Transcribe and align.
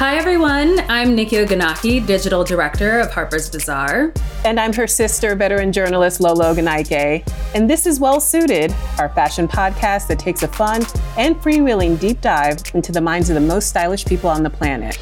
Hi, 0.00 0.16
everyone. 0.16 0.80
I'm 0.88 1.14
Nikki 1.14 1.36
Ogunnaike, 1.36 2.06
Digital 2.06 2.42
Director 2.42 3.00
of 3.00 3.12
Harper's 3.12 3.50
Bazaar. 3.50 4.14
And 4.46 4.58
I'm 4.58 4.72
her 4.72 4.86
sister, 4.86 5.34
veteran 5.34 5.72
journalist 5.72 6.22
Lolo 6.22 6.54
Ogunnaike. 6.54 7.30
And 7.54 7.68
this 7.68 7.84
is 7.84 8.00
Well 8.00 8.18
Suited, 8.18 8.74
our 8.98 9.10
fashion 9.10 9.46
podcast 9.46 10.08
that 10.08 10.18
takes 10.18 10.42
a 10.42 10.48
fun 10.48 10.86
and 11.18 11.36
freewheeling 11.36 12.00
deep 12.00 12.22
dive 12.22 12.62
into 12.72 12.92
the 12.92 13.00
minds 13.02 13.28
of 13.28 13.34
the 13.34 13.42
most 13.42 13.68
stylish 13.68 14.06
people 14.06 14.30
on 14.30 14.42
the 14.42 14.48
planet. 14.48 14.96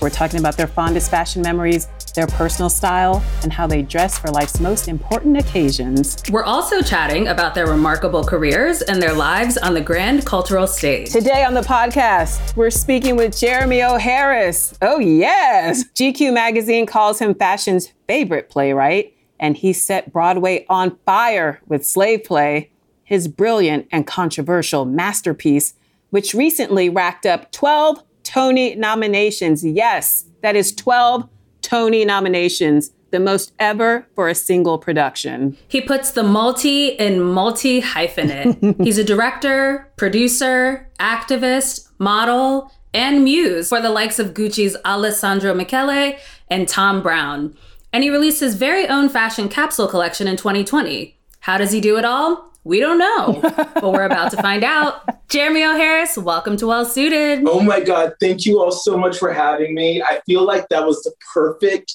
We're 0.00 0.08
talking 0.08 0.38
about 0.38 0.56
their 0.56 0.68
fondest 0.68 1.10
fashion 1.10 1.42
memories, 1.42 1.88
their 2.14 2.26
personal 2.28 2.70
style, 2.70 3.22
and 3.42 3.52
how 3.52 3.66
they 3.66 3.82
dress 3.82 4.18
for 4.18 4.28
life's 4.28 4.60
most 4.60 4.88
important 4.88 5.36
occasions. 5.36 6.22
We're 6.30 6.44
also 6.44 6.80
chatting 6.80 7.28
about 7.28 7.54
their 7.54 7.66
remarkable 7.66 8.24
careers 8.24 8.82
and 8.82 9.02
their 9.02 9.12
lives 9.12 9.56
on 9.58 9.74
the 9.74 9.80
grand 9.80 10.24
cultural 10.24 10.66
stage. 10.66 11.10
Today 11.10 11.44
on 11.44 11.54
the 11.54 11.60
podcast, 11.60 12.56
we're 12.56 12.70
speaking 12.70 13.16
with 13.16 13.38
Jeremy 13.38 13.82
O. 13.82 13.98
Harris. 13.98 14.78
Oh, 14.80 14.98
yes. 14.98 15.84
GQ 15.94 16.32
magazine 16.32 16.86
calls 16.86 17.18
him 17.18 17.34
fashion's 17.34 17.92
favorite 18.06 18.48
playwright, 18.48 19.16
and 19.40 19.56
he 19.56 19.72
set 19.72 20.12
Broadway 20.12 20.64
on 20.68 20.96
fire 21.04 21.60
with 21.66 21.84
Slave 21.84 22.24
Play, 22.24 22.70
his 23.02 23.28
brilliant 23.28 23.86
and 23.92 24.06
controversial 24.06 24.84
masterpiece, 24.84 25.74
which 26.10 26.32
recently 26.32 26.88
racked 26.88 27.26
up 27.26 27.50
12 27.52 28.02
Tony 28.22 28.74
nominations. 28.74 29.64
Yes, 29.64 30.24
that 30.42 30.56
is 30.56 30.74
12 30.74 31.28
Tony 31.74 32.04
nominations, 32.04 32.92
the 33.10 33.18
most 33.18 33.52
ever 33.58 34.06
for 34.14 34.28
a 34.28 34.34
single 34.36 34.78
production. 34.78 35.56
He 35.66 35.80
puts 35.80 36.12
the 36.12 36.22
multi 36.22 36.90
in 36.90 37.20
multi 37.20 37.82
hyphenate. 37.82 38.80
He's 38.84 38.96
a 38.96 39.02
director, 39.02 39.90
producer, 39.96 40.88
activist, 41.00 41.88
model, 41.98 42.70
and 42.92 43.24
muse 43.24 43.70
for 43.70 43.80
the 43.80 43.90
likes 43.90 44.20
of 44.20 44.34
Gucci's 44.34 44.76
Alessandro 44.84 45.52
Michele 45.52 46.16
and 46.48 46.68
Thom 46.68 47.02
Browne. 47.02 47.56
And 47.92 48.04
he 48.04 48.10
released 48.10 48.38
his 48.38 48.54
very 48.54 48.86
own 48.86 49.08
fashion 49.08 49.48
capsule 49.48 49.88
collection 49.88 50.28
in 50.28 50.36
2020. 50.36 51.18
How 51.40 51.58
does 51.58 51.72
he 51.72 51.80
do 51.80 51.98
it 51.98 52.04
all? 52.04 52.53
We 52.64 52.80
don't 52.80 52.98
know, 52.98 53.40
but 53.74 53.92
we're 53.92 54.04
about 54.04 54.30
to 54.30 54.38
find 54.38 54.64
out. 54.64 55.02
Jeremy 55.28 55.64
O. 55.64 55.74
Harris, 55.74 56.16
welcome 56.16 56.56
to 56.56 56.66
Well 56.66 56.86
Suited. 56.86 57.44
Oh 57.46 57.60
my 57.60 57.80
God, 57.80 58.14
thank 58.20 58.46
you 58.46 58.58
all 58.58 58.72
so 58.72 58.96
much 58.96 59.18
for 59.18 59.32
having 59.34 59.74
me. 59.74 60.02
I 60.02 60.22
feel 60.24 60.44
like 60.44 60.66
that 60.70 60.86
was 60.86 61.02
the 61.02 61.12
perfect 61.34 61.94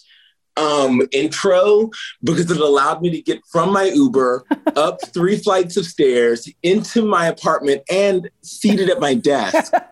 um, 0.58 1.02
intro 1.12 1.90
because 2.24 2.52
it 2.52 2.58
allowed 2.58 3.02
me 3.02 3.10
to 3.10 3.20
get 3.20 3.42
from 3.52 3.74
my 3.74 3.86
Uber 3.86 4.46
up 4.76 5.00
three 5.08 5.38
flights 5.38 5.76
of 5.76 5.86
stairs 5.88 6.48
into 6.62 7.04
my 7.04 7.28
apartment 7.28 7.82
and 7.90 8.30
seated 8.44 8.92
at 8.92 9.00
my 9.00 9.16
desk. 9.16 9.74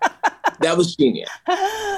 That 0.61 0.75
was 0.75 0.95
genius. 0.95 1.29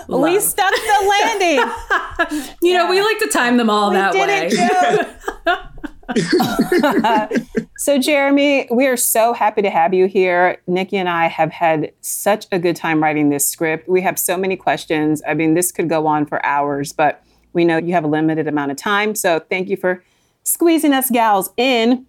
Love. 0.09 0.21
We 0.21 0.37
stuck 0.41 0.73
the 0.73 1.07
landing. 1.09 2.45
you 2.61 2.73
yeah. 2.73 2.77
know, 2.79 2.89
we 2.89 3.01
like 3.01 3.17
to 3.19 3.29
time 3.29 3.55
them 3.55 3.69
all 3.69 3.89
we 3.89 3.95
that 3.95 4.13
way. 4.13 5.65
so, 7.77 7.99
Jeremy, 7.99 8.67
we 8.71 8.87
are 8.87 8.97
so 8.97 9.33
happy 9.33 9.61
to 9.61 9.69
have 9.69 9.93
you 9.93 10.07
here. 10.07 10.57
Nikki 10.67 10.97
and 10.97 11.09
I 11.09 11.27
have 11.27 11.51
had 11.51 11.91
such 12.01 12.47
a 12.51 12.59
good 12.59 12.75
time 12.75 13.01
writing 13.01 13.29
this 13.29 13.47
script. 13.47 13.87
We 13.87 14.01
have 14.01 14.17
so 14.17 14.37
many 14.37 14.55
questions. 14.55 15.21
I 15.27 15.33
mean, 15.33 15.53
this 15.53 15.71
could 15.71 15.89
go 15.89 16.07
on 16.07 16.25
for 16.25 16.43
hours, 16.45 16.93
but 16.93 17.23
we 17.53 17.65
know 17.65 17.77
you 17.77 17.93
have 17.93 18.03
a 18.03 18.07
limited 18.07 18.47
amount 18.47 18.71
of 18.71 18.77
time. 18.77 19.15
So, 19.15 19.39
thank 19.39 19.69
you 19.69 19.77
for 19.77 20.03
squeezing 20.43 20.93
us 20.93 21.09
gals 21.09 21.51
in. 21.57 22.05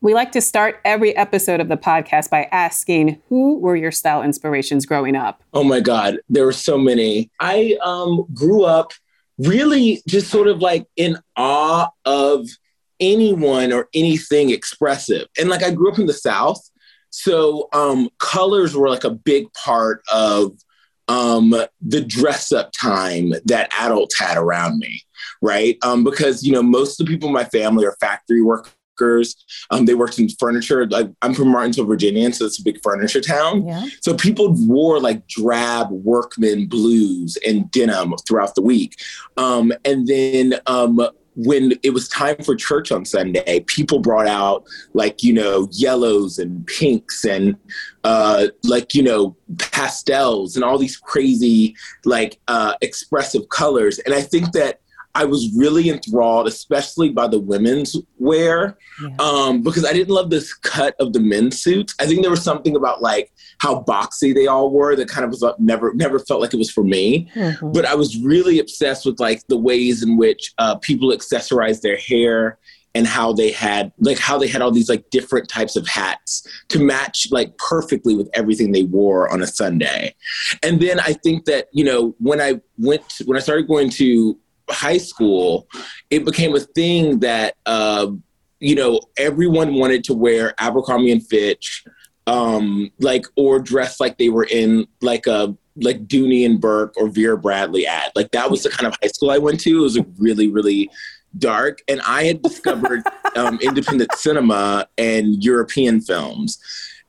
We 0.00 0.14
like 0.14 0.32
to 0.32 0.40
start 0.40 0.80
every 0.84 1.14
episode 1.16 1.60
of 1.60 1.68
the 1.68 1.76
podcast 1.76 2.28
by 2.28 2.48
asking 2.50 3.20
who 3.28 3.58
were 3.58 3.76
your 3.76 3.92
style 3.92 4.22
inspirations 4.22 4.84
growing 4.84 5.14
up? 5.14 5.44
Oh 5.52 5.62
my 5.62 5.78
God, 5.78 6.18
there 6.28 6.44
were 6.44 6.52
so 6.52 6.76
many. 6.76 7.30
I 7.38 7.78
um, 7.84 8.26
grew 8.34 8.64
up 8.64 8.92
really 9.38 10.02
just 10.08 10.28
sort 10.28 10.48
of 10.48 10.60
like 10.60 10.86
in 10.96 11.18
awe 11.36 11.88
of 12.04 12.48
anyone 13.02 13.72
or 13.72 13.88
anything 13.92 14.50
expressive. 14.50 15.26
And 15.38 15.50
like 15.50 15.62
I 15.62 15.72
grew 15.72 15.92
up 15.92 15.98
in 15.98 16.06
the 16.06 16.14
South, 16.14 16.60
so 17.12 17.68
um, 17.74 18.08
colors 18.18 18.74
were 18.74 18.88
like 18.88 19.04
a 19.04 19.10
big 19.10 19.52
part 19.52 20.02
of 20.10 20.52
um, 21.08 21.54
the 21.80 22.00
dress 22.00 22.52
up 22.52 22.72
time 22.72 23.34
that 23.44 23.70
adults 23.78 24.18
had 24.18 24.38
around 24.38 24.78
me, 24.78 25.02
right? 25.42 25.76
Um, 25.82 26.04
because 26.04 26.42
you 26.42 26.52
know 26.52 26.62
most 26.62 26.98
of 26.98 27.06
the 27.06 27.12
people 27.12 27.28
in 27.28 27.34
my 27.34 27.44
family 27.44 27.84
are 27.84 27.96
factory 28.00 28.42
workers. 28.42 29.36
Um, 29.70 29.84
they 29.84 29.94
worked 29.94 30.18
in 30.18 30.28
furniture. 30.28 30.86
Like, 30.86 31.10
I'm 31.22 31.34
from 31.34 31.48
Martinsville, 31.48 31.86
Virginia, 31.86 32.32
so 32.32 32.46
it's 32.46 32.60
a 32.60 32.62
big 32.62 32.80
furniture 32.82 33.20
town. 33.20 33.66
Yeah. 33.66 33.86
So 34.00 34.14
people 34.14 34.54
wore 34.66 35.00
like 35.00 35.26
drab 35.26 35.90
workman 35.90 36.66
blues 36.66 37.36
and 37.46 37.70
denim 37.70 38.14
throughout 38.26 38.54
the 38.54 38.62
week. 38.62 38.94
Um, 39.36 39.72
and 39.84 40.06
then 40.06 40.54
um, 40.66 41.00
when 41.34 41.72
it 41.82 41.90
was 41.90 42.08
time 42.08 42.36
for 42.44 42.54
church 42.54 42.92
on 42.92 43.04
Sunday, 43.04 43.60
people 43.66 44.00
brought 44.00 44.26
out 44.26 44.64
like, 44.92 45.22
you 45.22 45.32
know, 45.32 45.66
yellows 45.72 46.38
and 46.38 46.66
pinks 46.66 47.24
and 47.24 47.56
uh, 48.04 48.48
like, 48.64 48.94
you 48.94 49.02
know, 49.02 49.34
pastels 49.58 50.56
and 50.56 50.64
all 50.64 50.76
these 50.76 50.98
crazy, 50.98 51.74
like, 52.04 52.38
uh, 52.48 52.74
expressive 52.82 53.48
colors. 53.48 53.98
And 54.00 54.14
I 54.14 54.20
think 54.20 54.52
that 54.52 54.81
I 55.14 55.24
was 55.24 55.50
really 55.54 55.90
enthralled, 55.90 56.48
especially 56.48 57.10
by 57.10 57.28
the 57.28 57.38
women's 57.38 57.96
wear, 58.18 58.78
yeah. 59.02 59.16
um, 59.18 59.62
because 59.62 59.84
I 59.84 59.92
didn't 59.92 60.14
love 60.14 60.30
this 60.30 60.54
cut 60.54 60.94
of 60.98 61.12
the 61.12 61.20
men's 61.20 61.60
suits. 61.60 61.94
I 62.00 62.06
think 62.06 62.22
there 62.22 62.30
was 62.30 62.42
something 62.42 62.76
about 62.76 63.02
like 63.02 63.32
how 63.58 63.82
boxy 63.82 64.34
they 64.34 64.46
all 64.46 64.70
were 64.70 64.96
that 64.96 65.08
kind 65.08 65.24
of 65.24 65.30
was 65.30 65.42
uh, 65.42 65.52
never 65.58 65.92
never 65.94 66.18
felt 66.18 66.40
like 66.40 66.54
it 66.54 66.58
was 66.58 66.70
for 66.70 66.84
me. 66.84 67.28
Mm-hmm. 67.34 67.72
But 67.72 67.84
I 67.84 67.94
was 67.94 68.18
really 68.18 68.58
obsessed 68.58 69.04
with 69.04 69.20
like 69.20 69.46
the 69.48 69.58
ways 69.58 70.02
in 70.02 70.16
which 70.16 70.54
uh, 70.58 70.76
people 70.76 71.10
accessorized 71.10 71.82
their 71.82 71.96
hair 71.96 72.58
and 72.94 73.06
how 73.06 73.32
they 73.32 73.50
had 73.50 73.92
like 73.98 74.18
how 74.18 74.38
they 74.38 74.48
had 74.48 74.60
all 74.60 74.70
these 74.70 74.88
like 74.88 75.08
different 75.10 75.48
types 75.48 75.76
of 75.76 75.86
hats 75.86 76.46
to 76.68 76.78
match 76.78 77.28
like 77.30 77.56
perfectly 77.58 78.14
with 78.14 78.28
everything 78.34 78.72
they 78.72 78.84
wore 78.84 79.32
on 79.32 79.42
a 79.42 79.46
Sunday. 79.46 80.14
And 80.62 80.80
then 80.80 81.00
I 81.00 81.14
think 81.14 81.44
that 81.46 81.68
you 81.72 81.84
know 81.84 82.14
when 82.18 82.40
I 82.40 82.60
went 82.78 83.08
to, 83.10 83.24
when 83.24 83.36
I 83.36 83.40
started 83.40 83.68
going 83.68 83.90
to 83.90 84.38
high 84.72 84.98
school, 84.98 85.68
it 86.10 86.24
became 86.24 86.54
a 86.54 86.60
thing 86.60 87.20
that 87.20 87.56
uh, 87.66 88.08
you 88.60 88.74
know 88.74 89.00
everyone 89.16 89.74
wanted 89.74 90.04
to 90.04 90.14
wear 90.14 90.54
Abercrombie 90.58 91.12
and 91.12 91.26
Fitch, 91.26 91.84
um, 92.26 92.90
like 92.98 93.26
or 93.36 93.58
dress 93.58 94.00
like 94.00 94.18
they 94.18 94.28
were 94.28 94.46
in 94.50 94.86
like 95.00 95.26
a 95.26 95.56
like 95.76 96.06
Dooney 96.06 96.44
and 96.44 96.60
Bourke 96.60 96.94
or 96.96 97.08
Vera 97.08 97.38
Bradley 97.38 97.86
ad. 97.86 98.12
Like 98.14 98.30
that 98.32 98.50
was 98.50 98.62
the 98.62 98.70
kind 98.70 98.86
of 98.86 98.98
high 99.02 99.08
school 99.08 99.30
I 99.30 99.38
went 99.38 99.60
to. 99.60 99.78
It 99.78 99.82
was 99.82 99.96
a 99.96 100.06
really 100.18 100.48
really 100.48 100.90
dark, 101.38 101.80
and 101.88 102.00
I 102.02 102.24
had 102.24 102.42
discovered 102.42 103.02
um, 103.36 103.58
independent 103.62 104.12
cinema 104.14 104.86
and 104.98 105.42
European 105.42 106.00
films. 106.00 106.60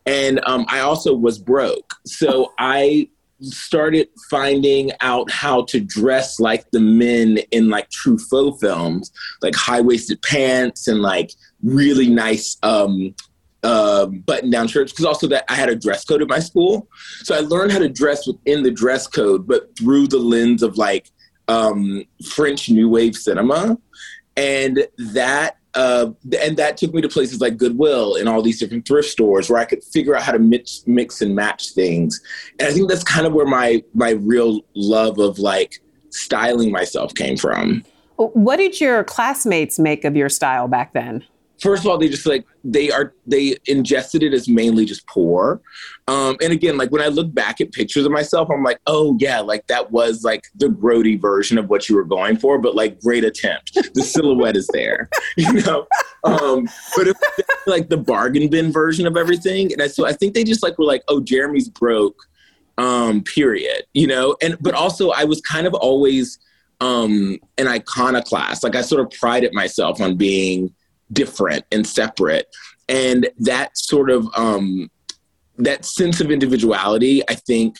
And 0.06 0.42
um, 0.46 0.66
I 0.68 0.82
also 0.82 1.14
was 1.14 1.40
broke. 1.40 1.94
So 2.06 2.52
I 2.60 3.08
started 3.44 4.08
finding 4.30 4.92
out 5.02 5.30
how 5.32 5.64
to 5.66 5.80
dress 5.80 6.40
like 6.40 6.70
the 6.72 6.80
men 6.80 7.40
in 7.52 7.70
like 7.70 7.90
Truffaut 7.90 8.60
films, 8.60 9.12
like 9.42 9.56
high 9.56 9.82
waisted 9.82 10.22
pants 10.22 10.88
and 10.88 11.02
like 11.02 11.32
really 11.64 12.10
nice 12.10 12.58
um, 12.64 13.14
uh, 13.64 14.06
button 14.06 14.50
down 14.50 14.68
shirts. 14.68 14.92
Because 14.92 15.06
also 15.06 15.28
that 15.28 15.46
I 15.50 15.56
had 15.56 15.70
a 15.70 15.76
dress 15.76 16.06
code 16.06 16.22
at 16.22 16.28
my 16.28 16.40
school, 16.40 16.88
so 17.24 17.36
I 17.36 17.40
learned 17.40 17.72
how 17.72 17.80
to 17.80 17.90
dress 17.90 18.28
within 18.28 18.64
the 18.64 18.72
dress 18.72 19.08
code, 19.08 19.48
but 19.48 19.78
through 19.78 20.08
the 20.08 20.20
lens 20.20 20.64
of 20.64 20.78
like 20.78 21.10
um, 21.48 22.04
French 22.32 22.70
New 22.70 22.90
Wave 22.90 23.16
cinema, 23.16 23.78
and 24.36 24.88
that 24.98 25.58
uh, 25.76 26.12
and 26.40 26.58
that 26.58 26.78
took 26.78 26.94
me 26.94 27.02
to 27.02 27.10
places 27.10 27.42
like 27.42 27.58
Goodwill 27.58 28.16
and 28.16 28.30
all 28.30 28.42
these 28.42 28.60
different 28.60 28.88
thrift 28.88 29.10
stores 29.10 29.50
where 29.50 29.60
I 29.60 29.66
could 29.66 29.84
figure 29.84 30.16
out 30.16 30.22
how 30.22 30.32
to 30.32 30.40
mix, 30.40 30.84
mix 30.86 31.22
and 31.22 31.36
match 31.36 31.72
things. 31.72 32.22
And 32.60 32.68
I 32.68 32.72
think 32.72 32.90
that's 32.90 33.04
kind 33.04 33.26
of 33.26 33.34
where 33.34 33.46
my 33.46 33.84
my 33.94 34.12
real 34.12 34.62
love 34.76 35.18
of 35.20 35.40
like 35.40 35.82
styling 36.10 36.72
myself 36.72 37.14
came 37.16 37.38
from. 37.38 37.84
What 38.18 38.58
did 38.58 38.80
your 38.80 39.04
classmates 39.04 39.80
make 39.80 40.06
of 40.06 40.16
your 40.16 40.30
style 40.30 40.68
back 40.68 40.94
then? 40.94 41.26
First 41.64 41.84
of 41.84 41.90
all, 41.90 41.98
they 41.98 42.10
just 42.10 42.26
like 42.26 42.46
they 42.64 42.92
are 42.92 43.16
they 43.26 43.56
ingested 43.66 44.22
it 44.22 44.34
as 44.34 44.50
mainly 44.50 44.86
just 44.86 45.08
poor. 45.08 45.62
Um, 46.10 46.36
and 46.44 46.52
again, 46.52 46.78
like 46.78 46.92
when 46.92 47.02
I 47.02 47.08
look 47.08 47.34
back 47.34 47.62
at 47.62 47.72
pictures 47.72 48.06
of 48.06 48.12
myself, 48.12 48.50
I'm 48.52 48.64
like, 48.64 48.80
oh 48.86 49.16
yeah, 49.20 49.40
like 49.40 49.66
that 49.68 49.90
was 49.92 50.24
like 50.24 50.44
the 50.56 50.68
grody 50.68 51.20
version 51.20 51.58
of 51.58 51.70
what 51.70 51.88
you 51.88 51.96
were 51.96 52.04
going 52.04 52.38
for, 52.38 52.60
but 52.60 52.76
like 52.76 53.00
great 53.00 53.24
attempt. 53.24 53.74
The 53.94 54.04
silhouette 54.04 54.58
is 54.58 54.68
there, 54.74 55.10
you 55.38 55.54
know. 55.54 55.88
Um, 56.26 56.68
but 56.96 57.08
it 57.08 57.18
like 57.66 57.88
the 57.90 57.98
bargain 57.98 58.50
bin 58.50 58.72
version 58.72 59.08
of 59.08 59.16
everything, 59.16 59.72
and 59.72 59.82
I, 59.82 59.88
so 59.88 60.06
I 60.06 60.12
think 60.12 60.34
they 60.34 60.44
just 60.44 60.62
like 60.62 60.78
were 60.78 60.86
like, 60.86 61.04
oh, 61.08 61.22
Jeremy's 61.22 61.70
broke, 61.70 62.22
um, 62.78 63.24
period, 63.24 63.84
you 63.94 64.08
know. 64.08 64.36
And 64.42 64.58
but 64.60 64.76
also 64.76 65.12
I 65.12 65.24
was 65.24 65.40
kind 65.42 65.66
of 65.66 65.74
always 65.74 66.40
um 66.82 67.40
an 67.58 67.70
iconoclast. 67.70 68.64
Like 68.64 68.76
I 68.76 68.82
sort 68.82 69.02
of 69.02 69.18
prided 69.18 69.54
myself 69.54 70.02
on 70.02 70.18
being 70.18 70.74
different 71.14 71.64
and 71.72 71.86
separate. 71.86 72.48
And 72.90 73.30
that 73.40 73.78
sort 73.78 74.10
of 74.10 74.28
um, 74.36 74.90
that 75.58 75.86
sense 75.86 76.20
of 76.20 76.32
individuality, 76.32 77.22
I 77.30 77.36
think, 77.36 77.78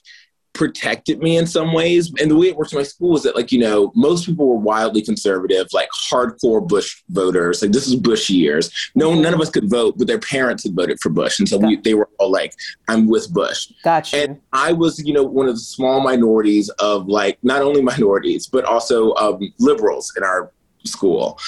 protected 0.54 1.18
me 1.18 1.36
in 1.36 1.48
some 1.48 1.74
ways. 1.74 2.14
And 2.22 2.30
the 2.30 2.38
way 2.38 2.46
it 2.46 2.56
worked 2.56 2.74
in 2.74 2.78
my 2.78 2.84
school 2.84 3.10
was 3.10 3.24
that, 3.24 3.36
like, 3.36 3.52
you 3.52 3.58
know, 3.58 3.92
most 3.96 4.28
people 4.28 4.48
were 4.48 4.56
wildly 4.56 5.02
conservative, 5.02 5.66
like 5.74 5.90
hardcore 6.12 6.66
Bush 6.66 7.02
voters. 7.10 7.64
Like, 7.64 7.72
this 7.72 7.88
is 7.88 7.96
Bush 7.96 8.30
years. 8.30 8.72
No, 8.94 9.20
none 9.20 9.34
of 9.34 9.42
us 9.42 9.50
could 9.50 9.68
vote, 9.68 9.98
but 9.98 10.06
their 10.06 10.20
parents 10.20 10.64
had 10.64 10.76
voted 10.76 11.00
for 11.02 11.10
Bush. 11.10 11.40
And 11.40 11.50
so 11.50 11.58
we, 11.58 11.78
they 11.78 11.96
were 11.96 12.08
all 12.20 12.30
like, 12.30 12.54
I'm 12.88 13.08
with 13.08 13.34
Bush. 13.34 13.72
Gotcha. 13.84 14.16
And 14.16 14.40
I 14.54 14.74
was, 14.74 15.04
you 15.04 15.14
know, 15.14 15.24
one 15.24 15.48
of 15.50 15.56
the 15.56 15.62
small 15.62 16.02
minorities 16.02 16.70
of 16.78 17.08
like, 17.08 17.40
not 17.42 17.64
only 17.64 17.82
minorities, 17.82 18.46
but 18.46 18.64
also 18.64 19.16
um, 19.16 19.52
liberals 19.58 20.14
in 20.16 20.24
our 20.24 20.52
school. 20.86 21.40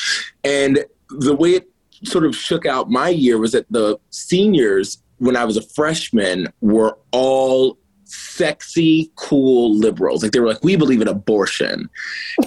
And 0.44 0.84
the 1.10 1.36
way 1.36 1.52
it 1.52 1.70
sort 2.03 2.25
of 2.25 2.36
shook 2.36 2.65
out 2.65 2.89
my 2.89 3.09
year 3.09 3.38
was 3.38 3.53
that 3.53 3.65
the 3.71 3.97
seniors, 4.09 5.01
when 5.18 5.36
I 5.36 5.45
was 5.45 5.57
a 5.57 5.62
freshman, 5.62 6.47
were 6.62 6.97
all 7.12 7.77
sexy, 8.06 9.12
cool 9.15 9.75
liberals. 9.75 10.24
Like 10.24 10.31
they 10.31 10.39
were 10.39 10.47
like, 10.47 10.63
we 10.63 10.75
believe 10.75 11.01
in 11.01 11.07
abortion. 11.07 11.89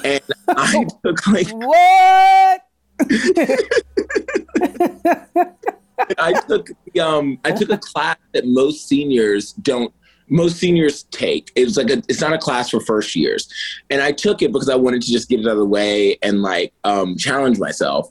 And 0.05 0.23
I 0.49 0.87
took 1.05 1.27
like 1.27 1.49
what? 1.51 2.63
I 6.19 6.41
took 6.49 6.69
um 7.01 7.39
I 7.45 7.53
took 7.53 7.71
a 7.71 7.79
class 7.79 8.17
that 8.33 8.47
most 8.47 8.89
seniors 8.89 9.53
don't 9.53 9.93
most 10.29 10.57
seniors 10.57 11.05
take. 11.05 11.51
It 11.55 11.65
was 11.65 11.77
like 11.77 11.91
a 11.91 12.03
it's 12.09 12.21
not 12.21 12.33
a 12.33 12.39
class 12.39 12.71
for 12.71 12.81
first 12.81 13.17
years. 13.17 13.53
And 13.91 14.01
I 14.01 14.13
took 14.13 14.43
it 14.43 14.53
because 14.53 14.69
I 14.69 14.77
wanted 14.77 15.03
to 15.03 15.13
just 15.13 15.29
get 15.29 15.41
it 15.41 15.47
out 15.47 15.53
of 15.53 15.59
the 15.59 15.65
way 15.65 16.19
and 16.23 16.43
like 16.43 16.73
um 16.85 17.17
challenge 17.17 17.59
myself. 17.59 18.11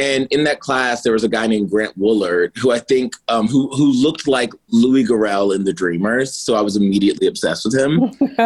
And 0.00 0.26
in 0.30 0.44
that 0.44 0.60
class, 0.60 1.02
there 1.02 1.12
was 1.12 1.24
a 1.24 1.28
guy 1.28 1.46
named 1.46 1.68
Grant 1.68 1.98
Woolard 1.98 2.56
who 2.56 2.70
I 2.70 2.78
think 2.78 3.12
um, 3.28 3.48
who 3.48 3.68
who 3.68 3.92
looked 3.92 4.26
like 4.26 4.50
Louis 4.70 5.04
Garrel 5.04 5.54
in 5.54 5.64
The 5.64 5.74
Dreamers. 5.74 6.34
So 6.34 6.54
I 6.54 6.62
was 6.62 6.74
immediately 6.74 7.26
obsessed 7.26 7.66
with 7.66 7.78
him. 7.78 8.04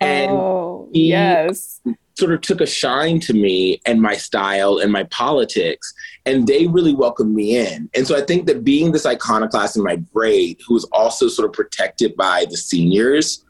and 0.00 0.32
oh, 0.32 0.88
he 0.92 1.10
yes. 1.10 1.80
sort 2.18 2.32
of 2.32 2.40
took 2.40 2.60
a 2.60 2.66
shine 2.66 3.20
to 3.20 3.34
me 3.34 3.80
and 3.86 4.02
my 4.02 4.16
style 4.16 4.78
and 4.78 4.90
my 4.90 5.04
politics, 5.04 5.94
and 6.26 6.48
they 6.48 6.66
really 6.66 6.92
welcomed 6.92 7.36
me 7.36 7.56
in. 7.56 7.88
And 7.94 8.04
so 8.04 8.16
I 8.16 8.22
think 8.22 8.46
that 8.46 8.64
being 8.64 8.90
this 8.90 9.06
iconoclast 9.06 9.76
in 9.76 9.84
my 9.84 9.96
grade, 9.96 10.60
who 10.66 10.74
was 10.74 10.88
also 10.90 11.28
sort 11.28 11.46
of 11.46 11.52
protected 11.52 12.16
by 12.16 12.46
the 12.50 12.56
seniors, 12.56 13.43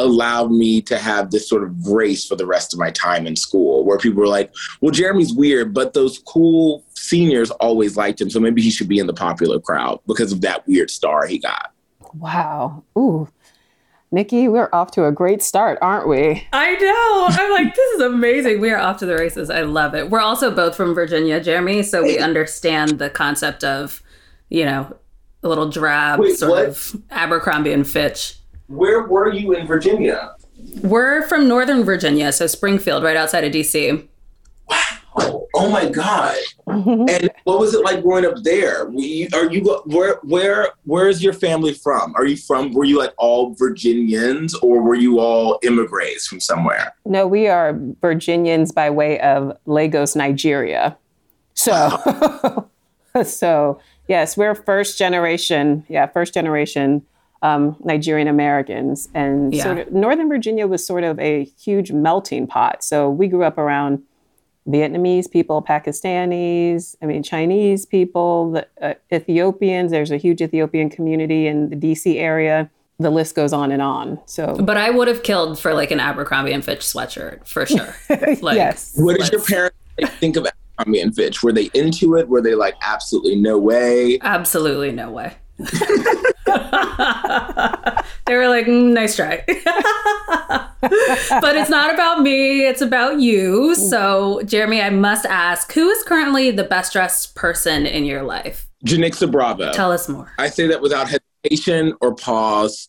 allowed 0.00 0.50
me 0.50 0.80
to 0.82 0.98
have 0.98 1.30
this 1.30 1.48
sort 1.48 1.62
of 1.62 1.82
grace 1.82 2.26
for 2.26 2.36
the 2.36 2.46
rest 2.46 2.72
of 2.72 2.78
my 2.78 2.90
time 2.90 3.26
in 3.26 3.36
school 3.36 3.84
where 3.84 3.98
people 3.98 4.20
were 4.20 4.28
like, 4.28 4.52
well, 4.80 4.90
Jeremy's 4.90 5.32
weird, 5.32 5.72
but 5.72 5.94
those 5.94 6.18
cool 6.18 6.84
seniors 6.94 7.50
always 7.52 7.96
liked 7.96 8.20
him. 8.20 8.30
So 8.30 8.40
maybe 8.40 8.62
he 8.62 8.70
should 8.70 8.88
be 8.88 8.98
in 8.98 9.06
the 9.06 9.14
popular 9.14 9.60
crowd 9.60 10.00
because 10.06 10.32
of 10.32 10.40
that 10.42 10.66
weird 10.66 10.90
star 10.90 11.26
he 11.26 11.38
got. 11.38 11.72
Wow. 12.14 12.82
Ooh. 12.98 13.28
Nikki, 14.12 14.48
we're 14.48 14.68
off 14.72 14.90
to 14.92 15.06
a 15.06 15.12
great 15.12 15.40
start, 15.40 15.78
aren't 15.80 16.08
we? 16.08 16.44
I 16.52 16.72
know. 16.74 17.26
I'm 17.28 17.52
like, 17.52 17.76
this 17.76 17.92
is 17.92 18.00
amazing. 18.00 18.60
We 18.60 18.70
are 18.72 18.78
off 18.78 18.96
to 18.98 19.06
the 19.06 19.14
races. 19.14 19.50
I 19.50 19.62
love 19.62 19.94
it. 19.94 20.10
We're 20.10 20.20
also 20.20 20.50
both 20.50 20.74
from 20.74 20.94
Virginia, 20.94 21.40
Jeremy, 21.40 21.84
so 21.84 22.02
we 22.02 22.18
understand 22.18 22.98
the 22.98 23.08
concept 23.08 23.62
of, 23.62 24.02
you 24.48 24.64
know, 24.64 24.96
a 25.44 25.48
little 25.48 25.70
drab 25.70 26.18
Wait, 26.18 26.36
sort 26.36 26.50
what? 26.50 26.66
of 26.66 26.96
Abercrombie 27.10 27.72
and 27.72 27.88
Fitch. 27.88 28.39
Where 28.70 29.02
were 29.02 29.32
you 29.32 29.52
in 29.52 29.66
Virginia? 29.66 30.36
We're 30.82 31.26
from 31.26 31.48
Northern 31.48 31.82
Virginia, 31.82 32.32
so 32.32 32.46
Springfield, 32.46 33.02
right 33.02 33.16
outside 33.16 33.42
of 33.42 33.52
DC. 33.52 34.06
Oh, 35.16 35.48
oh 35.56 35.70
my 35.70 35.88
God. 35.88 36.36
and 36.68 37.30
what 37.42 37.58
was 37.58 37.74
it 37.74 37.82
like 37.82 38.00
growing 38.00 38.24
up 38.24 38.36
there? 38.44 38.86
We, 38.86 39.28
are 39.34 39.50
you 39.50 39.64
where 39.86 40.20
where 40.22 40.68
where 40.84 41.08
is 41.08 41.20
your 41.20 41.32
family 41.32 41.74
from? 41.74 42.14
Are 42.14 42.24
you 42.24 42.36
from 42.36 42.72
were 42.72 42.84
you 42.84 42.96
like 42.96 43.12
all 43.18 43.54
Virginians 43.54 44.54
or 44.54 44.80
were 44.80 44.94
you 44.94 45.18
all 45.18 45.58
immigrants 45.64 46.28
from 46.28 46.38
somewhere? 46.38 46.94
No, 47.04 47.26
we 47.26 47.48
are 47.48 47.76
Virginians 48.00 48.70
by 48.70 48.88
way 48.88 49.18
of 49.18 49.56
Lagos, 49.66 50.14
Nigeria. 50.14 50.96
So, 51.54 52.70
so 53.24 53.80
yes, 54.06 54.36
we're 54.36 54.54
first 54.54 54.96
generation. 54.96 55.84
Yeah, 55.88 56.06
first 56.06 56.32
generation 56.32 57.04
um, 57.42 57.76
Nigerian 57.82 58.28
Americans, 58.28 59.08
and 59.14 59.54
Yeah. 59.54 59.64
sort 59.64 59.78
of 59.78 59.92
Northern 59.92 60.28
Virginia 60.28 60.66
was 60.66 60.86
sort 60.86 61.04
of 61.04 61.18
a 61.18 61.44
huge 61.44 61.90
melting 61.92 62.46
pot. 62.46 62.84
So 62.84 63.08
we 63.08 63.28
grew 63.28 63.44
up 63.44 63.56
around 63.58 64.02
Vietnamese 64.68 65.30
people, 65.30 65.62
Pakistanis, 65.62 66.96
I 67.02 67.06
mean 67.06 67.22
Chinese 67.22 67.86
people, 67.86 68.52
the, 68.52 68.66
uh, 68.82 68.94
Ethiopians. 69.12 69.90
There's 69.90 70.10
a 70.10 70.16
huge 70.18 70.40
Ethiopian 70.42 70.90
community 70.90 71.46
in 71.46 71.70
the 71.70 71.76
DC 71.76 72.18
area. 72.18 72.70
The 72.98 73.10
list 73.10 73.34
goes 73.34 73.54
on 73.54 73.72
and 73.72 73.80
on. 73.80 74.20
So 74.26 74.54
But 74.60 74.76
I 74.76 74.90
would 74.90 75.08
have 75.08 75.22
killed 75.22 75.58
for 75.58 75.72
like 75.72 75.90
an 75.90 75.98
Abercrombie 76.00 76.52
and 76.52 76.62
Fitch 76.62 76.80
sweatshirt 76.80 77.46
for 77.48 77.64
sure. 77.64 77.94
Like, 78.42 78.56
yes. 78.56 78.92
What 78.96 79.18
did 79.18 79.30
your 79.32 79.40
parents 79.42 79.76
think 80.18 80.36
of 80.36 80.46
Abercrombie 80.76 81.00
and 81.00 81.14
Fitch? 81.16 81.42
Were 81.42 81.52
they 81.52 81.70
into 81.72 82.16
it? 82.16 82.28
Were 82.28 82.42
they 82.42 82.54
like 82.54 82.74
absolutely 82.82 83.36
no 83.36 83.56
way? 83.58 84.18
Absolutely 84.20 84.92
no 84.92 85.10
way. 85.10 85.32
they 88.26 88.34
were 88.34 88.48
like, 88.48 88.66
"Mm, 88.66 88.92
nice 88.92 89.16
try. 89.16 89.44
but 90.80 91.56
it's 91.56 91.70
not 91.70 91.92
about 91.92 92.22
me, 92.22 92.66
it's 92.66 92.80
about 92.80 93.20
you. 93.20 93.74
So, 93.74 94.40
Jeremy, 94.44 94.80
I 94.80 94.90
must 94.90 95.26
ask 95.26 95.72
who 95.72 95.88
is 95.88 96.02
currently 96.04 96.50
the 96.50 96.64
best 96.64 96.92
dressed 96.92 97.34
person 97.34 97.86
in 97.86 98.04
your 98.04 98.22
life? 98.22 98.68
Janicza 98.86 99.30
Bravo. 99.30 99.72
Tell 99.72 99.92
us 99.92 100.08
more. 100.08 100.32
I 100.38 100.48
say 100.48 100.66
that 100.68 100.80
without 100.80 101.08
hesitation 101.08 101.94
or 102.00 102.14
pause. 102.14 102.88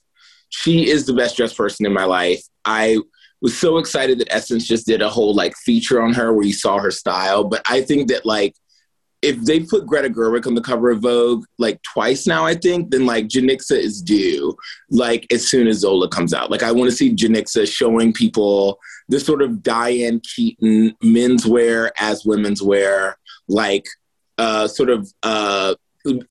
She 0.50 0.90
is 0.90 1.06
the 1.06 1.14
best 1.14 1.38
dressed 1.38 1.56
person 1.56 1.86
in 1.86 1.94
my 1.94 2.04
life. 2.04 2.44
I 2.66 2.98
was 3.42 3.58
so 3.58 3.78
excited 3.78 4.20
that 4.20 4.34
Essence 4.34 4.68
just 4.68 4.86
did 4.86 5.02
a 5.02 5.10
whole 5.10 5.34
like 5.34 5.56
feature 5.56 6.02
on 6.02 6.14
her 6.14 6.34
where 6.34 6.46
you 6.46 6.54
saw 6.54 6.78
her 6.78 6.92
style. 6.92 7.44
But 7.44 7.62
I 7.70 7.82
think 7.82 8.10
that 8.10 8.26
like 8.26 8.56
if 9.22 9.40
they 9.44 9.60
put 9.60 9.86
Greta 9.86 10.10
Gerwig 10.10 10.48
on 10.48 10.56
the 10.56 10.62
cover 10.62 10.90
of 10.90 11.02
Vogue 11.02 11.46
like 11.60 11.82
twice 11.84 12.26
now, 12.26 12.46
I 12.46 12.56
think, 12.56 12.90
then 12.90 13.06
like 13.06 13.28
Janicza 13.28 13.78
is 13.78 14.02
due 14.02 14.56
like 14.90 15.28
as 15.32 15.48
soon 15.48 15.68
as 15.68 15.80
Zola 15.80 16.10
comes 16.10 16.34
out. 16.34 16.50
Like 16.50 16.64
I 16.64 16.72
want 16.72 16.90
to 16.90 16.96
see 16.96 17.14
Janicza 17.14 17.72
showing 17.72 18.14
people 18.14 18.80
this 19.10 19.26
sort 19.26 19.42
of 19.42 19.62
Diane 19.62 20.22
Keaton 20.22 20.96
menswear 21.04 21.92
as 22.00 22.26
women's 22.26 22.64
wear, 22.64 23.18
like 23.48 23.86
uh, 24.38 24.68
sort 24.68 24.90
of 24.90 25.12
uh, 25.22 25.76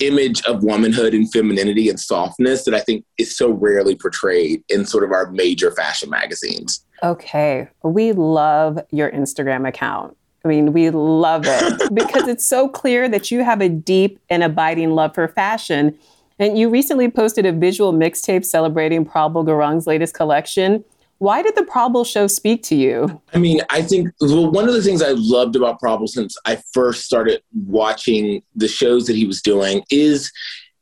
image 0.00 0.42
of 0.46 0.64
womanhood 0.64 1.14
and 1.14 1.30
femininity 1.30 1.88
and 1.88 2.00
softness 2.00 2.64
that 2.64 2.74
I 2.74 2.80
think 2.80 3.04
is 3.18 3.36
so 3.36 3.50
rarely 3.50 3.94
portrayed 3.94 4.64
in 4.68 4.84
sort 4.84 5.04
of 5.04 5.12
our 5.12 5.30
major 5.30 5.70
fashion 5.70 6.10
magazines. 6.10 6.84
Okay, 7.02 7.68
we 7.84 8.12
love 8.12 8.80
your 8.90 9.10
Instagram 9.10 9.66
account. 9.66 10.16
I 10.44 10.48
mean, 10.48 10.72
we 10.72 10.90
love 10.90 11.42
it 11.46 11.94
because 11.94 12.28
it's 12.28 12.46
so 12.46 12.68
clear 12.68 13.08
that 13.08 13.30
you 13.30 13.44
have 13.44 13.60
a 13.60 13.68
deep 13.68 14.18
and 14.30 14.42
abiding 14.42 14.90
love 14.90 15.14
for 15.14 15.28
fashion. 15.28 15.98
And 16.38 16.58
you 16.58 16.70
recently 16.70 17.10
posted 17.10 17.44
a 17.44 17.52
visual 17.52 17.92
mixtape 17.92 18.44
celebrating 18.44 19.04
Prabal 19.04 19.44
Gurung's 19.44 19.86
latest 19.86 20.14
collection. 20.14 20.84
Why 21.18 21.42
did 21.42 21.54
the 21.54 21.62
Prabal 21.62 22.10
show 22.10 22.26
speak 22.26 22.62
to 22.64 22.74
you? 22.74 23.20
I 23.34 23.38
mean, 23.38 23.60
I 23.68 23.82
think 23.82 24.08
well, 24.22 24.50
one 24.50 24.66
of 24.66 24.72
the 24.72 24.82
things 24.82 25.02
I 25.02 25.10
loved 25.10 25.54
about 25.54 25.78
Prabal 25.78 26.08
since 26.08 26.38
I 26.46 26.62
first 26.72 27.04
started 27.04 27.42
watching 27.66 28.42
the 28.56 28.68
shows 28.68 29.06
that 29.06 29.16
he 29.16 29.26
was 29.26 29.42
doing 29.42 29.82
is 29.90 30.32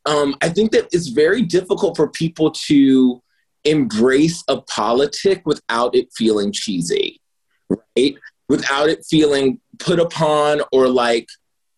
um, 0.06 0.36
I 0.40 0.48
think 0.48 0.70
that 0.72 0.86
it's 0.92 1.08
very 1.08 1.42
difficult 1.42 1.96
for 1.96 2.08
people 2.08 2.52
to 2.52 3.20
embrace 3.64 4.44
a 4.46 4.60
politic 4.62 5.42
without 5.44 5.94
it 5.96 6.08
feeling 6.14 6.52
cheesy, 6.52 7.20
right? 7.68 8.16
Without 8.48 8.88
it 8.88 9.04
feeling 9.08 9.60
put 9.78 9.98
upon 9.98 10.60
or 10.72 10.88
like, 10.88 11.28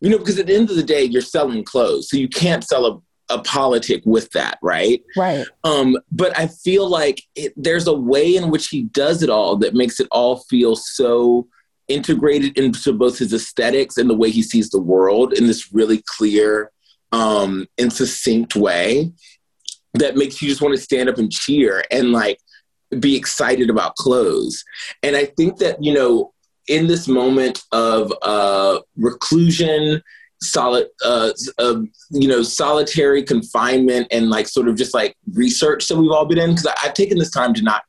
you 0.00 0.08
know, 0.08 0.18
because 0.18 0.38
at 0.38 0.46
the 0.46 0.54
end 0.54 0.70
of 0.70 0.76
the 0.76 0.82
day, 0.82 1.02
you're 1.02 1.22
selling 1.22 1.64
clothes. 1.64 2.08
So 2.08 2.16
you 2.16 2.28
can't 2.28 2.64
sell 2.64 2.86
a, 2.86 3.34
a 3.34 3.42
politic 3.42 4.02
with 4.06 4.30
that, 4.30 4.58
right? 4.62 5.02
Right. 5.16 5.46
Um, 5.64 5.96
but 6.10 6.36
I 6.38 6.46
feel 6.46 6.88
like 6.88 7.22
it, 7.34 7.52
there's 7.56 7.86
a 7.86 7.92
way 7.92 8.36
in 8.36 8.50
which 8.50 8.68
he 8.68 8.84
does 8.84 9.22
it 9.22 9.30
all 9.30 9.56
that 9.58 9.74
makes 9.74 10.00
it 10.00 10.08
all 10.10 10.38
feel 10.48 10.76
so 10.76 11.48
integrated 11.88 12.56
into 12.56 12.92
both 12.92 13.18
his 13.18 13.32
aesthetics 13.32 13.98
and 13.98 14.08
the 14.08 14.16
way 14.16 14.30
he 14.30 14.42
sees 14.42 14.70
the 14.70 14.80
world 14.80 15.32
in 15.32 15.46
this 15.46 15.72
really 15.72 16.02
clear 16.06 16.70
um, 17.12 17.66
and 17.78 17.92
succinct 17.92 18.54
way 18.54 19.12
that 19.94 20.16
makes 20.16 20.40
you 20.40 20.48
just 20.48 20.62
want 20.62 20.74
to 20.74 20.80
stand 20.80 21.08
up 21.08 21.18
and 21.18 21.32
cheer 21.32 21.82
and 21.90 22.12
like 22.12 22.38
be 22.98 23.16
excited 23.16 23.70
about 23.70 23.96
clothes. 23.96 24.64
And 25.02 25.16
I 25.16 25.24
think 25.24 25.58
that, 25.58 25.82
you 25.82 25.92
know, 25.92 26.32
in 26.70 26.86
this 26.86 27.08
moment 27.08 27.62
of 27.72 28.12
uh, 28.22 28.78
reclusion, 28.96 30.00
solid, 30.40 30.86
uh, 31.04 31.30
uh, 31.58 31.80
you 32.10 32.28
know, 32.28 32.42
solitary 32.42 33.22
confinement 33.22 34.06
and 34.10 34.30
like 34.30 34.46
sort 34.46 34.68
of 34.68 34.76
just 34.76 34.94
like 34.94 35.16
research 35.34 35.88
that 35.88 35.96
we've 35.98 36.12
all 36.12 36.24
been 36.24 36.38
in, 36.38 36.50
because 36.50 36.66
I've 36.82 36.94
taken 36.94 37.18
this 37.18 37.30
time 37.30 37.52
to 37.54 37.62
not 37.62 37.82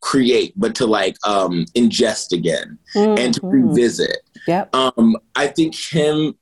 create, 0.00 0.52
but 0.56 0.74
to 0.74 0.86
like 0.86 1.16
um, 1.24 1.64
ingest 1.76 2.32
again 2.32 2.78
and 2.94 3.32
to 3.34 3.40
Mhm. 3.40 3.52
revisit. 3.68 4.18
Yep. 4.46 4.74
Um, 4.74 5.16
I 5.36 5.46
think 5.46 5.74
him 5.74 6.34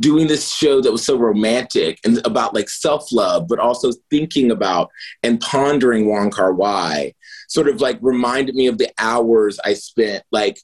doing 0.00 0.26
this 0.26 0.50
show 0.50 0.80
that 0.80 0.90
was 0.90 1.04
so 1.04 1.16
romantic 1.18 1.98
and 2.04 2.24
about 2.24 2.54
like 2.54 2.70
self 2.70 3.12
love, 3.12 3.46
but 3.48 3.58
also 3.58 3.90
thinking 4.10 4.50
about 4.50 4.90
and 5.22 5.38
pondering 5.40 6.08
Wong 6.08 6.30
Kar 6.30 6.54
Wai 6.54 7.12
sort 7.48 7.68
of 7.68 7.80
like 7.80 7.98
reminded 8.00 8.54
me 8.54 8.68
of 8.68 8.78
the 8.78 8.90
hours 8.98 9.60
I 9.64 9.74
spent 9.74 10.22
like 10.32 10.58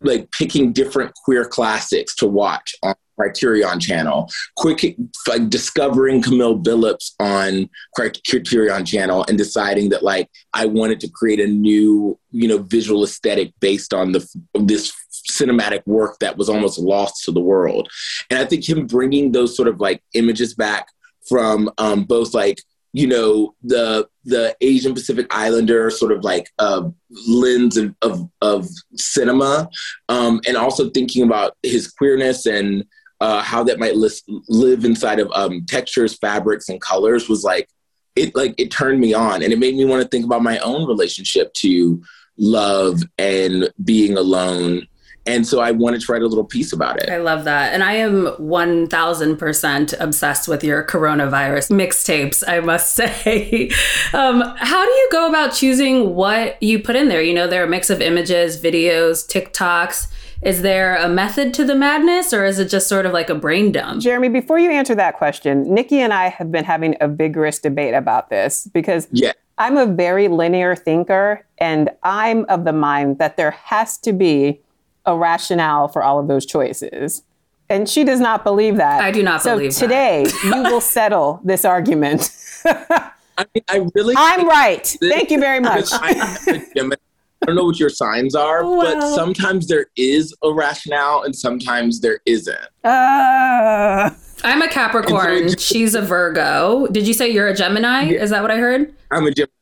like 0.00 0.30
picking 0.32 0.72
different 0.72 1.14
queer 1.24 1.44
classics 1.44 2.14
to 2.16 2.26
watch 2.26 2.74
on 2.82 2.94
Criterion 3.18 3.80
Channel, 3.80 4.30
quick 4.56 4.96
like 5.26 5.50
discovering 5.50 6.22
Camille 6.22 6.54
Billops 6.54 7.14
on 7.18 7.68
Criterion 7.96 8.84
Channel 8.84 9.24
and 9.28 9.36
deciding 9.36 9.88
that 9.88 10.02
like 10.02 10.30
I 10.54 10.66
wanted 10.66 11.00
to 11.00 11.10
create 11.10 11.40
a 11.40 11.46
new 11.46 12.18
you 12.30 12.48
know 12.48 12.58
visual 12.58 13.02
aesthetic 13.02 13.52
based 13.60 13.92
on 13.92 14.12
the 14.12 14.26
this 14.54 14.92
cinematic 15.28 15.84
work 15.86 16.18
that 16.20 16.36
was 16.36 16.48
almost 16.48 16.78
lost 16.78 17.24
to 17.24 17.32
the 17.32 17.40
world, 17.40 17.88
and 18.30 18.38
I 18.38 18.44
think 18.44 18.68
him 18.68 18.86
bringing 18.86 19.32
those 19.32 19.56
sort 19.56 19.68
of 19.68 19.80
like 19.80 20.02
images 20.14 20.54
back 20.54 20.86
from 21.28 21.70
um, 21.78 22.04
both 22.04 22.34
like 22.34 22.62
you 22.98 23.06
know 23.06 23.54
the 23.62 24.08
the 24.24 24.56
Asian 24.60 24.92
Pacific 24.92 25.26
Islander 25.30 25.88
sort 25.88 26.10
of 26.10 26.24
like 26.24 26.50
uh, 26.58 26.88
lens 27.28 27.76
of, 27.76 27.94
of, 28.02 28.28
of 28.42 28.68
cinema, 28.96 29.70
um, 30.08 30.40
and 30.48 30.56
also 30.56 30.90
thinking 30.90 31.22
about 31.22 31.56
his 31.62 31.88
queerness 31.88 32.44
and 32.44 32.84
uh, 33.20 33.40
how 33.40 33.62
that 33.62 33.78
might 33.78 33.94
live 33.94 34.84
inside 34.84 35.20
of 35.20 35.30
um, 35.32 35.64
textures, 35.66 36.18
fabrics, 36.18 36.68
and 36.68 36.80
colors 36.80 37.28
was 37.28 37.44
like 37.44 37.68
it 38.16 38.34
like 38.34 38.54
it 38.58 38.72
turned 38.72 38.98
me 38.98 39.14
on, 39.14 39.44
and 39.44 39.52
it 39.52 39.60
made 39.60 39.76
me 39.76 39.84
want 39.84 40.02
to 40.02 40.08
think 40.08 40.24
about 40.24 40.42
my 40.42 40.58
own 40.58 40.88
relationship 40.88 41.52
to 41.54 42.02
love 42.36 43.00
and 43.16 43.72
being 43.84 44.16
alone 44.16 44.86
and 45.28 45.46
so 45.46 45.60
I 45.60 45.70
wanted 45.70 46.00
to 46.00 46.12
write 46.12 46.22
a 46.22 46.26
little 46.26 46.44
piece 46.44 46.72
about 46.72 47.02
it. 47.02 47.10
I 47.10 47.18
love 47.18 47.44
that. 47.44 47.74
And 47.74 47.84
I 47.84 47.92
am 47.92 48.26
1000% 48.38 50.00
obsessed 50.00 50.48
with 50.48 50.64
your 50.64 50.82
coronavirus 50.82 51.70
mixtapes, 51.70 52.42
I 52.46 52.60
must 52.60 52.94
say. 52.96 53.70
um, 54.14 54.42
how 54.56 54.84
do 54.84 54.90
you 54.90 55.08
go 55.12 55.28
about 55.28 55.52
choosing 55.54 56.14
what 56.14 56.60
you 56.62 56.78
put 56.78 56.96
in 56.96 57.08
there? 57.08 57.22
You 57.22 57.34
know, 57.34 57.46
there 57.46 57.62
are 57.62 57.66
a 57.66 57.70
mix 57.70 57.90
of 57.90 58.00
images, 58.00 58.60
videos, 58.60 59.26
TikToks. 59.28 60.08
Is 60.40 60.62
there 60.62 60.96
a 60.96 61.08
method 61.08 61.52
to 61.54 61.64
the 61.64 61.74
madness 61.74 62.32
or 62.32 62.44
is 62.44 62.58
it 62.58 62.68
just 62.68 62.88
sort 62.88 63.06
of 63.06 63.12
like 63.12 63.28
a 63.28 63.34
brain 63.34 63.72
dump? 63.72 64.00
Jeremy, 64.00 64.28
before 64.28 64.58
you 64.58 64.70
answer 64.70 64.94
that 64.94 65.16
question, 65.16 65.72
Nikki 65.74 65.98
and 65.98 66.12
I 66.12 66.28
have 66.28 66.52
been 66.52 66.64
having 66.64 66.96
a 67.00 67.08
vigorous 67.08 67.58
debate 67.58 67.92
about 67.92 68.30
this 68.30 68.68
because 68.72 69.08
yeah. 69.10 69.32
I'm 69.58 69.76
a 69.76 69.86
very 69.86 70.28
linear 70.28 70.76
thinker 70.76 71.44
and 71.58 71.90
I'm 72.04 72.44
of 72.44 72.64
the 72.64 72.72
mind 72.72 73.18
that 73.18 73.36
there 73.36 73.50
has 73.50 73.98
to 73.98 74.12
be 74.12 74.60
a 75.08 75.16
rationale 75.16 75.88
for 75.88 76.02
all 76.02 76.20
of 76.20 76.28
those 76.28 76.46
choices. 76.46 77.22
And 77.70 77.88
she 77.88 78.04
does 78.04 78.20
not 78.20 78.44
believe 78.44 78.76
that. 78.76 79.00
I 79.00 79.10
do 79.10 79.22
not 79.22 79.42
so 79.42 79.56
believe 79.56 79.74
today 79.74 80.26
you 80.44 80.62
will 80.62 80.80
settle 80.80 81.40
this 81.44 81.64
argument. 81.64 82.30
I, 82.64 83.46
mean, 83.54 83.64
I 83.68 83.86
really. 83.94 84.14
I'm 84.16 84.46
right. 84.46 84.86
Thank 85.00 85.30
you 85.30 85.40
very 85.40 85.60
much. 85.60 85.86
I, 85.92 86.36
I 86.46 87.46
don't 87.46 87.54
know 87.54 87.64
what 87.64 87.78
your 87.78 87.88
signs 87.88 88.34
are, 88.34 88.64
well, 88.64 88.80
but 88.80 89.14
sometimes 89.14 89.68
there 89.68 89.86
is 89.96 90.34
a 90.42 90.52
rationale 90.52 91.22
and 91.22 91.34
sometimes 91.34 92.00
there 92.00 92.20
isn't. 92.26 92.58
Uh, 92.84 94.10
I'm 94.44 94.62
a 94.62 94.68
Capricorn. 94.68 95.56
She's 95.56 95.94
a 95.94 96.02
Virgo. 96.02 96.88
Did 96.88 97.06
you 97.06 97.14
say 97.14 97.28
you're 97.28 97.48
a 97.48 97.54
Gemini? 97.54 98.02
Yeah. 98.10 98.22
Is 98.22 98.30
that 98.30 98.42
what 98.42 98.50
I 98.50 98.56
heard? 98.56 98.92
I'm 99.10 99.26
a 99.26 99.30
Gemini. 99.30 99.52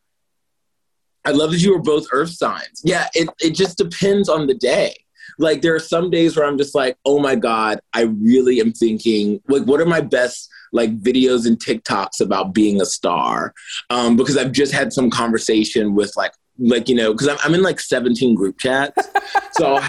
I 1.27 1.33
love 1.33 1.51
that 1.51 1.59
you 1.59 1.73
were 1.73 1.83
both 1.83 2.07
earth 2.13 2.31
signs. 2.31 2.81
Yeah, 2.85 3.09
it, 3.15 3.29
it 3.41 3.51
just 3.51 3.79
depends 3.79 4.29
on 4.29 4.47
the 4.47 4.55
day 4.55 4.95
like 5.39 5.63
there 5.63 5.75
are 5.75 5.81
some 5.81 6.11
days 6.11 6.37
where 6.37 6.47
I'm 6.47 6.59
just 6.59 6.75
like, 6.75 6.97
oh 7.05 7.19
my 7.19 7.35
God, 7.35 7.81
I 7.93 8.03
really 8.03 8.61
am 8.61 8.73
thinking, 8.73 9.41
like, 9.49 9.63
what 9.63 9.81
are 9.81 9.87
my 9.87 10.01
best 10.01 10.49
like 10.73 10.99
videos 11.01 11.47
and 11.47 11.59
TikToks 11.59 12.21
about 12.21 12.55
being 12.55 12.81
a 12.81 12.87
star? 12.87 13.55
Um, 13.91 14.17
because 14.17 14.37
I've 14.37 14.53
just 14.53 14.73
had 14.73 14.93
some 14.93 15.11
conversation 15.11 15.95
with 15.95 16.13
like, 16.17 16.33
like, 16.59 16.89
you 16.89 16.95
know, 16.95 17.13
because 17.13 17.29
I'm, 17.29 17.39
I'm 17.43 17.55
in 17.55 17.63
like 17.63 17.81
17 17.81 18.35
group 18.35 18.59
chats. 18.59 19.09
so 19.53 19.81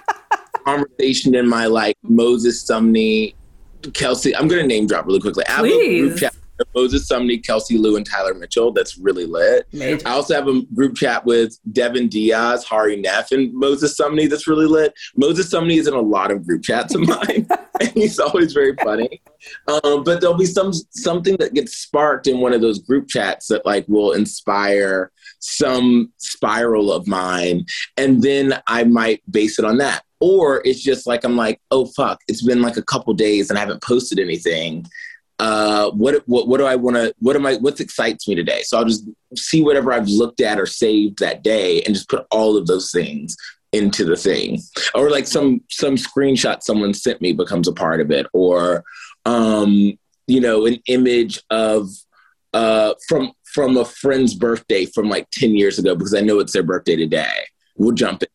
conversation 0.66 1.34
in 1.34 1.48
my 1.48 1.66
like 1.66 1.96
Moses 2.04 2.64
Sumney, 2.64 3.36
Kelsey, 3.94 4.36
I'm 4.36 4.48
going 4.48 4.62
to 4.62 4.68
name 4.68 4.88
drop 4.88 5.06
really 5.06 5.22
quickly. 5.22 5.46
Please. 5.48 6.10
group 6.10 6.20
chat 6.20 6.36
Moses 6.74 7.08
Sumney, 7.10 7.44
Kelsey 7.44 7.78
Lu, 7.78 7.96
and 7.96 8.06
Tyler 8.06 8.34
Mitchell. 8.34 8.72
That's 8.72 8.98
really 8.98 9.26
lit. 9.26 9.68
Major. 9.74 10.08
I 10.08 10.12
also 10.12 10.36
have 10.36 10.48
a 10.48 10.62
group 10.74 10.96
chat 10.96 11.26
with 11.26 11.58
Devin 11.72 12.10
Diaz, 12.10 12.64
Hari 12.64 12.96
Nef, 12.98 13.32
and 13.32 13.54
Moses 13.54 13.98
Sumney. 14.00 14.30
That's 14.30 14.48
really 14.48 14.66
lit. 14.66 14.94
Moses 15.16 15.52
Sumney 15.52 15.78
is 15.78 15.88
in 15.88 15.94
a 15.94 16.02
lot 16.02 16.32
of 16.32 16.46
group 16.46 16.64
chats 16.64 16.96
of 16.96 17.02
mine, 17.08 17.48
and 17.80 17.90
he's 17.90 18.20
always 18.20 18.54
very 18.54 18.76
funny. 18.76 19.22
Um, 19.68 20.04
but 20.04 20.22
there'll 20.22 20.38
be 20.38 20.46
some 20.46 20.74
something 20.92 21.38
that 21.40 21.54
gets 21.54 21.78
sparked 21.78 22.28
in 22.28 22.40
one 22.40 22.54
of 22.54 22.62
those 22.62 22.80
group 22.80 23.08
chats 23.08 23.48
that 23.48 23.66
like 23.66 23.86
will 23.88 24.14
inspire 24.14 25.12
some 25.40 26.12
spiral 26.18 26.92
of 26.92 27.08
mine, 27.08 27.66
and 27.98 28.22
then 28.22 28.62
I 28.68 28.84
might 28.84 29.22
base 29.32 29.60
it 29.60 29.66
on 29.66 29.78
that. 29.78 30.04
Or 30.20 30.64
it's 30.66 30.82
just 30.82 31.06
like 31.06 31.24
I'm 31.24 31.36
like, 31.36 31.62
oh 31.70 31.86
fuck, 31.96 32.22
it's 32.28 32.44
been 32.44 32.62
like 32.62 32.78
a 32.78 32.82
couple 32.82 33.14
days 33.14 33.50
and 33.50 33.58
I 33.58 33.62
haven't 33.62 33.84
posted 33.84 34.18
anything 34.18 34.86
uh, 35.40 35.92
what 35.92 36.24
what 36.28 36.48
what 36.48 36.58
do 36.58 36.66
I 36.66 36.76
want 36.76 36.96
to? 36.96 37.14
What 37.20 37.36
am 37.36 37.46
I? 37.46 37.56
What 37.56 37.80
excites 37.80 38.28
me 38.28 38.36
today? 38.36 38.62
So 38.64 38.78
I'll 38.78 38.86
just 38.86 39.08
see 39.36 39.64
whatever 39.64 39.94
I've 39.94 40.08
looked 40.08 40.42
at 40.42 40.60
or 40.60 40.66
saved 40.66 41.20
that 41.20 41.44
day, 41.44 41.82
and 41.84 41.94
just 41.94 42.10
put 42.10 42.26
all 42.32 42.58
of 42.58 42.66
those 42.68 42.92
things 42.92 43.36
into 43.72 44.04
the 44.04 44.16
thing, 44.16 44.62
or 44.96 45.12
like 45.12 45.28
some 45.28 45.62
some 45.70 45.96
screenshot 45.96 46.64
someone 46.64 46.94
sent 46.94 47.22
me 47.22 47.34
becomes 47.34 47.68
a 47.68 47.74
part 47.74 48.02
of 48.02 48.10
it, 48.10 48.26
or 48.34 48.84
um, 49.26 49.98
you 50.26 50.42
know, 50.42 50.66
an 50.66 50.80
image 50.88 51.42
of 51.52 51.88
uh, 52.54 52.94
from 53.08 53.32
from 53.44 53.78
a 53.78 53.86
friend's 53.86 54.34
birthday 54.34 54.86
from 54.86 55.08
like 55.08 55.30
ten 55.32 55.56
years 55.56 55.78
ago 55.78 55.96
because 55.96 56.16
I 56.16 56.22
know 56.22 56.40
it's 56.40 56.54
their 56.54 56.64
birthday 56.64 56.96
today. 56.96 57.46
We'll 57.76 57.94
jump 57.94 58.24
in. 58.24 58.30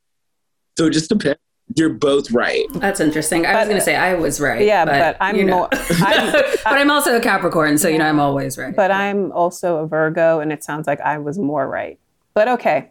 So 0.79 0.87
it 0.87 0.93
just 0.93 1.09
depends. 1.09 1.41
You're 1.77 1.91
both 1.91 2.31
right. 2.33 2.67
That's 2.75 3.01
interesting. 3.01 3.47
I 3.47 3.53
but, 3.53 3.59
was 3.61 3.69
going 3.69 3.79
to 3.79 3.85
say 3.85 3.97
I 3.97 4.15
was 4.15 4.41
right. 4.41 4.65
Yeah, 4.65 4.85
but, 4.85 4.99
but 4.99 5.17
I'm 5.21 5.37
you 5.37 5.45
know. 5.45 5.57
more. 5.57 5.69
I'm, 5.91 6.33
but 6.33 6.67
I'm 6.67 6.91
also 6.91 7.17
a 7.17 7.21
Capricorn, 7.21 7.79
so 7.79 7.89
you 7.89 7.99
know 7.99 8.07
I'm 8.07 8.21
always 8.21 8.59
right. 8.59 8.75
But 8.75 8.91
I'm 8.91 9.33
also 9.33 9.77
a 9.79 9.87
Virgo, 9.87 10.41
and 10.41 10.53
it 10.53 10.65
sounds 10.65 10.87
like 10.87 11.01
I 11.01 11.19
was 11.19 11.39
more 11.39 11.69
right. 11.69 11.99
But 12.35 12.49
okay. 12.49 12.91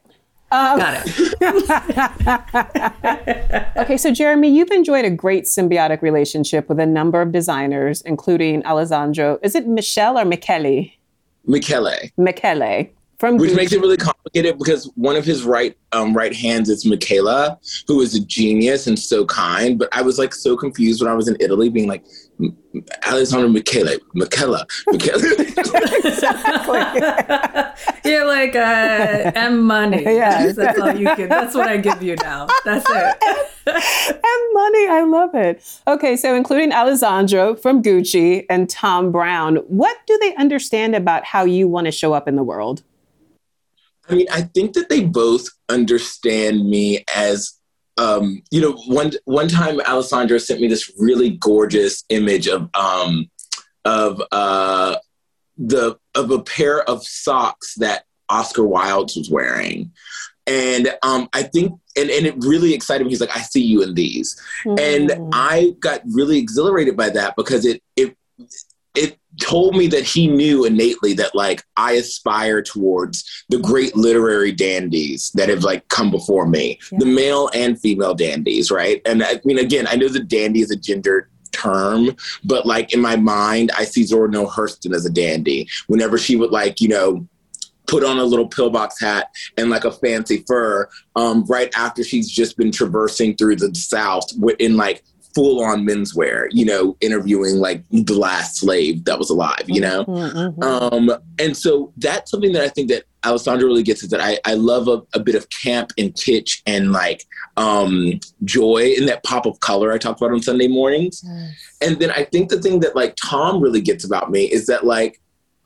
Um, 0.52 0.80
Got 0.80 1.04
it. 1.06 1.38
okay, 3.78 3.98
so 3.98 4.12
Jeremy, 4.12 4.50
you've 4.50 4.72
enjoyed 4.72 5.06
a 5.06 5.10
great 5.10 5.46
symbiotic 5.46 6.02
relationship 6.02 6.68
with 6.68 6.80
a 6.80 6.86
number 6.86 7.22
of 7.22 7.32
designers, 7.32 8.02
including 8.02 8.66
Alessandro. 8.66 9.40
Is 9.42 9.56
it 9.56 9.66
Michelle 9.66 10.20
or 10.20 10.26
Michele? 10.26 10.92
Michele. 11.46 12.10
Michele 12.18 12.90
from 13.22 13.38
which 13.38 13.52
Gucci. 13.52 13.56
makes 13.56 13.72
it 13.72 13.80
really 13.80 13.98
complicated 13.98 14.58
because 14.58 14.92
one 14.96 15.16
of 15.16 15.24
his 15.24 15.44
right 15.44 15.78
um, 15.92 16.18
right 16.18 16.36
hands 16.36 16.70
is 16.70 16.88
Michaela, 16.88 17.60
who 17.88 18.02
is 18.02 18.16
a 18.16 18.20
genius 18.20 18.88
and 18.88 18.98
so 18.98 19.28
kind. 19.28 19.78
But 19.78 19.90
I 19.92 20.02
was 20.02 20.18
like 20.18 20.34
so 20.34 20.58
confused 20.58 21.04
when 21.04 21.12
I 21.12 21.14
was 21.14 21.28
in 21.28 21.38
Italy, 21.40 21.70
being 21.70 21.88
like 21.88 22.04
Alessandro 23.06 23.48
Michele, 23.48 24.00
Michaela, 24.16 24.66
Michela. 24.88 25.22
exactly. 26.04 26.82
You're 28.12 28.26
like 28.26 28.56
uh, 28.56 29.32
M 29.36 29.62
money. 29.62 30.04
Yeah, 30.22 30.52
that's 30.52 30.80
all 30.80 30.96
you 30.96 31.16
give. 31.16 31.30
That's 31.30 31.54
what 31.54 31.68
I 31.68 31.78
give 31.78 32.02
you 32.02 32.16
now. 32.16 32.48
That's 32.66 32.86
it. 32.90 33.18
M 33.68 34.54
money. 34.54 34.88
I 34.88 35.04
love 35.08 35.36
it. 35.36 35.82
Okay, 35.88 36.18
so 36.18 36.34
including 36.36 36.72
Alessandro 36.72 37.54
from 37.56 37.84
Gucci 37.84 38.48
and 38.50 38.68
Thom 38.68 39.12
Browne, 39.12 39.58
what 39.68 39.96
do 40.08 40.18
they 40.18 40.34
understand 40.38 40.96
about 40.96 41.24
how 41.24 41.46
you 41.46 41.68
want 41.68 41.86
to 41.86 41.92
show 41.92 42.14
up 42.14 42.28
in 42.28 42.36
the 42.36 42.44
world? 42.44 42.82
I 44.12 44.16
mean, 44.16 44.28
I 44.32 44.42
think 44.42 44.74
that 44.74 44.90
they 44.90 45.06
both 45.06 45.48
understand 45.70 46.70
me 46.70 47.04
as 47.16 47.58
um, 47.98 48.42
you 48.52 48.62
know, 48.62 48.74
one 48.88 49.12
one 49.26 49.48
time 49.48 49.80
Alessandro 49.82 50.38
sent 50.38 50.62
me 50.62 50.68
this 50.68 50.92
really 50.98 51.32
gorgeous 51.32 52.04
image 52.10 52.48
of 52.48 52.70
um, 52.74 53.30
of 53.86 54.22
uh, 54.32 54.98
the 55.58 55.98
of 56.16 56.32
a 56.32 56.42
pair 56.42 56.82
of 56.90 57.04
socks 57.04 57.76
that 57.76 58.06
Oscar 58.30 58.66
Wilde 58.66 59.12
was 59.16 59.30
wearing, 59.30 59.92
and 60.48 60.96
um, 61.04 61.30
I 61.34 61.44
think 61.44 61.80
and 61.98 62.10
and 62.10 62.26
it 62.26 62.36
really 62.40 62.74
excited 62.74 63.04
me. 63.04 63.12
He's 63.12 63.22
like, 63.22 63.36
I 63.36 63.42
see 63.42 63.64
you 63.64 63.84
in 63.84 63.94
these, 63.94 64.42
mm. 64.66 64.80
and 64.80 65.30
I 65.34 65.76
got 65.80 66.02
really 66.10 66.40
exhilarated 66.40 66.98
by 66.98 67.10
that 67.10 67.36
because 67.36 67.66
it 67.66 67.84
it 67.96 68.16
it 68.96 69.20
told 69.42 69.76
me 69.76 69.88
that 69.88 70.04
he 70.04 70.28
knew 70.28 70.66
innately 70.66 71.14
that 71.14 71.36
like 71.36 71.64
I 71.76 71.94
aspire 71.94 72.62
towards 72.62 73.46
the 73.50 73.58
great 73.58 73.96
literary 73.96 74.52
dandies 74.52 75.32
that 75.34 75.50
have 75.50 75.64
like 75.64 75.88
come 75.90 76.12
before 76.12 76.48
me, 76.48 76.80
yeah. 76.92 77.00
the 77.00 77.06
male 77.06 77.50
and 77.54 77.80
female 77.80 78.14
dandies, 78.14 78.72
right? 78.72 79.02
And 79.06 79.24
I 79.24 79.42
mean, 79.44 79.58
again, 79.58 79.88
I 79.88 79.96
know 79.96 80.08
the 80.08 80.20
dandy 80.20 80.62
is 80.62 80.72
a 80.72 80.76
gender 80.76 81.30
term, 81.52 82.16
but 82.46 82.66
like 82.66 82.94
in 82.94 83.02
my 83.02 83.16
mind, 83.16 83.72
I 83.78 83.84
see 83.84 84.04
Zora 84.04 84.30
Neale 84.30 84.50
Hurston 84.50 84.94
as 84.94 85.06
a 85.06 85.10
dandy. 85.10 85.68
Whenever 85.88 86.18
she 86.18 86.36
would 86.36 86.52
like, 86.52 86.80
you 86.80 86.88
know, 86.88 87.28
put 87.88 88.04
on 88.06 88.20
a 88.20 88.24
little 88.24 88.48
pillbox 88.48 89.02
hat 89.02 89.28
and 89.58 89.70
like 89.70 89.84
a 89.84 89.92
fancy 89.92 90.46
fur 90.48 90.88
um, 91.16 91.44
right 91.46 91.72
after 91.76 92.04
she's 92.04 92.30
just 92.30 92.56
been 92.56 92.72
traversing 92.72 93.36
through 93.36 93.56
the 93.56 93.74
South 93.76 94.26
in 94.60 94.78
like 94.78 95.04
full 95.34 95.64
on 95.64 95.86
menswear, 95.86 96.48
you 96.52 96.66
know, 96.66 96.96
interviewing 97.02 97.56
like 97.58 97.84
the 97.90 98.14
last 98.14 98.58
slave 98.58 99.06
that 99.06 99.18
was 99.18 99.30
alive, 99.30 99.64
you 99.68 99.82
know? 99.82 100.06
Mm-hmm, 100.06 100.62
mm-hmm. 100.62 100.64
Um, 100.64 101.12
and 101.40 101.56
so 101.56 101.94
that's 101.98 102.32
something 102.32 102.52
that 102.54 102.64
I 102.64 102.70
think 102.70 102.90
that 102.90 103.04
Alessandro 103.26 103.68
really 103.68 103.84
gets 103.84 104.04
is 104.04 104.10
that 104.10 104.22
I, 104.22 104.40
I 104.46 104.56
love 104.56 104.88
a, 104.88 105.02
a 105.14 105.20
bit 105.20 105.36
of 105.36 105.48
camp 105.50 105.92
and 105.98 106.14
kitsch 106.14 106.62
and 106.66 106.92
like 106.92 107.26
um, 107.58 108.20
joy 108.44 108.94
in 108.98 109.06
that 109.06 109.24
pop 109.24 109.46
of 109.46 109.60
color 109.60 109.92
I 109.92 109.98
talked 109.98 110.22
about 110.22 110.34
on 110.34 110.42
Sunday 110.42 110.68
mornings. 110.68 111.22
Yes. 111.24 111.78
And 111.82 112.00
then 112.00 112.12
I 112.12 112.24
think 112.24 112.50
the 112.50 112.62
thing 112.62 112.80
that 112.80 112.96
like 112.96 113.16
Tom 113.22 113.62
really 113.62 113.82
gets 113.82 114.04
about 114.04 114.32
me 114.32 114.46
is 114.46 114.66
that 114.68 114.86
like 114.86 115.22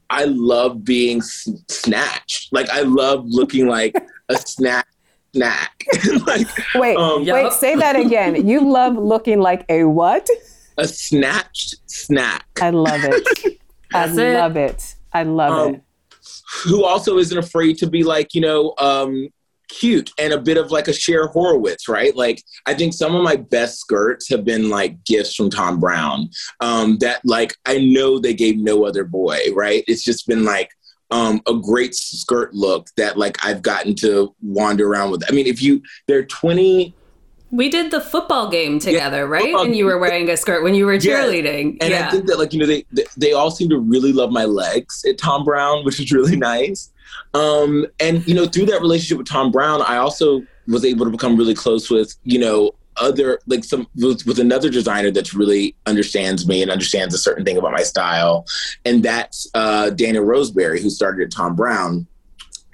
I 0.10 0.25
love 0.25 0.84
being 0.84 1.19
s- 1.19 1.50
snatched. 1.69 2.51
Like 2.51 2.69
I 2.69 2.81
love 2.81 3.25
looking 3.25 3.67
like 3.67 3.95
a 4.29 4.36
snack 4.45 4.88
snack. 5.36 5.86
like 6.25 6.48
wait, 6.75 6.98
um, 6.98 7.25
wait, 7.25 7.51
say 7.54 7.75
that 7.75 7.96
again. 7.96 8.48
You 8.56 8.72
love 8.72 8.96
looking 8.96 9.39
like 9.39 9.65
a 9.70 9.84
what? 9.84 10.27
A 10.77 10.88
snatched 10.88 11.75
snack. 11.88 12.46
I 12.62 12.70
love 12.70 13.01
it. 13.04 13.60
I 13.94 14.06
love 14.06 14.56
it. 14.56 14.96
I 15.13 15.24
love 15.24 15.68
um, 15.68 15.75
it. 15.75 15.82
Who 16.65 16.84
also 16.84 17.18
isn't 17.18 17.38
afraid 17.38 17.77
to 17.80 17.88
be 17.88 18.04
like, 18.04 18.34
you 18.34 18.42
know, 18.42 18.74
um, 18.77 19.30
cute 19.68 20.12
and 20.20 20.32
a 20.34 20.39
bit 20.39 20.58
of 20.58 20.72
like 20.72 20.88
a 20.88 20.94
Cher 20.94 21.27
Horowitz, 21.27 21.88
right? 21.88 22.15
Like 22.15 22.44
I 22.65 22.74
think 22.74 22.94
some 22.94 23.15
of 23.15 23.24
my 23.24 23.36
best 23.36 23.80
skirts 23.80 24.30
have 24.30 24.46
been 24.46 24.70
like 24.70 25.04
gifts 25.06 25.36
from 25.36 25.50
Thom 25.50 25.80
Browne 25.80 26.30
Um, 26.60 26.98
that 27.00 27.22
like 27.25 27.56
I 27.65 27.80
know 27.80 28.20
they 28.20 28.34
gave 28.34 28.58
no 28.58 28.86
other 28.86 29.04
boy, 29.04 29.39
right? 29.54 29.84
It's 29.88 30.04
just 30.04 30.27
been 30.27 30.44
like 30.44 30.70
um, 31.12 31.41
a 31.47 31.53
great 31.53 31.95
skirt 31.95 32.53
look 32.53 32.88
that 32.97 33.17
like 33.17 33.43
I've 33.43 33.62
gotten 33.62 33.95
to 33.95 34.33
wander 34.41 34.88
around 34.88 35.12
with. 35.12 35.24
I 35.29 35.33
mean, 35.33 35.47
if 35.47 35.62
you 35.62 35.81
they're 36.07 36.25
20 36.25 36.95
we 37.51 37.69
did 37.69 37.91
the 37.91 38.01
football 38.01 38.50
game 38.50 38.79
together, 38.79 39.19
yeah, 39.19 39.24
right? 39.24 39.53
And 39.53 39.75
you 39.75 39.85
were 39.85 39.97
wearing 39.97 40.29
a 40.29 40.35
skirt 40.35 40.63
when 40.63 40.75
you 40.75 40.85
were 40.85 40.97
cheerleading. 40.97 41.77
And 41.79 41.91
yeah. 41.91 42.07
I 42.07 42.12
think 42.12 42.25
that 42.25 42.38
like, 42.38 42.53
you 42.53 42.59
know, 42.59 42.65
they, 42.65 42.85
they 43.15 43.31
all 43.31 43.50
seem 43.50 43.69
to 43.69 43.79
really 43.79 44.12
love 44.12 44.31
my 44.31 44.43
legs 44.45 45.05
at 45.07 45.17
Thom 45.17 45.45
Browne, 45.45 45.85
which 45.85 46.00
is 46.00 46.12
really 46.12 46.35
nice. 46.38 46.91
Um, 47.33 47.85
and 48.00 48.27
you 48.27 48.33
know, 48.33 48.45
through 48.45 48.65
that 48.65 48.81
relationship 48.81 49.19
with 49.19 49.27
Thom 49.27 49.51
Browne, 49.51 49.81
I 49.83 49.97
also 49.97 50.41
was 50.67 50.83
able 50.83 51.05
to 51.05 51.12
become 51.12 51.38
really 51.38 51.53
close 51.53 51.89
with, 51.89 52.15
you 52.24 52.39
know, 52.39 52.71
other 52.97 53.39
like 53.47 53.63
some 53.63 53.87
with, 53.95 54.25
with, 54.25 54.39
another 54.39 54.69
designer 54.69 55.11
that 55.11 55.33
really 55.33 55.75
understands 55.85 56.47
me 56.47 56.61
and 56.61 56.71
understands 56.71 57.13
a 57.13 57.17
certain 57.17 57.45
thing 57.45 57.57
about 57.57 57.71
my 57.71 57.83
style, 57.83 58.45
and 58.85 59.03
that's 59.03 59.47
uh, 59.53 59.89
Daniel 59.91 60.23
Roseberry, 60.23 60.81
who 60.81 60.89
started 60.89 61.25
at 61.25 61.33
Thom 61.33 61.55
Browne 61.55 62.07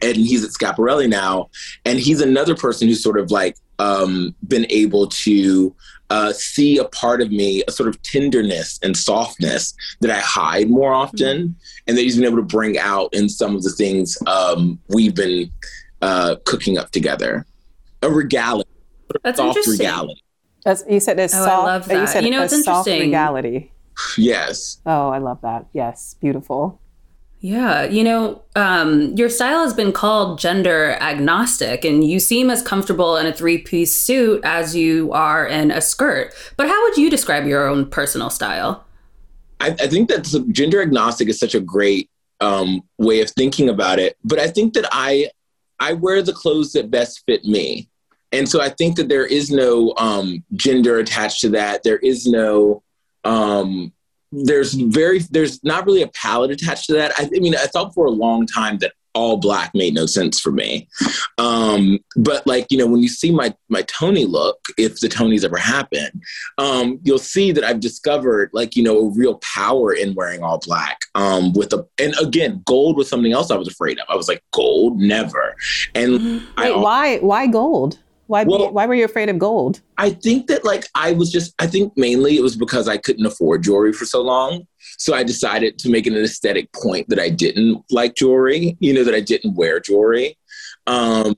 and 0.01 0.17
he's 0.17 0.43
at 0.43 0.51
Schiaparelli 0.51 1.07
now, 1.07 1.49
and 1.85 1.99
he's 1.99 2.21
another 2.21 2.55
person 2.55 2.87
who's 2.87 3.03
sort 3.03 3.19
of 3.19 3.31
like 3.31 3.55
um, 3.79 4.35
been 4.47 4.65
able 4.69 5.07
to 5.07 5.75
uh, 6.09 6.33
see 6.33 6.77
a 6.77 6.85
part 6.85 7.21
of 7.21 7.31
me, 7.31 7.63
a 7.67 7.71
sort 7.71 7.87
of 7.87 8.01
tenderness 8.03 8.79
and 8.83 8.97
softness 8.97 9.73
that 10.01 10.11
I 10.11 10.19
hide 10.19 10.69
more 10.69 10.93
often, 10.93 11.37
mm-hmm. 11.37 11.53
and 11.87 11.97
that 11.97 12.01
he's 12.01 12.17
been 12.17 12.25
able 12.25 12.37
to 12.37 12.43
bring 12.43 12.77
out 12.77 13.13
in 13.13 13.29
some 13.29 13.55
of 13.55 13.63
the 13.63 13.71
things 13.71 14.17
um, 14.27 14.79
we've 14.89 15.15
been 15.15 15.51
uh, 16.01 16.35
cooking 16.45 16.77
up 16.77 16.91
together. 16.91 17.45
A 18.01 18.09
regality 18.09 18.69
that's 19.23 19.37
soft 19.37 19.57
interesting. 19.57 19.85
regality. 19.85 20.23
That's, 20.65 20.83
you 20.89 20.99
said 20.99 21.19
it's 21.19 21.33
oh, 21.33 21.43
soft. 21.43 21.49
I 21.49 21.65
love 21.65 21.87
that. 21.87 22.01
You 22.01 22.07
said 22.07 22.23
you 22.23 22.31
know, 22.31 22.43
it's 22.43 22.53
interesting. 22.53 23.01
regality. 23.01 23.71
Yes. 24.17 24.79
Oh, 24.85 25.09
I 25.09 25.17
love 25.17 25.41
that. 25.41 25.67
Yes, 25.73 26.15
beautiful. 26.19 26.79
Yeah, 27.43 27.85
you 27.85 28.03
know, 28.03 28.43
um, 28.55 29.15
your 29.15 29.27
style 29.27 29.63
has 29.63 29.73
been 29.73 29.91
called 29.91 30.37
gender 30.37 30.91
agnostic, 31.01 31.83
and 31.83 32.03
you 32.03 32.19
seem 32.19 32.51
as 32.51 32.61
comfortable 32.61 33.17
in 33.17 33.25
a 33.25 33.33
three 33.33 33.57
piece 33.57 33.99
suit 33.99 34.41
as 34.43 34.75
you 34.75 35.11
are 35.11 35.47
in 35.47 35.71
a 35.71 35.81
skirt. 35.81 36.35
But 36.55 36.67
how 36.67 36.83
would 36.83 36.97
you 36.97 37.09
describe 37.09 37.47
your 37.47 37.67
own 37.67 37.87
personal 37.87 38.29
style? 38.29 38.85
I, 39.59 39.69
I 39.69 39.87
think 39.87 40.09
that 40.09 40.49
gender 40.51 40.83
agnostic 40.83 41.29
is 41.29 41.39
such 41.39 41.55
a 41.55 41.59
great 41.59 42.11
um, 42.41 42.81
way 42.99 43.21
of 43.21 43.31
thinking 43.31 43.69
about 43.69 43.97
it. 43.97 44.17
But 44.23 44.37
I 44.37 44.47
think 44.47 44.75
that 44.75 44.87
I 44.91 45.29
I 45.79 45.93
wear 45.93 46.21
the 46.21 46.33
clothes 46.33 46.73
that 46.73 46.91
best 46.91 47.23
fit 47.25 47.43
me. 47.43 47.89
And 48.31 48.47
so 48.47 48.61
I 48.61 48.69
think 48.69 48.95
that 48.95 49.09
there 49.09 49.25
is 49.25 49.51
no 49.51 49.93
um, 49.97 50.43
gender 50.55 50.99
attached 50.99 51.41
to 51.41 51.49
that. 51.49 51.83
There 51.83 51.97
is 51.97 52.25
no, 52.25 52.83
um, 53.23 53.91
there's 54.31 54.73
very, 54.73 55.19
there's 55.19 55.63
not 55.63 55.85
really 55.85 56.01
a 56.01 56.07
palette 56.07 56.51
attached 56.51 56.85
to 56.87 56.93
that. 56.93 57.11
I, 57.17 57.25
I, 57.25 57.39
mean, 57.39 57.55
I 57.55 57.65
thought 57.65 57.93
for 57.93 58.05
a 58.05 58.11
long 58.11 58.45
time 58.45 58.77
that 58.79 58.93
all 59.13 59.35
black 59.35 59.71
made 59.73 59.93
no 59.93 60.05
sense 60.05 60.39
for 60.39 60.51
me. 60.51 60.87
Um, 61.37 61.99
but 62.15 62.45
like, 62.47 62.67
you 62.69 62.77
know, 62.77 62.87
when 62.87 63.01
you 63.01 63.09
see 63.09 63.31
my, 63.31 63.53
my 63.67 63.81
Tony 63.83 64.25
look, 64.25 64.57
if 64.77 65.01
the 65.01 65.07
Tonys 65.07 65.43
ever 65.43 65.57
happen, 65.57 66.21
um, 66.57 66.99
you'll 67.03 67.17
see 67.17 67.51
that 67.51 67.63
I've 67.65 67.81
discovered 67.81 68.51
like, 68.53 68.77
you 68.77 68.83
know, 68.83 68.97
a 68.99 69.09
real 69.09 69.35
power 69.39 69.91
in 69.91 70.15
wearing 70.15 70.43
all 70.43 70.59
black 70.59 71.01
um, 71.15 71.51
with 71.53 71.73
a, 71.73 71.85
and 71.99 72.13
again, 72.21 72.63
gold 72.65 72.95
was 72.95 73.09
something 73.09 73.33
else 73.33 73.51
I 73.51 73.57
was 73.57 73.67
afraid 73.67 73.99
of. 73.99 74.05
I 74.07 74.15
was 74.15 74.29
like, 74.29 74.43
gold, 74.53 74.97
never. 74.97 75.55
And 75.93 76.13
Wait, 76.23 76.43
I, 76.57 76.71
why, 76.71 77.17
why 77.17 77.47
gold? 77.47 77.99
Why, 78.31 78.45
well, 78.45 78.71
why 78.71 78.85
were 78.85 78.95
you 78.95 79.03
afraid 79.03 79.27
of 79.27 79.37
gold? 79.37 79.81
I 79.97 80.11
think 80.11 80.47
that 80.47 80.63
like 80.63 80.87
I 80.95 81.11
was 81.11 81.29
just 81.29 81.53
I 81.59 81.67
think 81.67 81.91
mainly 81.97 82.37
it 82.37 82.41
was 82.41 82.55
because 82.55 82.87
I 82.87 82.95
couldn't 82.95 83.25
afford 83.25 83.63
jewelry 83.63 83.91
for 83.91 84.05
so 84.05 84.21
long. 84.21 84.65
So 84.97 85.13
I 85.13 85.23
decided 85.23 85.77
to 85.79 85.89
make 85.89 86.07
an 86.07 86.15
aesthetic 86.15 86.71
point 86.71 87.09
that 87.09 87.19
I 87.19 87.27
didn't 87.27 87.83
like 87.91 88.15
jewelry, 88.15 88.77
you 88.79 88.93
know, 88.93 89.03
that 89.03 89.13
I 89.13 89.19
didn't 89.19 89.55
wear 89.55 89.81
jewelry. 89.81 90.37
Um, 90.87 91.35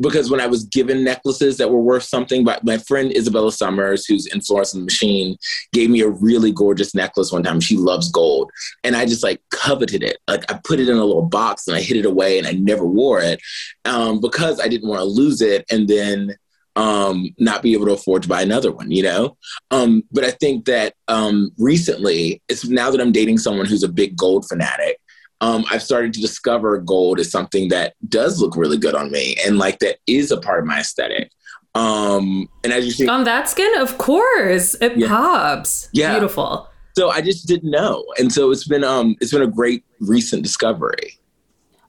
because 0.00 0.30
when 0.30 0.40
I 0.40 0.46
was 0.46 0.64
given 0.64 1.04
necklaces 1.04 1.56
that 1.58 1.70
were 1.70 1.80
worth 1.80 2.02
something, 2.02 2.44
but 2.44 2.64
my 2.64 2.78
friend 2.78 3.14
Isabella 3.16 3.52
Summers, 3.52 4.06
who's 4.06 4.26
in 4.26 4.40
Florence 4.40 4.74
and 4.74 4.82
the 4.82 4.86
Machine, 4.86 5.36
gave 5.72 5.90
me 5.90 6.00
a 6.00 6.08
really 6.08 6.52
gorgeous 6.52 6.94
necklace 6.94 7.32
one 7.32 7.42
time. 7.42 7.60
She 7.60 7.76
loves 7.76 8.10
gold. 8.10 8.50
And 8.82 8.96
I 8.96 9.06
just 9.06 9.22
like 9.22 9.40
coveted 9.50 10.02
it. 10.02 10.18
Like 10.26 10.50
I 10.50 10.58
put 10.64 10.80
it 10.80 10.88
in 10.88 10.96
a 10.96 11.04
little 11.04 11.26
box 11.26 11.68
and 11.68 11.76
I 11.76 11.80
hid 11.80 11.96
it 11.96 12.06
away 12.06 12.38
and 12.38 12.46
I 12.46 12.52
never 12.52 12.84
wore 12.84 13.20
it 13.20 13.40
um, 13.84 14.20
because 14.20 14.60
I 14.60 14.68
didn't 14.68 14.88
want 14.88 15.00
to 15.00 15.04
lose 15.04 15.40
it 15.40 15.64
and 15.70 15.88
then 15.88 16.34
um, 16.76 17.30
not 17.38 17.62
be 17.62 17.72
able 17.72 17.86
to 17.86 17.92
afford 17.92 18.22
to 18.22 18.28
buy 18.28 18.42
another 18.42 18.72
one, 18.72 18.90
you 18.90 19.02
know? 19.02 19.36
Um, 19.70 20.02
but 20.10 20.24
I 20.24 20.32
think 20.32 20.64
that 20.64 20.94
um, 21.08 21.52
recently, 21.58 22.42
it's 22.48 22.66
now 22.66 22.90
that 22.90 23.00
I'm 23.00 23.12
dating 23.12 23.38
someone 23.38 23.66
who's 23.66 23.84
a 23.84 23.88
big 23.88 24.16
gold 24.16 24.46
fanatic, 24.48 24.98
um, 25.40 25.64
I've 25.70 25.82
started 25.82 26.12
to 26.14 26.20
discover 26.20 26.78
gold 26.78 27.18
is 27.18 27.30
something 27.30 27.68
that 27.68 27.94
does 28.08 28.40
look 28.40 28.56
really 28.56 28.78
good 28.78 28.94
on 28.94 29.10
me 29.10 29.36
and 29.44 29.58
like 29.58 29.80
that 29.80 29.98
is 30.06 30.30
a 30.30 30.40
part 30.40 30.60
of 30.60 30.66
my 30.66 30.80
aesthetic. 30.80 31.30
Um, 31.74 32.48
and 32.62 32.72
as 32.72 32.86
you 32.86 32.92
see 32.92 33.08
on 33.08 33.24
that 33.24 33.48
skin, 33.48 33.70
of 33.80 33.98
course, 33.98 34.74
it 34.80 34.96
yeah. 34.96 35.08
pops. 35.08 35.88
Yeah, 35.92 36.12
beautiful. 36.12 36.68
So 36.96 37.10
I 37.10 37.20
just 37.20 37.48
didn't 37.48 37.70
know, 37.70 38.04
and 38.18 38.32
so 38.32 38.52
it's 38.52 38.66
been 38.66 38.84
um, 38.84 39.16
it's 39.20 39.32
been 39.32 39.42
a 39.42 39.48
great 39.48 39.84
recent 39.98 40.44
discovery. 40.44 41.18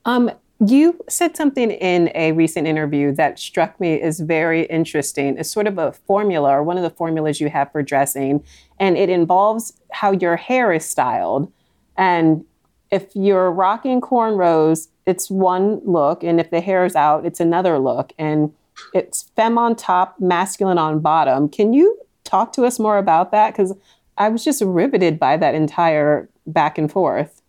Um, 0.04 0.30
you 0.66 0.98
said 1.08 1.36
something 1.36 1.70
in 1.70 2.10
a 2.14 2.32
recent 2.32 2.66
interview 2.66 3.12
that 3.12 3.38
struck 3.38 3.78
me 3.78 4.00
as 4.00 4.20
very 4.20 4.64
interesting. 4.64 5.36
It's 5.38 5.50
sort 5.50 5.68
of 5.68 5.78
a 5.78 5.92
formula 5.92 6.50
or 6.50 6.62
one 6.62 6.76
of 6.76 6.82
the 6.82 6.90
formulas 6.90 7.40
you 7.40 7.50
have 7.50 7.70
for 7.70 7.82
dressing, 7.82 8.42
and 8.80 8.96
it 8.96 9.08
involves 9.08 9.72
how 9.92 10.10
your 10.10 10.34
hair 10.34 10.72
is 10.72 10.84
styled. 10.84 11.52
And 11.96 12.44
if 12.90 13.14
you're 13.14 13.50
rocking 13.50 14.00
cornrows, 14.00 14.88
it's 15.06 15.30
one 15.30 15.80
look, 15.84 16.22
and 16.22 16.40
if 16.40 16.50
the 16.50 16.60
hair 16.60 16.84
is 16.84 16.96
out, 16.96 17.24
it's 17.24 17.40
another 17.40 17.78
look. 17.78 18.12
And 18.18 18.52
it's 18.92 19.30
femme 19.36 19.58
on 19.58 19.76
top, 19.76 20.20
masculine 20.20 20.78
on 20.78 21.00
bottom. 21.00 21.48
Can 21.48 21.72
you 21.72 21.98
talk 22.24 22.52
to 22.54 22.64
us 22.64 22.78
more 22.78 22.98
about 22.98 23.30
that? 23.32 23.52
Because 23.52 23.72
I 24.18 24.28
was 24.28 24.44
just 24.44 24.62
riveted 24.62 25.18
by 25.18 25.36
that 25.36 25.54
entire 25.54 26.28
back 26.46 26.78
and 26.78 26.90
forth. 26.90 27.42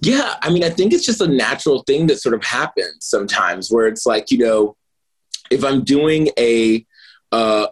Yeah, 0.00 0.34
I 0.42 0.50
mean, 0.50 0.62
I 0.62 0.70
think 0.70 0.92
it's 0.92 1.06
just 1.06 1.20
a 1.20 1.26
natural 1.26 1.82
thing 1.84 2.06
that 2.08 2.20
sort 2.20 2.34
of 2.34 2.44
happens 2.44 2.96
sometimes 3.00 3.70
where 3.70 3.86
it's 3.86 4.04
like, 4.06 4.30
you 4.30 4.38
know, 4.38 4.76
if 5.50 5.64
I'm 5.64 5.84
doing 5.84 6.28
a 6.38 6.84
uh 7.32 7.68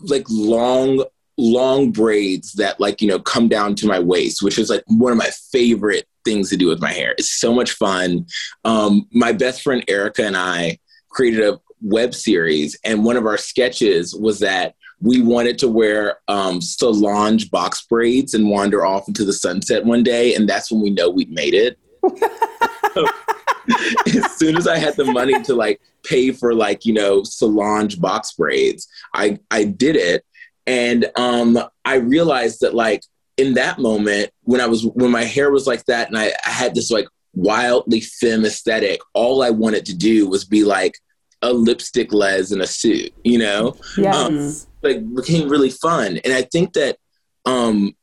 like 0.00 0.26
long 0.28 1.04
long 1.36 1.92
braids 1.92 2.52
that 2.54 2.80
like, 2.80 3.00
you 3.00 3.08
know, 3.08 3.18
come 3.18 3.48
down 3.48 3.74
to 3.76 3.86
my 3.86 3.98
waist, 3.98 4.42
which 4.42 4.58
is 4.58 4.70
like 4.70 4.82
one 4.86 5.12
of 5.12 5.18
my 5.18 5.30
favorite 5.52 6.06
things 6.24 6.50
to 6.50 6.56
do 6.56 6.68
with 6.68 6.80
my 6.80 6.92
hair. 6.92 7.14
It's 7.18 7.30
so 7.30 7.54
much 7.54 7.72
fun. 7.72 8.26
Um, 8.64 9.06
my 9.12 9.32
best 9.32 9.62
friend 9.62 9.84
Erica 9.88 10.24
and 10.24 10.36
I 10.36 10.78
created 11.08 11.40
a 11.40 11.60
web 11.80 12.14
series, 12.14 12.78
and 12.84 13.04
one 13.04 13.16
of 13.16 13.26
our 13.26 13.38
sketches 13.38 14.14
was 14.14 14.40
that 14.40 14.74
we 15.00 15.22
wanted 15.22 15.58
to 15.58 15.68
wear 15.68 16.18
um, 16.26 16.60
Solange 16.60 17.50
box 17.50 17.86
braids 17.88 18.34
and 18.34 18.50
wander 18.50 18.84
off 18.84 19.06
into 19.08 19.24
the 19.24 19.32
sunset 19.32 19.84
one 19.84 20.02
day, 20.02 20.34
and 20.34 20.48
that's 20.48 20.70
when 20.70 20.82
we 20.82 20.90
know 20.90 21.08
we'd 21.08 21.30
made 21.30 21.54
it. 21.54 21.78
as 24.06 24.32
soon 24.36 24.56
as 24.56 24.66
I 24.66 24.78
had 24.78 24.96
the 24.96 25.04
money 25.04 25.40
to 25.42 25.54
like 25.54 25.80
pay 26.04 26.32
for 26.32 26.54
like 26.54 26.84
you 26.84 26.94
know 26.94 27.22
Solange 27.22 28.00
box 28.00 28.32
braids, 28.32 28.88
I 29.14 29.38
I 29.50 29.64
did 29.64 29.96
it, 29.96 30.24
and 30.66 31.10
um, 31.16 31.58
I 31.84 31.96
realized 31.96 32.60
that 32.60 32.74
like 32.74 33.02
in 33.38 33.54
that 33.54 33.78
moment 33.78 34.30
when 34.42 34.60
I 34.60 34.66
was 34.66 34.84
when 34.84 35.10
my 35.10 35.24
hair 35.24 35.50
was 35.50 35.66
like 35.66 35.84
that 35.86 36.08
and 36.08 36.18
I, 36.18 36.32
I 36.44 36.50
had 36.50 36.74
this 36.74 36.90
like 36.90 37.08
wildly 37.34 38.00
femme 38.00 38.44
aesthetic, 38.44 39.00
all 39.14 39.42
I 39.42 39.50
wanted 39.50 39.86
to 39.86 39.96
do 39.96 40.28
was 40.28 40.44
be 40.44 40.64
like 40.64 40.98
a 41.40 41.52
lipstick 41.52 42.12
les 42.12 42.50
in 42.50 42.60
a 42.60 42.66
suit, 42.66 43.14
you 43.24 43.38
know? 43.38 43.76
Yes. 43.96 44.14
Um, 44.14 44.68
like 44.82 45.14
became 45.14 45.48
really 45.48 45.70
fun. 45.70 46.18
And 46.24 46.34
I 46.34 46.42
think 46.42 46.72
that 46.74 46.98
um 47.46 47.94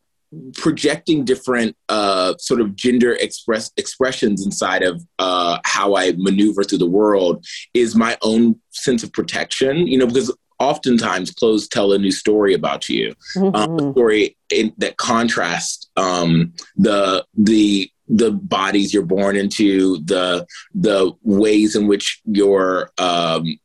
projecting 0.53 1.23
different 1.23 1.75
uh, 1.89 2.33
sort 2.39 2.59
of 2.59 2.75
gender 2.75 3.13
express 3.13 3.71
expressions 3.77 4.45
inside 4.45 4.83
of 4.83 5.01
uh, 5.19 5.59
how 5.63 5.95
I 5.95 6.13
maneuver 6.17 6.63
through 6.63 6.79
the 6.79 6.89
world 6.89 7.45
is 7.73 7.95
my 7.95 8.17
own 8.21 8.59
sense 8.71 9.03
of 9.03 9.13
protection. 9.13 9.87
You 9.87 9.97
know, 9.97 10.07
because 10.07 10.35
oftentimes 10.59 11.31
clothes 11.31 11.67
tell 11.67 11.93
a 11.93 11.97
new 11.97 12.11
story 12.11 12.53
about 12.53 12.89
you, 12.89 13.15
mm-hmm. 13.35 13.55
um, 13.55 13.79
a 13.79 13.91
story 13.91 14.37
in, 14.49 14.73
that 14.77 14.97
contrasts 14.97 15.89
um, 15.97 16.53
the 16.75 17.25
the 17.37 17.89
the 18.07 18.31
bodies 18.31 18.93
you're 18.93 19.03
born 19.03 19.35
into, 19.35 19.97
the 20.03 20.45
the 20.73 21.11
ways 21.23 21.75
in 21.75 21.87
which 21.87 22.21
your 22.25 22.91
um, 22.97 23.57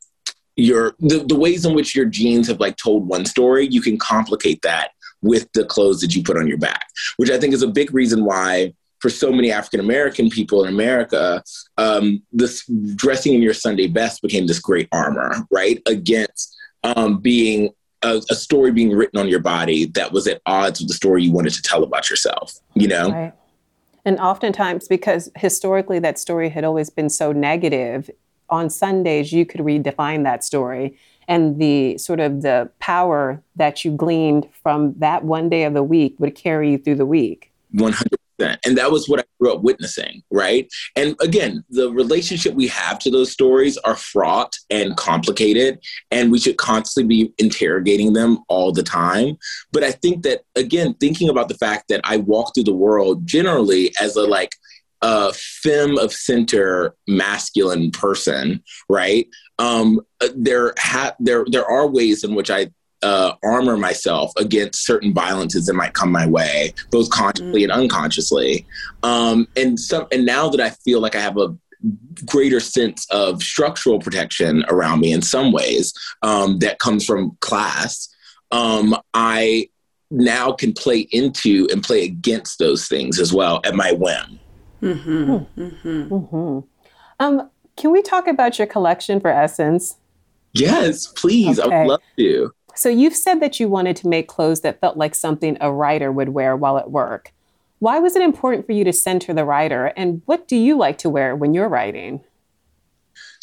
your 0.57 0.95
the, 1.01 1.25
the 1.27 1.37
ways 1.37 1.65
in 1.65 1.75
which 1.75 1.95
your 1.95 2.07
genes 2.07 2.49
have 2.49 2.61
like 2.61 2.77
told 2.77 3.07
one 3.07 3.27
story. 3.27 3.67
You 3.67 3.83
can 3.83 3.99
complicate 3.99 4.63
that 4.63 4.91
with 5.23 5.53
the 5.53 5.65
clothes 5.65 6.01
that 6.01 6.15
you 6.15 6.23
put 6.23 6.37
on 6.37 6.47
your 6.47 6.59
back, 6.59 6.87
which 7.19 7.31
I 7.31 7.39
think 7.39 7.53
is 7.53 7.63
a 7.63 7.69
big 7.69 7.93
reason 7.93 8.25
why 8.25 8.73
for 9.01 9.11
so 9.11 9.33
many 9.33 9.51
African 9.51 9.81
American 9.81 10.31
people 10.31 10.65
in 10.65 10.73
America, 10.73 11.43
um, 11.79 12.23
this 12.33 12.65
dressing 12.95 13.35
in 13.35 13.43
your 13.43 13.55
Sunday 13.55 13.87
best 13.87 14.23
became 14.23 14.47
this 14.47 14.61
great 14.61 14.89
armor, 14.93 15.47
right, 15.51 15.81
against 15.87 16.57
um, 16.85 17.19
being 17.19 17.71
a, 18.03 18.21
a, 18.31 18.35
story 18.35 18.73
being 18.73 18.93
written 18.93 19.21
on 19.21 19.29
your 19.29 19.41
body 19.41 19.85
that 19.85 20.13
was 20.13 20.27
at 20.27 20.41
odds 20.47 20.81
with 20.81 20.89
the 20.89 20.95
story 20.95 21.23
you 21.23 21.33
wanted 21.33 21.53
to 21.53 21.63
tell 21.63 21.83
about 21.83 22.09
yourself. 22.09 22.55
You 22.75 22.89
know. 22.89 23.11
Right. 23.11 23.33
And 24.05 24.19
oftentimes, 24.19 24.89
because 24.89 25.31
historically 25.37 25.99
that 25.99 26.19
story 26.19 26.49
had 26.49 26.65
always 26.65 26.89
been 26.89 27.11
so 27.11 27.33
negative, 27.33 28.11
on 28.51 28.69
Sundays 28.69 29.33
you 29.33 29.47
could 29.47 29.61
redefine 29.61 30.25
that 30.25 30.45
story 30.45 30.97
and 31.29 31.61
the 31.61 31.97
sort 31.97 32.19
of 32.19 32.43
the 32.43 32.69
power 32.81 33.41
that 33.57 33.85
you 33.85 33.93
gleaned 33.93 34.49
from 34.63 34.95
that 34.99 35.25
one 35.25 35.49
day 35.49 35.65
of 35.65 35.75
the 35.75 35.83
week 35.83 36.17
would 36.19 36.35
carry 36.35 36.73
you 36.73 36.79
through 36.79 36.97
the 36.97 37.07
week. 37.07 37.53
100%. 37.75 38.03
And 38.65 38.77
that 38.79 38.91
was 38.91 39.09
what 39.09 39.21
I 39.21 39.25
grew 39.41 39.53
up 39.53 39.63
witnessing, 39.63 40.23
right? 40.31 40.69
And 40.97 41.17
again, 41.21 41.65
the 41.71 41.91
relationship 41.91 42.55
we 42.55 42.69
have 42.69 42.99
to 43.01 43.11
those 43.11 43.33
stories 43.33 43.77
are 43.79 43.97
fraught 43.97 44.57
and 44.71 44.97
complicated, 44.97 45.79
and 46.11 46.31
we 46.33 46.39
should 46.39 46.57
constantly 46.57 47.25
be 47.25 47.35
interrogating 47.39 48.13
them 48.13 48.39
all 48.49 48.73
the 48.73 48.83
time. 48.83 49.37
But 49.73 49.85
I 49.85 49.93
think 49.93 50.23
that, 50.25 50.43
again, 50.57 50.95
thinking 50.95 51.29
about 51.29 51.49
the 51.49 51.55
fact 51.59 51.85
that 51.89 52.01
I 52.05 52.17
walk 52.19 52.55
through 52.55 52.65
the 52.65 52.75
world 52.75 53.27
generally 53.27 53.93
as 54.01 54.17
a 54.17 54.23
like, 54.23 54.55
a 55.03 55.33
femme 55.33 55.97
of 55.97 56.13
center 56.13 56.95
masculine 57.09 57.91
person, 57.91 58.63
right? 58.91 59.27
Um, 59.59 60.01
there 60.37 60.75
ha- 60.79 61.15
there 61.19 61.47
there 61.51 61.65
are 61.65 61.87
ways 61.87 62.23
in 62.23 62.35
which 62.35 62.51
I 62.51 62.71
uh, 63.03 63.33
armor 63.43 63.77
myself 63.77 64.33
against 64.37 64.85
certain 64.85 65.13
violences 65.13 65.67
that 65.67 65.75
might 65.75 65.95
come 65.95 66.13
my 66.13 66.27
way, 66.27 66.75
both 66.91 67.11
consciously 67.11 67.61
mm. 67.61 67.65
and 67.65 67.73
unconsciously. 67.73 68.67
Um, 69.03 69.49
and 69.57 69.79
some, 69.79 70.07
and 70.13 70.27
now 70.27 70.49
that 70.49 70.61
I 70.61 70.71
feel 70.71 71.01
like 71.01 71.15
I 71.15 71.21
have 71.21 71.39
a 71.39 71.57
greater 72.27 72.61
sense 72.61 73.07
of 73.11 73.43
structural 73.43 73.99
protection 73.99 74.65
around 74.69 75.01
me 75.01 75.13
in 75.13 75.23
some 75.23 75.53
ways 75.53 75.95
um, 76.23 76.59
that 76.59 76.79
comes 76.79 77.07
from 77.07 77.37
class, 77.41 78.09
um, 78.51 78.97
I 79.15 79.69
now 80.11 80.53
can 80.53 80.73
play 80.73 81.09
into 81.13 81.69
and 81.73 81.83
play 81.83 82.05
against 82.05 82.59
those 82.59 82.89
things 82.89 83.19
as 83.19 83.33
well 83.33 83.61
at 83.65 83.75
my 83.75 83.93
whim. 83.93 84.41
Mm-hmm. 84.83 85.61
Mm-hmm. 85.61 86.15
Mm-hmm. 86.15 86.59
Um, 87.21 87.51
can 87.77 87.93
we 87.93 88.03
talk 88.03 88.27
about 88.27 88.59
your 88.59 88.67
collection 88.67 89.21
for 89.21 89.29
Essence? 89.29 89.97
Yes, 90.53 91.07
please. 91.07 91.61
Okay. 91.61 91.75
I 91.75 91.81
would 91.81 91.89
love 91.89 92.03
to. 92.19 92.53
So 92.81 92.89
you've 92.89 93.15
said 93.15 93.41
that 93.41 93.61
you 93.61 93.69
wanted 93.69 93.95
to 93.97 94.09
make 94.09 94.27
clothes 94.27 94.63
that 94.63 94.81
felt 94.81 94.97
like 94.97 95.15
something 95.15 95.59
a 95.61 95.71
writer 95.71 96.11
would 96.11 96.31
wear 96.31 96.57
while 96.57 96.79
at 96.79 96.91
work. 96.91 97.31
Why 97.79 97.99
was 97.99 98.17
it 98.17 98.23
important 98.23 98.65
for 98.65 98.73
you 98.73 98.85
to 98.85 98.93
center 98.95 99.35
the 99.35 99.45
writer, 99.45 99.93
and 99.99 100.23
what 100.25 100.49
do 100.49 100.57
you 100.57 100.79
like 100.79 100.97
to 100.99 101.11
wear 101.11 101.37
when 101.37 101.53
you're 101.53 101.69
writing? 101.69 102.25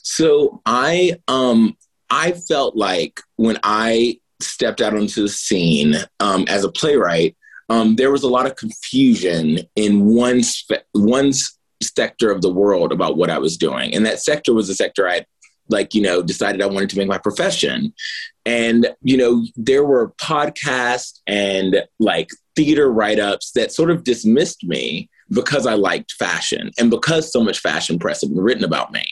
So 0.02 0.60
I 0.65 1.19
um 1.28 1.78
I 2.10 2.32
felt 2.32 2.76
like 2.76 3.21
when 3.36 3.60
I 3.62 4.19
stepped 4.39 4.82
out 4.82 4.95
onto 4.95 5.21
the 5.21 5.30
scene 5.30 5.97
um, 6.19 6.45
as 6.47 6.63
a 6.63 6.71
playwright, 6.71 7.38
um, 7.69 7.95
there 7.95 8.12
was 8.12 8.23
a 8.23 8.28
lot 8.28 8.47
of 8.47 8.56
confusion 8.56 9.60
in 9.76 10.06
one 10.06 10.41
spe- 10.41 10.88
one 10.93 11.32
sector 11.84 12.32
of 12.32 12.41
the 12.41 12.52
world 12.52 12.91
about 12.91 13.17
what 13.17 13.30
I 13.30 13.38
was 13.38 13.56
doing, 13.56 13.93
and 13.93 14.04
that 14.04 14.19
sector 14.19 14.56
was 14.56 14.67
the 14.67 14.73
sector 14.73 15.08
I 15.08 15.28
like 15.69 15.93
you 15.93 16.02
know 16.02 16.21
decided 16.21 16.62
I 16.62 16.67
wanted 16.67 16.89
to 16.89 16.97
make 16.97 17.08
my 17.08 17.17
profession, 17.17 17.93
and 18.47 18.95
you 19.03 19.17
know 19.17 19.45
there 19.57 19.83
were 19.83 20.13
podcasts 20.13 21.19
and 21.27 21.83
like 21.99 22.29
theater 22.55 22.89
write 22.91 23.19
ups 23.19 23.51
that 23.51 23.73
sort 23.73 23.91
of 23.91 24.03
dismissed 24.03 24.63
me 24.63 25.10
because 25.29 25.67
I 25.67 25.73
liked 25.73 26.13
fashion 26.13 26.71
and 26.79 26.89
because 26.89 27.31
so 27.31 27.43
much 27.43 27.60
fashion 27.60 27.99
press 27.99 28.21
had 28.21 28.29
been 28.29 28.41
written 28.41 28.63
about 28.63 28.93
me. 28.93 29.05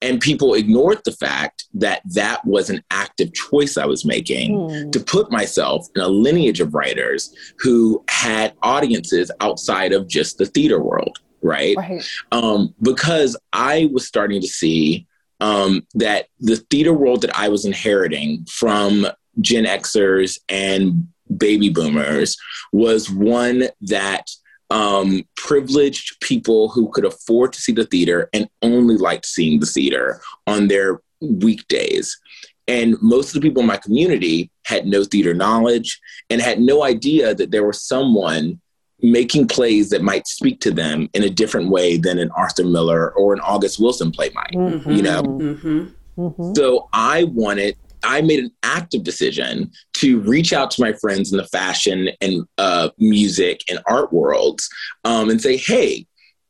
And 0.00 0.20
people 0.20 0.54
ignored 0.54 1.00
the 1.04 1.12
fact 1.12 1.64
that 1.74 2.02
that 2.14 2.44
was 2.44 2.70
an 2.70 2.84
active 2.92 3.32
choice 3.32 3.76
I 3.76 3.86
was 3.86 4.04
making 4.04 4.52
mm. 4.52 4.92
to 4.92 5.00
put 5.00 5.32
myself 5.32 5.88
in 5.96 6.02
a 6.02 6.06
lineage 6.06 6.60
of 6.60 6.72
writers 6.72 7.34
who 7.58 8.04
had 8.08 8.52
audiences 8.62 9.32
outside 9.40 9.92
of 9.92 10.06
just 10.06 10.38
the 10.38 10.46
theater 10.46 10.80
world, 10.80 11.18
right? 11.42 11.76
right. 11.76 12.04
Um, 12.30 12.74
because 12.80 13.36
I 13.52 13.88
was 13.92 14.06
starting 14.06 14.40
to 14.40 14.46
see 14.46 15.07
um, 15.40 15.86
that 15.94 16.26
the 16.40 16.56
theater 16.56 16.92
world 16.92 17.22
that 17.22 17.36
I 17.38 17.48
was 17.48 17.64
inheriting 17.64 18.44
from 18.50 19.06
Gen 19.40 19.64
Xers 19.64 20.38
and 20.48 21.08
baby 21.36 21.68
boomers 21.68 22.36
was 22.72 23.10
one 23.10 23.68
that 23.82 24.30
um, 24.70 25.24
privileged 25.36 26.20
people 26.20 26.68
who 26.68 26.90
could 26.90 27.04
afford 27.04 27.52
to 27.52 27.60
see 27.60 27.72
the 27.72 27.86
theater 27.86 28.28
and 28.32 28.48
only 28.62 28.96
liked 28.96 29.26
seeing 29.26 29.60
the 29.60 29.66
theater 29.66 30.20
on 30.46 30.68
their 30.68 31.00
weekdays. 31.20 32.18
And 32.66 32.96
most 33.00 33.28
of 33.28 33.40
the 33.40 33.48
people 33.48 33.62
in 33.62 33.66
my 33.66 33.78
community 33.78 34.50
had 34.66 34.86
no 34.86 35.04
theater 35.04 35.32
knowledge 35.32 35.98
and 36.28 36.40
had 36.40 36.60
no 36.60 36.84
idea 36.84 37.34
that 37.34 37.50
there 37.50 37.66
was 37.66 37.82
someone 37.82 38.60
making 39.00 39.46
plays 39.46 39.90
that 39.90 40.02
might 40.02 40.26
speak 40.26 40.60
to 40.60 40.70
them 40.70 41.08
in 41.14 41.22
a 41.22 41.30
different 41.30 41.70
way 41.70 41.96
than 41.96 42.18
an 42.18 42.30
Arthur 42.32 42.64
Miller 42.64 43.12
or 43.12 43.32
an 43.32 43.40
August 43.40 43.78
Wilson 43.78 44.10
play 44.10 44.30
might, 44.34 44.52
mm-hmm. 44.52 44.90
you 44.90 45.02
know? 45.02 45.22
Mm-hmm. 45.22 45.86
Mm-hmm. 46.18 46.54
So 46.54 46.88
I 46.92 47.24
wanted 47.24 47.76
I 48.02 48.20
made 48.20 48.38
an 48.40 48.52
active 48.62 49.02
decision 49.02 49.72
to 49.94 50.20
reach 50.20 50.52
out 50.52 50.70
to 50.72 50.80
my 50.80 50.92
friends 50.92 51.32
in 51.32 51.38
the 51.38 51.46
fashion 51.46 52.10
and 52.20 52.46
uh, 52.56 52.90
music 52.98 53.62
and 53.68 53.80
art 53.86 54.12
worlds 54.12 54.68
um, 55.04 55.30
and 55.30 55.40
say, 55.40 55.56
hey, 55.56 56.06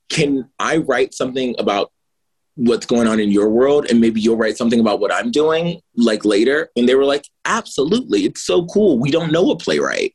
can 0.09 0.49
I 0.59 0.79
write 0.79 1.15
something 1.15 1.55
about 1.59 1.93
what's 2.57 2.87
going 2.87 3.07
on 3.07 3.21
in 3.21 3.31
your 3.31 3.49
world 3.49 3.87
and 3.89 4.01
maybe 4.01 4.21
you'll 4.21 4.37
write 4.37 4.57
something 4.57 4.81
about 4.81 5.01
what 5.01 5.13
I'm 5.13 5.31
doing 5.31 5.81
like 5.97 6.25
later? 6.25 6.71
And 6.77 6.89
they 6.89 6.95
were 6.95 7.05
like, 7.05 7.25
absolutely. 7.45 8.25
It's 8.25 8.43
so 8.43 8.67
cool. 8.67 8.99
We 8.99 9.11
don't 9.11 9.33
know 9.33 9.51
a 9.51 9.57
playwright. 9.57 10.15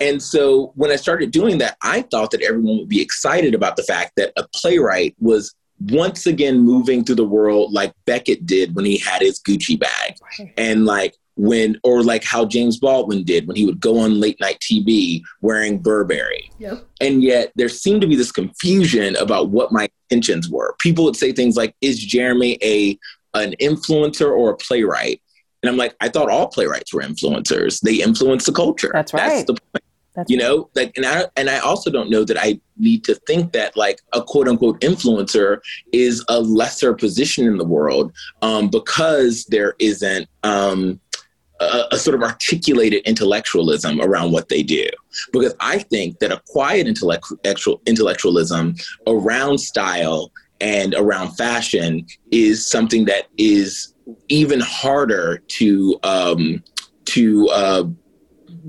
And 0.00 0.22
so 0.22 0.72
when 0.76 0.90
I 0.90 0.96
started 0.96 1.30
doing 1.30 1.58
that, 1.58 1.76
I 1.82 2.02
thought 2.02 2.30
that 2.30 2.42
everyone 2.42 2.78
would 2.78 2.88
be 2.88 3.02
excited 3.02 3.54
about 3.54 3.76
the 3.76 3.82
fact 3.82 4.12
that 4.16 4.32
a 4.36 4.46
playwright 4.54 5.14
was 5.20 5.54
once 5.88 6.26
again 6.26 6.60
moving 6.60 7.04
through 7.04 7.14
the 7.14 7.24
world 7.24 7.72
like 7.72 7.92
Beckett 8.04 8.46
did 8.46 8.74
when 8.74 8.84
he 8.84 8.98
had 8.98 9.22
his 9.22 9.40
Gucci 9.40 9.78
bag. 9.78 10.16
And 10.56 10.84
like 10.84 11.14
when, 11.36 11.78
or 11.84 12.02
like 12.02 12.24
how 12.24 12.44
James 12.44 12.78
Baldwin 12.78 13.24
did 13.24 13.46
when 13.46 13.56
he 13.56 13.64
would 13.64 13.80
go 13.80 13.98
on 13.98 14.20
late 14.20 14.38
night 14.40 14.58
TV 14.60 15.22
wearing 15.40 15.78
Burberry. 15.78 16.50
Yep. 16.58 16.86
And 17.00 17.22
yet 17.22 17.52
there 17.56 17.68
seemed 17.68 18.02
to 18.02 18.06
be 18.06 18.16
this 18.16 18.32
confusion 18.32 19.16
about 19.16 19.48
what 19.48 19.72
my 19.72 19.88
intentions 20.10 20.50
were. 20.50 20.74
People 20.80 21.04
would 21.04 21.16
say 21.16 21.32
things 21.32 21.56
like, 21.56 21.74
is 21.80 22.02
Jeremy 22.02 22.58
a 22.62 22.98
an 23.34 23.54
influencer 23.60 24.30
or 24.30 24.50
a 24.50 24.56
playwright? 24.56 25.22
And 25.62 25.70
I'm 25.70 25.76
like, 25.76 25.94
I 26.00 26.08
thought 26.08 26.30
all 26.30 26.48
playwrights 26.48 26.92
were 26.92 27.02
influencers. 27.02 27.80
They 27.80 27.96
influence 27.96 28.46
the 28.46 28.52
culture. 28.52 28.90
That's 28.92 29.12
right. 29.12 29.28
That's 29.28 29.44
the 29.44 29.54
point. 29.54 29.84
That's 30.14 30.30
you 30.30 30.36
know, 30.36 30.68
like, 30.74 30.92
and 30.96 31.06
I 31.06 31.26
and 31.36 31.48
I 31.48 31.58
also 31.58 31.90
don't 31.90 32.10
know 32.10 32.24
that 32.24 32.36
I 32.36 32.60
need 32.76 33.04
to 33.04 33.14
think 33.14 33.52
that 33.52 33.76
like 33.76 34.00
a 34.12 34.22
quote 34.22 34.48
unquote 34.48 34.80
influencer 34.80 35.58
is 35.92 36.24
a 36.28 36.40
lesser 36.40 36.94
position 36.94 37.46
in 37.46 37.58
the 37.58 37.64
world 37.64 38.12
um, 38.42 38.68
because 38.68 39.44
there 39.46 39.74
isn't 39.78 40.28
um, 40.42 41.00
a, 41.60 41.84
a, 41.92 41.98
sort 41.98 42.14
of 42.14 42.22
articulated 42.22 43.02
intellectualism 43.06 44.00
around 44.00 44.32
what 44.32 44.48
they 44.48 44.62
do. 44.62 44.86
Because 45.32 45.54
I 45.60 45.78
think 45.78 46.18
that 46.18 46.32
a 46.32 46.42
quiet 46.48 46.86
intellectual 46.88 47.80
intellectualism 47.86 48.74
around 49.06 49.58
style 49.58 50.32
and 50.60 50.94
around 50.94 51.32
fashion 51.36 52.06
is 52.30 52.66
something 52.66 53.04
that 53.06 53.28
is 53.38 53.94
even 54.28 54.60
harder 54.60 55.38
to 55.48 55.98
um, 56.02 56.62
to 57.06 57.48
uh, 57.48 57.84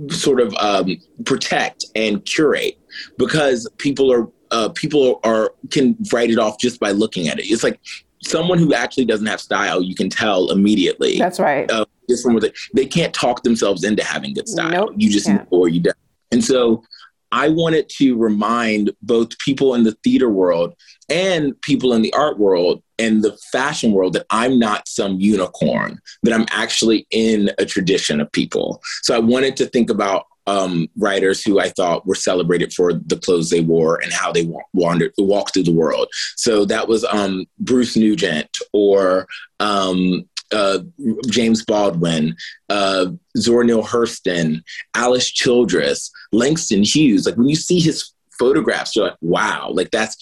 sort 0.10 0.39
of 0.39 0.54
um, 0.56 0.97
protect 1.25 1.86
and 1.95 2.23
curate 2.25 2.80
because 3.17 3.69
people 3.77 4.12
are 4.12 4.27
uh, 4.51 4.69
people 4.69 5.19
are 5.23 5.54
can 5.69 5.97
write 6.12 6.30
it 6.30 6.38
off 6.38 6.60
just 6.60 6.80
by 6.80 6.91
looking 6.91 7.27
at 7.27 7.39
it. 7.39 7.43
It's 7.43 7.63
like 7.63 7.80
someone 8.23 8.58
who 8.58 8.73
actually 8.73 9.06
doesn't 9.06 9.25
have 9.25 9.41
style, 9.41 9.82
you 9.82 9.95
can 9.95 10.10
tell 10.10 10.51
immediately. 10.51 11.17
That's 11.17 11.39
right. 11.39 11.69
Uh, 11.69 11.86
just 12.10 12.23
from 12.23 12.38
they, 12.39 12.51
they 12.73 12.86
can't 12.86 13.13
talk 13.13 13.43
themselves 13.43 13.84
into 13.84 14.04
having 14.04 14.34
good 14.34 14.47
style. 14.47 14.88
Nope, 14.88 14.91
you 14.97 15.10
just 15.10 15.27
know 15.27 15.45
or 15.49 15.69
you 15.69 15.80
don't. 15.80 15.97
And 16.32 16.43
so 16.43 16.84
I 17.32 17.49
wanted 17.49 17.88
to 17.97 18.17
remind 18.17 18.91
both 19.01 19.38
people 19.39 19.75
in 19.75 19.84
the 19.84 19.93
theater 20.04 20.30
world 20.30 20.75
and 21.10 21.60
people 21.62 21.93
in 21.93 22.01
the 22.01 22.13
art 22.13 22.38
world 22.38 22.84
and 23.02 23.24
the 23.24 23.38
fashion 23.52 23.92
world 23.92 24.14
that 24.14 24.28
I'm 24.30 24.60
not 24.60 24.88
some 24.88 25.14
unicorn, 25.20 26.00
that 26.24 26.34
I'm 26.34 26.46
actually 26.52 27.08
in 27.12 27.50
a 27.58 27.66
tradition 27.66 28.22
of 28.22 28.32
people. 28.32 28.68
So 29.02 29.16
I 29.16 29.20
wanted 29.20 29.58
to 29.58 29.66
think 29.66 29.90
about 29.90 30.26
um, 30.48 30.88
writers 30.98 31.44
who 31.44 31.60
I 31.60 31.70
thought 31.70 32.06
were 32.06 32.16
celebrated 32.16 32.74
for 32.74 32.94
the 32.94 33.18
clothes 33.18 33.50
they 33.50 33.62
wore 33.62 33.96
and 34.04 34.12
how 34.12 34.32
they 34.32 34.46
wandered, 34.74 35.14
walked 35.18 35.54
through 35.54 35.64
the 35.64 35.74
world. 35.74 36.08
So 36.36 36.66
that 36.66 36.88
was 36.88 37.04
um, 37.06 37.46
Bruce 37.60 37.96
Nugent 37.96 38.58
or 38.74 39.28
um, 39.60 40.28
uh, 40.52 40.80
James 41.28 41.64
Baldwin, 41.64 42.36
uh, 42.70 43.08
Zora 43.38 43.66
Neale 43.66 43.84
Hurston, 43.84 44.64
Alice 44.96 45.32
Childress, 45.32 46.12
Langston 46.32 46.84
Hughes. 46.84 47.26
Like 47.26 47.38
when 47.38 47.50
you 47.50 47.56
see 47.56 47.80
his 47.80 48.12
photographs, 48.38 48.96
you're 48.96 49.06
like, 49.06 49.18
wow, 49.22 49.70
like 49.72 49.92
that's, 49.92 50.16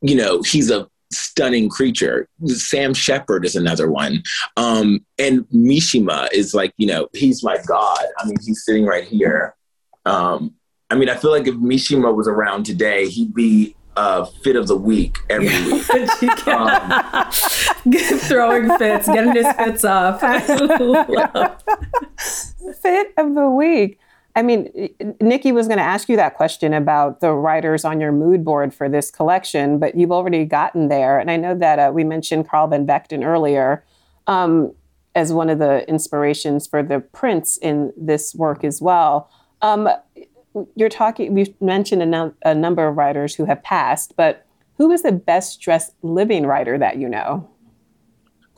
you 0.00 0.14
know, 0.14 0.42
he's 0.42 0.70
a 0.70 0.88
stunning 1.10 1.68
creature. 1.68 2.28
Sam 2.46 2.94
Shepard 2.94 3.44
is 3.44 3.56
another 3.56 3.90
one. 3.90 4.22
Um, 4.56 5.04
and 5.18 5.46
Mishima 5.48 6.28
is 6.32 6.54
like, 6.54 6.72
you 6.76 6.86
know, 6.86 7.08
he's 7.12 7.42
my 7.42 7.58
God. 7.66 8.04
I 8.18 8.26
mean, 8.26 8.36
he's 8.44 8.64
sitting 8.64 8.84
right 8.84 9.04
here. 9.04 9.54
Um, 10.04 10.54
I 10.90 10.96
mean, 10.96 11.08
I 11.08 11.16
feel 11.16 11.30
like 11.30 11.46
if 11.46 11.54
Mishima 11.56 12.14
was 12.14 12.28
around 12.28 12.64
today, 12.64 13.08
he'd 13.08 13.34
be 13.34 13.74
uh, 13.98 14.24
fit 14.42 14.56
of 14.56 14.66
the 14.68 14.76
week 14.76 15.18
every 15.28 15.48
week. 15.48 15.90
um, 16.48 17.30
Throwing 18.20 18.78
fits, 18.78 19.06
getting 19.06 19.34
his 19.34 19.52
fits 19.54 19.84
off. 19.84 20.20
fit 22.80 23.12
of 23.16 23.34
the 23.34 23.50
week. 23.50 23.98
I 24.38 24.42
mean, 24.42 24.70
Nikki 25.20 25.50
was 25.50 25.66
going 25.66 25.78
to 25.78 25.84
ask 25.84 26.08
you 26.08 26.14
that 26.14 26.36
question 26.36 26.72
about 26.72 27.18
the 27.18 27.32
writers 27.32 27.84
on 27.84 28.00
your 28.00 28.12
mood 28.12 28.44
board 28.44 28.72
for 28.72 28.88
this 28.88 29.10
collection, 29.10 29.80
but 29.80 29.96
you've 29.96 30.12
already 30.12 30.44
gotten 30.44 30.86
there. 30.86 31.18
And 31.18 31.28
I 31.28 31.36
know 31.36 31.56
that 31.56 31.80
uh, 31.80 31.90
we 31.92 32.04
mentioned 32.04 32.48
Carl 32.48 32.68
Van 32.68 32.86
Vechten 32.86 33.26
earlier 33.26 33.84
um, 34.28 34.72
as 35.16 35.32
one 35.32 35.50
of 35.50 35.58
the 35.58 35.84
inspirations 35.88 36.68
for 36.68 36.84
the 36.84 37.00
prints 37.00 37.56
in 37.56 37.92
this 37.96 38.32
work 38.32 38.62
as 38.62 38.80
well. 38.80 39.28
Um, 39.60 39.88
you're 40.76 40.88
talking, 40.88 41.34
we've 41.34 41.60
mentioned 41.60 42.04
a, 42.04 42.06
no, 42.06 42.32
a 42.44 42.54
number 42.54 42.86
of 42.86 42.96
writers 42.96 43.34
who 43.34 43.44
have 43.44 43.60
passed, 43.64 44.14
but 44.16 44.46
who 44.76 44.92
is 44.92 45.02
the 45.02 45.10
best 45.10 45.60
dressed 45.60 45.96
living 46.02 46.46
writer 46.46 46.78
that 46.78 46.98
you 46.98 47.08
know? 47.08 47.50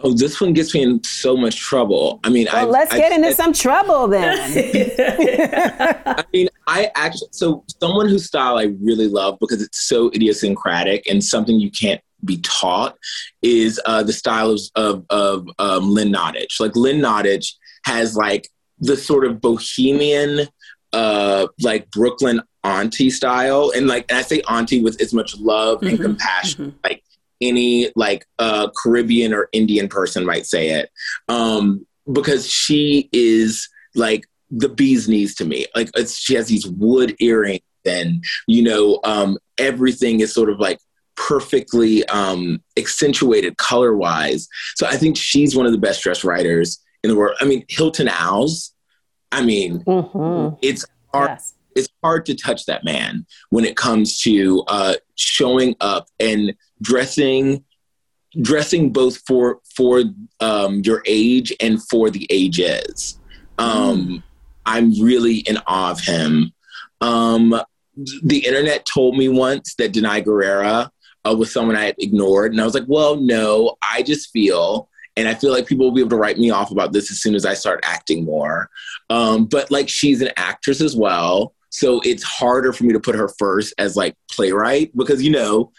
Oh, 0.02 0.12
this 0.12 0.40
one 0.40 0.52
gets 0.52 0.74
me 0.74 0.82
in 0.82 1.02
so 1.04 1.36
much 1.36 1.56
trouble. 1.56 2.20
I 2.24 2.30
mean, 2.30 2.46
well, 2.52 2.64
I've, 2.64 2.68
let's 2.68 2.92
get 2.94 3.12
I've, 3.12 3.18
into 3.18 3.34
some 3.34 3.52
trouble 3.52 4.08
then. 4.08 4.38
I 6.06 6.24
mean, 6.32 6.48
I 6.66 6.90
actually, 6.94 7.28
so 7.32 7.64
someone 7.80 8.08
whose 8.08 8.26
style 8.26 8.58
I 8.58 8.74
really 8.80 9.08
love 9.08 9.38
because 9.40 9.62
it's 9.62 9.88
so 9.88 10.08
idiosyncratic 10.08 11.06
and 11.06 11.22
something 11.22 11.60
you 11.60 11.70
can't 11.70 12.00
be 12.24 12.38
taught 12.38 12.96
is 13.42 13.80
uh, 13.86 14.02
the 14.02 14.12
style 14.12 14.50
of, 14.50 14.60
of, 14.74 15.04
of 15.10 15.48
um, 15.58 15.90
Lynn 15.90 16.12
Nottage. 16.12 16.60
Like, 16.60 16.76
Lynn 16.76 17.00
Nottage 17.00 17.54
has 17.84 18.16
like 18.16 18.48
the 18.78 18.96
sort 18.96 19.24
of 19.24 19.40
bohemian 19.40 20.48
uh, 20.92 21.46
like 21.60 21.90
Brooklyn 21.90 22.40
auntie 22.64 23.10
style, 23.10 23.72
and 23.74 23.86
like 23.86 24.06
and 24.08 24.18
I 24.18 24.22
say 24.22 24.42
auntie 24.48 24.82
with 24.82 25.00
as 25.00 25.14
much 25.14 25.36
love 25.38 25.82
and 25.82 25.92
mm-hmm, 25.92 26.02
compassion, 26.02 26.66
mm-hmm. 26.66 26.78
like 26.82 27.02
any 27.40 27.90
like 27.96 28.26
uh, 28.38 28.68
Caribbean 28.76 29.32
or 29.32 29.48
Indian 29.52 29.88
person 29.88 30.24
might 30.24 30.46
say 30.46 30.70
it, 30.70 30.90
um, 31.28 31.86
because 32.12 32.48
she 32.48 33.08
is 33.12 33.68
like 33.94 34.26
the 34.50 34.68
bee's 34.68 35.08
knees 35.08 35.34
to 35.36 35.44
me. 35.44 35.66
Like 35.74 35.90
it's, 35.94 36.16
she 36.16 36.34
has 36.34 36.48
these 36.48 36.66
wood 36.66 37.16
earrings, 37.20 37.62
and 37.84 38.24
you 38.46 38.62
know 38.62 39.00
um, 39.04 39.38
everything 39.58 40.20
is 40.20 40.32
sort 40.32 40.50
of 40.50 40.58
like 40.58 40.78
perfectly 41.16 42.04
um, 42.06 42.62
accentuated 42.76 43.56
color 43.56 43.96
wise. 43.96 44.48
So 44.76 44.86
I 44.86 44.96
think 44.96 45.16
she's 45.16 45.56
one 45.56 45.66
of 45.66 45.72
the 45.72 45.78
best 45.78 46.02
dressed 46.02 46.24
writers 46.24 46.78
in 47.02 47.10
the 47.10 47.16
world. 47.16 47.36
I 47.40 47.44
mean, 47.44 47.64
Hilton 47.68 48.08
Als 48.08 48.72
I 49.32 49.42
mean, 49.42 49.80
mm-hmm. 49.84 50.56
it's 50.62 50.84
hard. 51.12 51.30
Yes. 51.30 51.54
It's 51.74 51.88
hard 52.02 52.26
to 52.26 52.34
touch 52.34 52.66
that 52.66 52.84
man 52.84 53.26
when 53.50 53.64
it 53.64 53.76
comes 53.76 54.20
to 54.22 54.64
uh, 54.68 54.94
showing 55.16 55.76
up 55.80 56.08
and 56.18 56.54
dressing, 56.82 57.64
dressing 58.40 58.92
both 58.92 59.18
for 59.26 59.60
for 59.76 60.02
um, 60.40 60.80
your 60.84 61.02
age 61.06 61.52
and 61.60 61.82
for 61.88 62.10
the 62.10 62.26
ages. 62.30 63.18
Um, 63.58 64.06
mm. 64.06 64.22
I'm 64.66 65.00
really 65.00 65.38
in 65.38 65.58
awe 65.66 65.90
of 65.90 66.00
him. 66.00 66.52
Um, 67.00 67.60
the 68.22 68.46
internet 68.46 68.86
told 68.86 69.16
me 69.16 69.28
once 69.28 69.74
that 69.76 69.92
Danai 69.92 70.24
Gurira 70.24 70.90
uh, 71.24 71.34
was 71.36 71.52
someone 71.52 71.76
I 71.76 71.84
had 71.84 71.96
ignored, 71.98 72.52
and 72.52 72.60
I 72.60 72.64
was 72.64 72.74
like, 72.74 72.84
"Well, 72.86 73.16
no, 73.16 73.76
I 73.82 74.02
just 74.02 74.30
feel 74.30 74.88
and 75.16 75.28
I 75.28 75.34
feel 75.34 75.52
like 75.52 75.66
people 75.66 75.86
will 75.86 75.94
be 75.94 76.00
able 76.00 76.10
to 76.10 76.16
write 76.16 76.38
me 76.38 76.50
off 76.50 76.70
about 76.70 76.92
this 76.92 77.10
as 77.10 77.20
soon 77.20 77.34
as 77.34 77.44
I 77.44 77.54
start 77.54 77.80
acting 77.82 78.24
more. 78.24 78.70
Um, 79.10 79.46
but 79.46 79.70
like 79.70 79.88
she's 79.88 80.22
an 80.22 80.30
actress 80.36 80.80
as 80.80 80.96
well. 80.96 81.54
So 81.70 82.00
it's 82.04 82.22
harder 82.22 82.72
for 82.72 82.84
me 82.84 82.92
to 82.92 83.00
put 83.00 83.14
her 83.14 83.28
first 83.38 83.74
as 83.78 83.96
like 83.96 84.16
playwright 84.30 84.94
because, 84.96 85.22
you 85.22 85.30
know, 85.30 85.72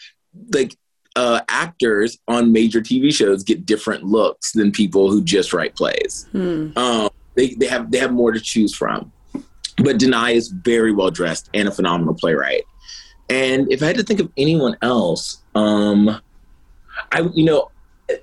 like 0.54 0.76
uh, 1.16 1.42
actors 1.50 2.18
on 2.28 2.52
major 2.52 2.82
TV 2.82 3.14
shows 3.14 3.44
get 3.44 3.66
different 3.66 4.04
looks 4.06 4.54
than 4.54 4.72
people 4.72 5.12
who 5.12 5.22
just 5.24 5.54
write 5.54 5.76
plays. 5.76 6.28
Hmm. 6.32 6.72
Um, 6.78 7.10
they, 7.36 7.56
they 7.56 7.68
have 7.68 7.92
they 7.92 7.98
have 7.98 8.12
more 8.12 8.32
to 8.32 8.40
choose 8.40 8.76
from. 8.76 9.12
But 9.78 9.98
Danai 9.98 10.34
is 10.34 10.50
very 10.50 10.92
well 10.92 11.12
dressed 11.12 11.50
and 11.54 11.68
a 11.68 11.72
phenomenal 11.72 12.14
playwright. 12.14 12.64
And 13.30 13.72
if 13.72 13.82
I 13.82 13.88
had 13.88 13.98
to 13.98 14.04
think 14.04 14.20
of 14.20 14.32
anyone 14.38 14.78
else, 14.82 15.42
um, 15.56 16.22
I 17.12 17.22
you 17.34 17.46
know 17.46 17.72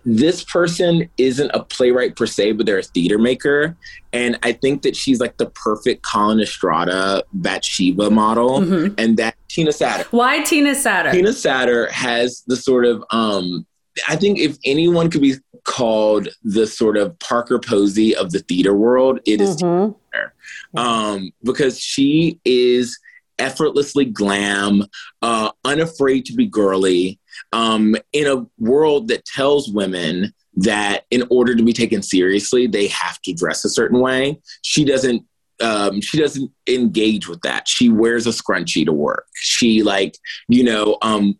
this 0.04 0.44
person 0.44 1.08
isn't 1.18 1.50
a 1.54 1.62
playwright 1.62 2.16
per 2.16 2.26
se, 2.26 2.52
but 2.52 2.66
they're 2.66 2.78
a 2.78 2.82
theater 2.82 3.18
maker. 3.18 3.76
And 4.12 4.38
I 4.42 4.52
think 4.52 4.82
that 4.82 4.96
she's 4.96 5.20
like 5.20 5.36
the 5.36 5.50
perfect 5.50 6.02
Collina 6.02 6.46
Strada 6.46 7.22
Bathsheba 7.32 8.10
model. 8.10 8.60
Mm-hmm. 8.60 8.94
And 8.98 9.16
that 9.16 9.36
Tina 9.48 9.70
Satter. 9.70 10.04
Why 10.06 10.42
Tina 10.42 10.70
Satter? 10.70 11.12
Tina 11.12 11.30
Satter 11.30 11.90
has 11.90 12.42
the 12.46 12.56
sort 12.56 12.84
of 12.84 13.04
um 13.10 13.66
I 14.06 14.16
think 14.16 14.38
if 14.38 14.56
anyone 14.64 15.10
could 15.10 15.22
be 15.22 15.34
called 15.64 16.28
the 16.42 16.66
sort 16.66 16.96
of 16.96 17.18
Parker 17.18 17.58
Posey 17.58 18.14
of 18.14 18.30
the 18.30 18.38
theater 18.40 18.74
world, 18.74 19.20
it 19.26 19.40
is 19.40 19.56
mm-hmm. 19.56 19.92
Tina 19.92 19.94
Satter. 20.14 20.80
Um, 20.80 21.32
because 21.42 21.80
she 21.80 22.40
is 22.44 22.98
effortlessly 23.38 24.04
glam, 24.04 24.84
uh, 25.22 25.50
unafraid 25.64 26.24
to 26.26 26.34
be 26.34 26.46
girly, 26.46 27.18
um, 27.52 27.96
in 28.12 28.26
a 28.26 28.46
world 28.58 29.08
that 29.08 29.24
tells 29.24 29.70
women 29.70 30.32
that 30.56 31.04
in 31.10 31.24
order 31.30 31.54
to 31.54 31.62
be 31.62 31.72
taken 31.72 32.02
seriously, 32.02 32.66
they 32.66 32.88
have 32.88 33.20
to 33.22 33.32
dress 33.32 33.64
a 33.64 33.68
certain 33.68 34.00
way. 34.00 34.40
She 34.62 34.84
doesn't. 34.84 35.24
Um, 35.60 36.00
she 36.00 36.20
doesn't 36.20 36.52
engage 36.68 37.26
with 37.26 37.40
that. 37.40 37.66
She 37.66 37.88
wears 37.88 38.28
a 38.28 38.30
scrunchie 38.30 38.84
to 38.84 38.92
work. 38.92 39.26
She 39.34 39.82
like 39.82 40.16
you 40.48 40.62
know 40.62 40.98
um, 41.02 41.38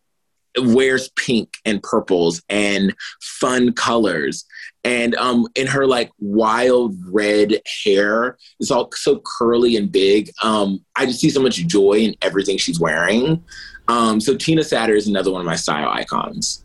wears 0.58 1.08
pink 1.10 1.54
and 1.64 1.82
purples 1.82 2.42
and 2.48 2.94
fun 3.20 3.72
colors 3.72 4.44
and 4.88 5.14
um 5.16 5.46
in 5.54 5.66
her 5.66 5.86
like 5.86 6.10
wild 6.18 6.96
red 7.06 7.60
hair 7.84 8.36
it's 8.58 8.70
all 8.70 8.90
so 8.94 9.20
curly 9.24 9.76
and 9.76 9.92
big 9.92 10.30
um 10.42 10.82
i 10.96 11.04
just 11.04 11.20
see 11.20 11.30
so 11.30 11.40
much 11.40 11.56
joy 11.66 11.94
in 11.94 12.14
everything 12.22 12.56
she's 12.56 12.80
wearing 12.80 13.42
um 13.88 14.20
so 14.20 14.34
tina 14.34 14.62
satter 14.62 14.96
is 14.96 15.06
another 15.06 15.30
one 15.30 15.40
of 15.40 15.46
my 15.46 15.56
style 15.56 15.90
icons 15.90 16.64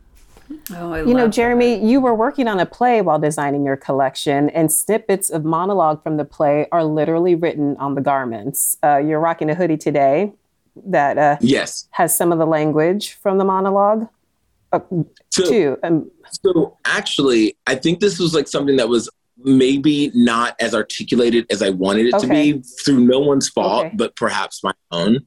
Oh, 0.71 0.93
you 0.95 1.13
know, 1.13 1.27
Jeremy, 1.27 1.79
that. 1.79 1.85
you 1.85 1.99
were 1.99 2.13
working 2.13 2.47
on 2.47 2.59
a 2.59 2.65
play 2.65 3.01
while 3.01 3.17
designing 3.17 3.65
your 3.65 3.77
collection, 3.77 4.49
and 4.51 4.71
snippets 4.71 5.29
of 5.29 5.43
monologue 5.43 6.03
from 6.03 6.17
the 6.17 6.25
play 6.25 6.67
are 6.71 6.83
literally 6.83 7.33
written 7.33 7.75
on 7.77 7.95
the 7.95 8.01
garments. 8.01 8.77
Uh, 8.83 8.97
you're 8.97 9.19
rocking 9.19 9.49
a 9.49 9.55
hoodie 9.55 9.77
today 9.77 10.31
that 10.85 11.17
uh, 11.17 11.37
yes 11.39 11.87
has 11.91 12.15
some 12.15 12.31
of 12.31 12.37
the 12.37 12.45
language 12.45 13.13
from 13.13 13.37
the 13.37 13.45
monologue 13.45 14.07
uh, 14.73 14.79
so, 15.29 15.45
too. 15.45 15.77
Um, 15.83 16.11
so 16.43 16.77
actually, 16.85 17.57
I 17.67 17.75
think 17.75 17.99
this 17.99 18.19
was 18.19 18.33
like 18.33 18.47
something 18.47 18.77
that 18.77 18.89
was 18.89 19.09
maybe 19.37 20.11
not 20.13 20.55
as 20.59 20.73
articulated 20.73 21.45
as 21.51 21.61
I 21.61 21.69
wanted 21.69 22.07
it 22.07 22.13
okay. 22.15 22.27
to 22.27 22.33
be 22.33 22.63
through 22.83 22.99
no 22.99 23.19
one's 23.19 23.49
fault, 23.49 23.87
okay. 23.87 23.95
but 23.95 24.15
perhaps 24.15 24.63
my 24.63 24.73
own. 24.91 25.25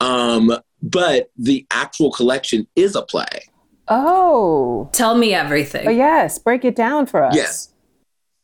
Um, 0.00 0.52
but 0.82 1.30
the 1.36 1.66
actual 1.70 2.12
collection 2.12 2.66
is 2.76 2.94
a 2.94 3.02
play. 3.02 3.48
Oh. 3.88 4.88
Tell 4.92 5.16
me 5.16 5.34
everything. 5.34 5.86
Oh, 5.88 5.90
yes. 5.90 6.38
Break 6.38 6.64
it 6.64 6.76
down 6.76 7.06
for 7.06 7.24
us. 7.24 7.34
Yes. 7.34 7.72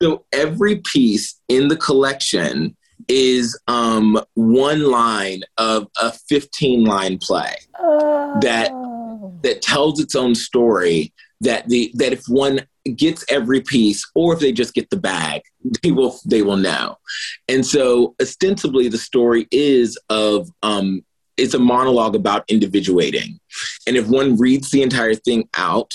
So 0.02 0.24
every 0.32 0.76
piece 0.76 1.40
in 1.48 1.68
the 1.68 1.76
collection 1.76 2.76
is 3.08 3.58
um, 3.68 4.20
one 4.34 4.82
line 4.90 5.42
of 5.58 5.88
a 6.00 6.12
15 6.12 6.84
line 6.84 7.18
play 7.18 7.54
oh. 7.78 8.38
that 8.40 8.70
that 9.42 9.62
tells 9.62 10.00
its 10.00 10.14
own 10.14 10.34
story 10.34 11.12
that 11.44 11.68
the 11.68 11.90
that 11.94 12.12
if 12.12 12.24
one 12.26 12.60
gets 12.96 13.24
every 13.30 13.60
piece 13.60 14.04
or 14.14 14.34
if 14.34 14.40
they 14.40 14.52
just 14.52 14.74
get 14.74 14.90
the 14.90 14.96
bag 14.96 15.40
they 15.82 15.90
will 15.90 16.18
they 16.26 16.42
will 16.42 16.58
know 16.58 16.98
and 17.48 17.64
so 17.64 18.14
ostensibly 18.20 18.88
the 18.88 18.98
story 18.98 19.48
is 19.50 19.98
of 20.10 20.50
um 20.62 21.02
it's 21.36 21.54
a 21.54 21.58
monologue 21.58 22.14
about 22.14 22.44
individuating. 22.48 23.40
And 23.86 23.96
if 23.96 24.06
one 24.06 24.36
reads 24.36 24.70
the 24.70 24.82
entire 24.82 25.14
thing 25.14 25.48
out, 25.56 25.92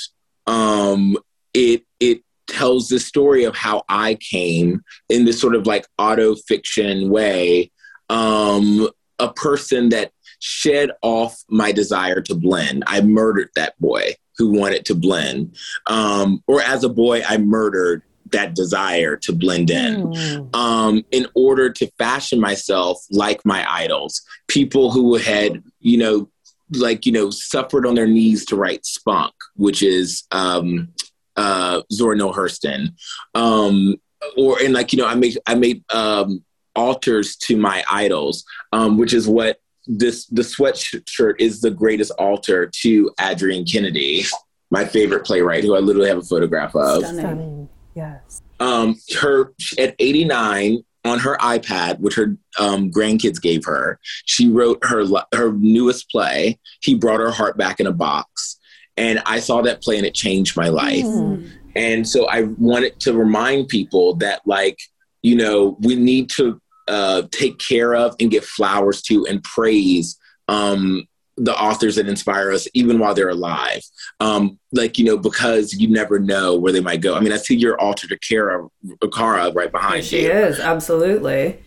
um, 0.47 1.17
it 1.53 1.83
it 1.99 2.21
tells 2.47 2.88
the 2.88 2.99
story 2.99 3.43
of 3.43 3.55
how 3.55 3.83
I 3.89 4.15
came 4.15 4.81
in 5.07 5.25
this 5.25 5.39
sort 5.39 5.55
of 5.55 5.67
like 5.67 5.85
auto 5.97 6.35
fiction 6.35 7.09
way, 7.09 7.71
um, 8.09 8.89
a 9.19 9.31
person 9.31 9.89
that 9.89 10.12
shed 10.39 10.91
off 11.02 11.43
my 11.49 11.71
desire 11.71 12.21
to 12.21 12.36
blend. 12.36 12.84
I 12.88 13.02
murdered 13.02 13.49
that 13.56 13.80
boy 13.80 14.15
who 14.38 14.52
wanted 14.52 14.86
to 14.86 14.95
blend. 14.95 15.56
Um, 15.88 16.41
or 16.47 16.62
as 16.62 16.84
a 16.84 16.89
boy, 16.89 17.21
I 17.28 17.38
murdered 17.38 18.04
that 18.32 18.56
desire 18.56 19.17
to 19.17 19.34
blend 19.34 19.69
in 19.69 20.04
mm. 20.04 20.56
um, 20.56 21.04
in 21.12 21.28
order 21.36 21.69
to 21.71 21.91
fashion 21.97 22.39
myself 22.39 23.04
like 23.12 23.45
my 23.45 23.65
idols, 23.69 24.21
people 24.47 24.91
who 24.91 25.15
had, 25.15 25.63
you 25.80 25.97
know, 25.97 26.30
like, 26.71 27.06
you 27.06 27.12
know, 27.12 27.32
suffered 27.32 27.86
on 27.86 27.95
their 27.95 28.08
knees 28.08 28.45
to 28.45 28.56
write 28.56 28.86
Spunk, 28.86 29.34
which 29.56 29.82
is 29.82 30.23
um, 30.32 30.89
uh, 31.36 31.82
Zora 31.91 32.15
Neale 32.15 32.34
Hurston. 32.34 32.93
Um, 33.34 33.95
or, 34.38 34.62
and 34.62 34.73
like, 34.73 34.93
you 34.93 34.99
know, 34.99 35.08
I 35.08 35.15
made, 35.15 35.38
I 35.47 35.56
made 35.56 35.84
um, 35.91 36.43
altars 36.75 37.36
to 37.38 37.58
my 37.58 37.84
idols, 37.91 38.45
um, 38.71 38.97
which 38.97 39.13
is 39.13 39.28
what 39.28 39.60
this, 39.89 40.28
the 40.28 40.43
sweatshirt 40.43 41.36
is 41.39 41.62
the 41.62 41.71
greatest 41.71 42.12
altar 42.12 42.69
to 42.82 43.12
Adrienne 43.19 43.65
Kennedy, 43.65 44.23
my 44.69 44.86
favorite 44.86 45.25
playwright, 45.25 45.63
who 45.63 45.75
I 45.75 45.80
literally 45.80 46.08
have 46.10 46.19
a 46.19 46.23
photograph 46.23 46.75
of. 46.75 47.04
Stunning. 47.04 47.67
Yes. 47.95 48.41
Um, 48.60 48.95
her 49.19 49.54
at 49.78 49.95
89 49.97 50.84
on 51.06 51.19
her 51.19 51.38
iPad, 51.38 51.99
which 51.99 52.15
her 52.15 52.38
um, 52.60 52.91
grandkids 52.91 53.41
gave 53.41 53.65
her, 53.65 53.99
she 54.25 54.49
wrote 54.49 54.80
her 54.84 55.06
her 55.34 55.54
newest 55.54 56.10
play. 56.10 56.60
He 56.82 56.93
brought 56.93 57.19
her 57.19 57.32
heart 57.32 57.58
back 57.58 57.80
in 57.80 57.88
a 57.88 57.91
box, 57.91 58.60
and 58.95 59.21
I 59.25 59.39
saw 59.39 59.62
that 59.63 59.82
play 59.82 59.97
and 59.97 60.06
it 60.06 60.13
changed 60.13 60.56
my 60.56 60.69
life. 60.69 61.06
Mm. 61.06 61.49
And 61.75 62.08
so 62.08 62.28
I 62.28 62.43
wanted 62.58 62.99
to 63.02 63.13
remind 63.13 63.69
people 63.69 64.15
that, 64.15 64.41
like, 64.45 64.78
you 65.21 65.36
know, 65.36 65.78
we 65.82 65.95
need 65.95 66.30
to 66.32 66.62
uh, 66.89 67.23
take 67.32 67.60
care 67.60 67.95
of 67.95 68.15
and 68.19 68.32
give 68.32 68.45
flowers 68.45 69.02
to 69.04 69.25
and 69.28 69.43
praise 69.43 70.17
um, 70.47 71.08
the 71.38 71.56
authors 71.56 71.95
that 71.95 72.08
inspire 72.08 72.52
us 72.52 72.67
even 72.73 72.99
while 72.99 73.13
they're 73.13 73.30
alive. 73.30 73.82
Um, 74.19 74.60
like 74.73 74.97
you 74.97 75.06
know 75.06 75.17
because 75.17 75.73
you 75.73 75.88
never 75.88 76.19
know 76.19 76.58
where 76.58 76.73
they 76.73 76.82
might 76.82 77.02
go. 77.02 77.15
I 77.15 77.21
mean 77.21 77.32
i 77.32 77.38
see 77.38 77.56
your 77.56 77.80
altar 77.80 78.08
to 78.08 78.19
Kara, 78.19 78.67
Kara 79.13 79.52
right 79.52 79.71
behind 79.71 80.04
she 80.04 80.23
you. 80.23 80.32
is. 80.32 80.60
Absolutely. 80.60 81.60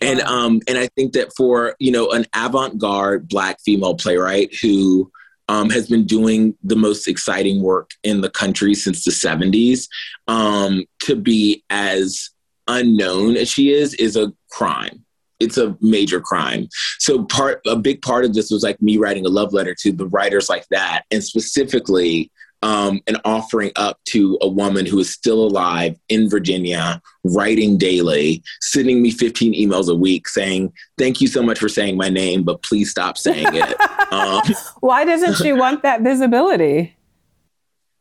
And 0.00 0.20
um 0.20 0.60
and 0.68 0.78
i 0.78 0.86
think 0.88 1.12
that 1.12 1.34
for 1.36 1.74
you 1.78 1.90
know 1.90 2.10
an 2.10 2.24
avant-garde 2.34 3.28
black 3.28 3.60
female 3.60 3.96
playwright 3.96 4.54
who 4.62 5.10
um, 5.48 5.70
has 5.70 5.88
been 5.88 6.04
doing 6.04 6.54
the 6.62 6.76
most 6.76 7.08
exciting 7.08 7.62
work 7.62 7.92
in 8.02 8.20
the 8.20 8.30
country 8.30 8.74
since 8.74 9.04
the 9.04 9.10
70s 9.10 9.88
um, 10.28 10.84
to 11.00 11.16
be 11.16 11.64
as 11.70 12.30
unknown 12.68 13.36
as 13.36 13.50
she 13.50 13.72
is 13.72 13.94
is 13.94 14.16
a 14.16 14.32
crime 14.50 15.04
it's 15.40 15.56
a 15.56 15.76
major 15.80 16.20
crime. 16.20 16.68
So 16.98 17.24
part 17.24 17.60
a 17.64 17.76
big 17.76 18.02
part 18.02 18.24
of 18.24 18.34
this 18.34 18.50
was 18.50 18.64
like 18.64 18.82
me 18.82 18.96
writing 18.96 19.24
a 19.24 19.28
love 19.28 19.52
letter 19.52 19.72
to 19.82 19.92
the 19.92 20.08
writers 20.08 20.48
like 20.48 20.66
that, 20.70 21.04
and 21.12 21.22
specifically 21.22 22.30
um, 22.62 23.00
an 23.06 23.16
offering 23.24 23.70
up 23.76 24.00
to 24.06 24.36
a 24.40 24.48
woman 24.48 24.84
who 24.84 24.98
is 24.98 25.10
still 25.10 25.44
alive 25.44 25.96
in 26.08 26.28
Virginia, 26.28 27.00
writing 27.24 27.78
daily, 27.78 28.42
sending 28.60 29.00
me 29.00 29.10
15 29.10 29.54
emails 29.54 29.88
a 29.88 29.94
week 29.94 30.28
saying, 30.28 30.72
Thank 30.98 31.20
you 31.20 31.28
so 31.28 31.42
much 31.42 31.58
for 31.58 31.68
saying 31.68 31.96
my 31.96 32.08
name, 32.08 32.42
but 32.42 32.62
please 32.62 32.90
stop 32.90 33.16
saying 33.16 33.46
it. 33.50 34.12
um, 34.12 34.42
Why 34.80 35.04
doesn't 35.04 35.36
she 35.36 35.52
want 35.52 35.82
that 35.82 36.02
visibility? 36.02 36.96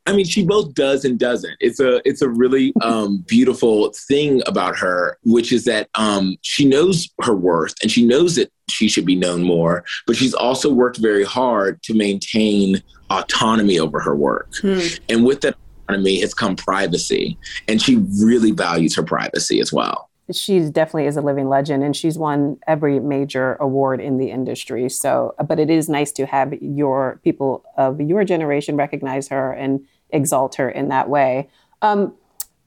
I 0.08 0.14
mean, 0.14 0.26
she 0.26 0.46
both 0.46 0.74
does 0.74 1.04
and 1.04 1.20
doesn't. 1.20 1.58
It's 1.60 1.82
a 1.82 2.02
it's 2.08 2.22
a 2.22 2.30
really 2.30 2.74
um, 2.82 3.26
beautiful 3.28 3.92
thing 4.08 4.42
about 4.48 4.78
her, 4.78 5.18
which 5.24 5.52
is 5.52 5.66
that 5.66 5.90
um, 5.96 6.38
she 6.42 6.64
knows 6.64 7.10
her 7.22 7.36
worth 7.36 7.76
and 7.82 7.92
she 7.92 8.06
knows 8.06 8.36
that 8.36 8.50
she 8.70 8.88
should 8.88 9.06
be 9.06 9.16
known 9.16 9.44
more. 9.44 9.84
But 10.08 10.16
she's 10.16 10.34
also 10.34 10.74
worked 10.74 10.98
very 10.98 11.26
hard 11.26 11.84
to 11.84 11.94
maintain 11.94 12.82
autonomy 13.10 13.78
over 13.78 14.00
her 14.00 14.16
work, 14.16 14.50
hmm. 14.62 14.80
and 15.10 15.26
with 15.26 15.42
that 15.42 15.56
autonomy 15.90 16.22
has 16.22 16.34
come 16.34 16.56
privacy, 16.56 17.38
and 17.68 17.82
she 17.82 17.98
really 18.22 18.52
values 18.52 18.96
her 18.96 19.04
privacy 19.04 19.60
as 19.60 19.74
well. 19.74 20.10
She 20.32 20.60
definitely 20.70 21.08
is 21.08 21.16
a 21.16 21.22
living 21.22 21.48
legend, 21.50 21.84
and 21.84 21.96
she's 21.96 22.18
won 22.18 22.58
every 22.66 23.00
major 23.00 23.56
award 23.56 24.02
in 24.02 24.18
the 24.18 24.30
industry. 24.30 24.90
So, 24.90 25.36
but 25.48 25.60
it 25.60 25.70
is 25.70 25.88
nice 25.88 26.12
to 26.14 26.26
have 26.26 26.54
your 26.62 27.20
people 27.24 27.64
of 27.78 28.00
your 28.02 28.24
generation 28.26 28.76
recognize 28.76 29.30
her 29.30 29.54
and 29.54 29.86
exalt 30.10 30.56
her 30.56 30.70
in 30.70 30.90
that 30.90 31.10
way. 31.10 31.50
Um, 31.82 32.14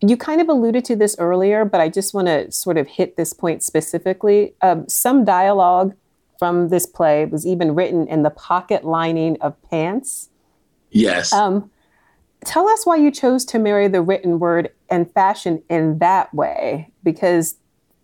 you 0.01 0.17
kind 0.17 0.41
of 0.41 0.49
alluded 0.49 0.85
to 0.87 0.97
this 0.97 1.15
earlier, 1.19 1.65
but 1.65 1.81
I 1.81 1.89
just 1.89 2.15
want 2.15 2.27
to 2.27 2.51
sort 2.51 2.79
of 2.79 2.87
hit 2.87 3.17
this 3.17 3.33
point 3.33 3.63
specifically. 3.63 4.55
Um, 4.63 4.89
some 4.89 5.25
dialogue 5.25 5.95
from 6.39 6.71
this 6.71 6.87
play 6.87 7.27
was 7.27 7.47
even 7.47 7.75
written 7.75 8.09
in 8.09 8.23
the 8.23 8.31
pocket 8.31 8.85
lining 8.85 9.37
of 9.43 9.61
pants. 9.71 10.31
Yes. 10.91 11.33
Um, 11.35 11.71
tell 12.45 12.67
us 12.67 12.87
why 12.87 12.97
you 12.97 13.11
chose 13.11 13.45
to 13.47 13.59
marry 13.59 13.89
the 13.89 14.01
written 14.01 14.39
word 14.39 14.71
and 14.89 15.13
fashion 15.13 15.63
in 15.69 15.99
that 15.99 16.33
way, 16.33 16.91
because 17.03 17.57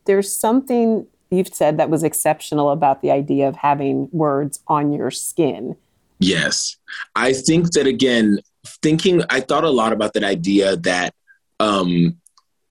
there's 0.05 0.31
something 0.31 1.07
you've 1.31 1.49
said 1.49 1.79
that 1.79 1.89
was 1.89 2.03
exceptional 2.03 2.71
about 2.71 3.01
the 3.01 3.11
idea 3.11 3.49
of 3.49 3.57
having 3.57 4.09
words 4.13 4.61
on 4.69 4.93
your 4.93 5.11
skin. 5.11 5.75
Yes. 6.19 6.77
I 7.15 7.33
think 7.33 7.73
that, 7.73 7.87
again, 7.87 8.41
thinking, 8.83 9.23
I 9.31 9.41
thought 9.41 9.65
a 9.65 9.71
lot 9.71 9.93
about 9.93 10.13
that 10.15 10.25
idea 10.25 10.77
that 10.79 11.15
um, 11.61 12.19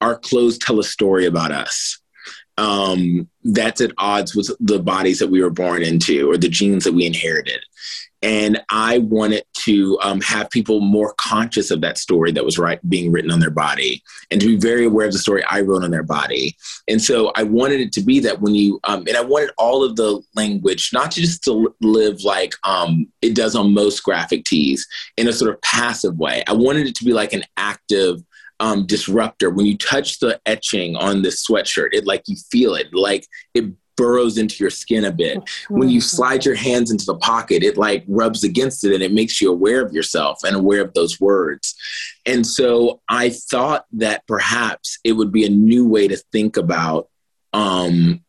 our 0.01 0.17
clothes 0.17 0.57
tell 0.57 0.79
a 0.79 0.83
story 0.83 1.25
about 1.25 1.51
us. 1.51 1.99
Um, 2.57 3.29
that's 3.43 3.81
at 3.81 3.91
odds 3.97 4.33
with 4.33 4.49
the 4.59 4.79
bodies 4.79 5.19
that 5.19 5.29
we 5.29 5.41
were 5.41 5.49
born 5.49 5.83
into 5.83 6.29
or 6.29 6.37
the 6.37 6.47
genes 6.47 6.85
that 6.85 6.93
we 6.93 7.05
inherited. 7.05 7.59
And 8.25 8.59
I 8.71 8.97
wanted 8.97 9.43
to 9.65 9.99
um, 10.01 10.19
have 10.21 10.49
people 10.49 10.79
more 10.79 11.13
conscious 11.19 11.69
of 11.69 11.81
that 11.81 11.99
story 11.99 12.31
that 12.31 12.43
was 12.43 12.57
right, 12.57 12.79
being 12.89 13.11
written 13.11 13.29
on 13.29 13.39
their 13.39 13.51
body 13.51 14.01
and 14.31 14.41
to 14.41 14.47
be 14.47 14.57
very 14.57 14.85
aware 14.85 15.05
of 15.05 15.13
the 15.13 15.19
story 15.19 15.43
I 15.43 15.61
wrote 15.61 15.83
on 15.83 15.91
their 15.91 16.01
body. 16.01 16.57
And 16.87 16.99
so 16.99 17.31
I 17.35 17.43
wanted 17.43 17.81
it 17.81 17.91
to 17.93 18.01
be 18.01 18.19
that 18.21 18.41
when 18.41 18.55
you, 18.55 18.79
um, 18.85 19.05
and 19.07 19.15
I 19.15 19.21
wanted 19.21 19.51
all 19.59 19.83
of 19.83 19.95
the 19.95 20.23
language, 20.33 20.89
not 20.91 21.11
just 21.11 21.43
to 21.43 21.75
live 21.81 22.23
like 22.23 22.55
um, 22.63 23.05
it 23.21 23.35
does 23.35 23.55
on 23.55 23.75
most 23.75 24.01
graphic 24.01 24.45
tees 24.45 24.87
in 25.17 25.27
a 25.27 25.33
sort 25.33 25.53
of 25.53 25.61
passive 25.61 26.17
way. 26.17 26.43
I 26.47 26.53
wanted 26.53 26.87
it 26.87 26.95
to 26.95 27.05
be 27.05 27.13
like 27.13 27.33
an 27.33 27.43
active, 27.57 28.23
um, 28.59 28.87
disruptor. 28.87 29.51
When 29.51 29.67
you 29.67 29.77
touch 29.77 30.17
the 30.17 30.41
etching 30.47 30.95
on 30.95 31.21
this 31.21 31.45
sweatshirt, 31.45 31.89
it 31.91 32.07
like 32.07 32.23
you 32.25 32.37
feel 32.49 32.73
it, 32.73 32.87
like 32.91 33.27
it 33.53 33.65
burrows 33.95 34.37
into 34.37 34.63
your 34.63 34.69
skin 34.69 35.05
a 35.05 35.11
bit. 35.11 35.41
When 35.69 35.89
you 35.89 36.01
slide 36.01 36.45
your 36.45 36.55
hands 36.55 36.91
into 36.91 37.05
the 37.05 37.15
pocket, 37.15 37.63
it 37.63 37.77
like 37.77 38.03
rubs 38.07 38.43
against 38.43 38.83
it 38.83 38.93
and 38.93 39.03
it 39.03 39.13
makes 39.13 39.41
you 39.41 39.51
aware 39.51 39.81
of 39.81 39.93
yourself 39.93 40.43
and 40.43 40.55
aware 40.55 40.81
of 40.81 40.93
those 40.93 41.19
words. 41.19 41.75
And 42.25 42.45
so 42.45 43.01
I 43.09 43.29
thought 43.29 43.85
that 43.93 44.25
perhaps 44.27 44.99
it 45.03 45.13
would 45.13 45.31
be 45.31 45.45
a 45.45 45.49
new 45.49 45.87
way 45.87 46.07
to 46.07 46.17
think 46.31 46.57
about 46.57 47.09
um, 47.53 48.21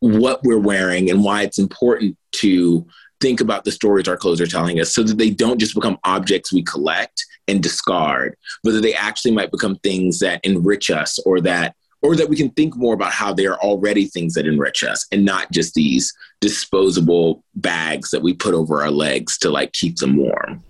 what 0.00 0.40
we're 0.44 0.58
wearing 0.58 1.10
and 1.10 1.24
why 1.24 1.42
it's 1.42 1.58
important 1.58 2.16
to 2.32 2.86
think 3.20 3.40
about 3.40 3.64
the 3.64 3.72
stories 3.72 4.06
our 4.06 4.16
clothes 4.16 4.40
are 4.40 4.46
telling 4.46 4.80
us 4.80 4.94
so 4.94 5.02
that 5.02 5.18
they 5.18 5.30
don't 5.30 5.58
just 5.58 5.74
become 5.74 5.98
objects 6.04 6.52
we 6.52 6.62
collect 6.62 7.26
and 7.48 7.62
discard, 7.62 8.36
but 8.62 8.72
that 8.72 8.82
they 8.82 8.94
actually 8.94 9.32
might 9.32 9.50
become 9.50 9.76
things 9.76 10.20
that 10.20 10.44
enrich 10.44 10.90
us 10.90 11.18
or 11.24 11.40
that 11.40 11.74
or 12.02 12.14
that 12.16 12.28
we 12.28 12.36
can 12.36 12.50
think 12.50 12.76
more 12.76 12.94
about 12.94 13.12
how 13.12 13.32
they 13.32 13.46
are 13.46 13.58
already 13.58 14.06
things 14.06 14.34
that 14.34 14.46
enrich 14.46 14.84
us 14.84 15.06
and 15.10 15.24
not 15.24 15.50
just 15.50 15.74
these 15.74 16.14
disposable 16.40 17.42
bags 17.56 18.10
that 18.10 18.22
we 18.22 18.32
put 18.32 18.54
over 18.54 18.82
our 18.82 18.90
legs 18.90 19.36
to 19.38 19.50
like 19.50 19.72
keep 19.72 19.96
them 19.96 20.16
warm. 20.16 20.62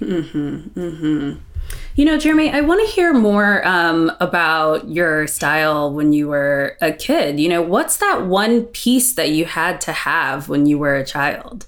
Mm-hmm, 0.00 0.78
mm-hmm. 0.78 1.40
You 1.96 2.04
know, 2.04 2.18
Jeremy, 2.18 2.50
I 2.50 2.60
want 2.60 2.86
to 2.86 2.94
hear 2.94 3.12
more 3.12 3.66
um, 3.66 4.12
about 4.20 4.88
your 4.88 5.26
style 5.26 5.92
when 5.92 6.12
you 6.12 6.28
were 6.28 6.76
a 6.80 6.92
kid. 6.92 7.40
You 7.40 7.48
know, 7.48 7.62
what's 7.62 7.96
that 7.96 8.26
one 8.26 8.64
piece 8.64 9.14
that 9.14 9.30
you 9.30 9.46
had 9.46 9.80
to 9.82 9.92
have 9.92 10.48
when 10.48 10.66
you 10.66 10.78
were 10.78 10.94
a 10.94 11.04
child? 11.04 11.66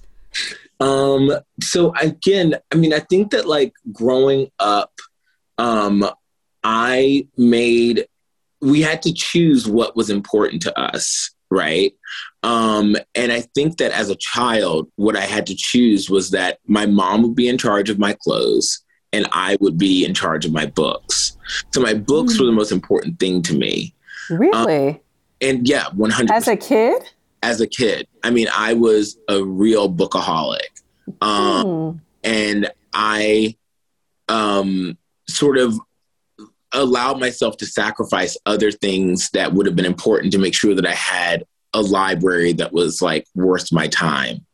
Um, 0.81 1.33
so 1.61 1.95
again, 2.01 2.55
I 2.71 2.77
mean, 2.77 2.93
I 2.93 3.01
think 3.01 3.33
that 3.33 3.49
like 3.49 3.73
growing 3.93 4.51
up, 4.59 4.93
um, 5.57 6.09
I 6.63 7.27
made 7.37 8.07
we 8.61 8.81
had 8.83 9.03
to 9.03 9.13
choose 9.13 9.69
what 9.69 9.97
was 9.97 10.11
important 10.11 10.63
to 10.63 10.79
us 10.79 11.31
right 11.51 11.95
um, 12.43 12.97
and 13.15 13.33
i 13.33 13.41
think 13.55 13.79
that 13.79 13.93
as 13.93 14.11
a 14.11 14.17
child 14.17 14.91
what 14.97 15.17
i 15.17 15.23
had 15.23 15.47
to 15.47 15.55
choose 15.57 16.11
was 16.11 16.31
that 16.31 16.59
my 16.67 16.87
mom 16.87 17.23
would 17.23 17.35
be 17.35 17.49
in 17.49 17.59
charge 17.59 17.91
of 17.91 17.99
my 17.99 18.17
clothes 18.23 18.85
and 19.13 19.27
i 19.33 19.57
would 19.61 19.79
be 19.79 20.05
in 20.05 20.13
charge 20.15 20.45
of 20.45 20.53
my 20.53 20.67
books 20.67 21.37
so 21.73 21.81
my 21.81 21.95
books 21.95 22.35
mm. 22.35 22.41
were 22.41 22.47
the 22.47 22.53
hmm. 22.53 22.59
most 22.59 22.73
important 22.73 23.19
thing 23.19 23.43
to 23.43 23.55
me 23.55 23.95
really 24.29 24.89
um, 24.89 25.01
and 25.41 25.67
yeah 25.67 25.87
100 25.95 26.31
as 26.31 26.49
a 26.49 26.57
kid 26.57 27.03
as 27.43 27.61
a 27.61 27.67
kid. 27.67 28.07
I 28.23 28.31
mean, 28.31 28.49
I 28.55 28.75
was 28.75 29.19
a 29.29 29.43
real 29.43 29.93
bookaholic. 29.93 30.83
Um, 31.21 31.63
Hmm. 31.63 31.99
and 32.23 32.71
I 32.93 33.57
um, 34.29 34.99
sort 35.29 35.57
of 35.57 35.79
allowed 36.73 37.19
myself 37.21 37.57
to 37.59 37.67
sacrifice 37.67 38.37
other 38.47 38.71
things 38.71 39.31
that 39.31 39.53
would 39.53 39.67
have 39.67 39.77
been 39.77 39.85
important 39.85 40.33
to 40.33 40.39
make 40.39 40.55
sure 40.55 40.75
that 40.75 40.87
I 40.87 40.95
had 40.95 41.45
a 41.75 41.81
library 41.81 42.53
that 42.55 42.73
was 42.73 43.03
like 43.03 43.27
worth 43.35 43.73
my 43.73 43.89
time. 43.89 44.45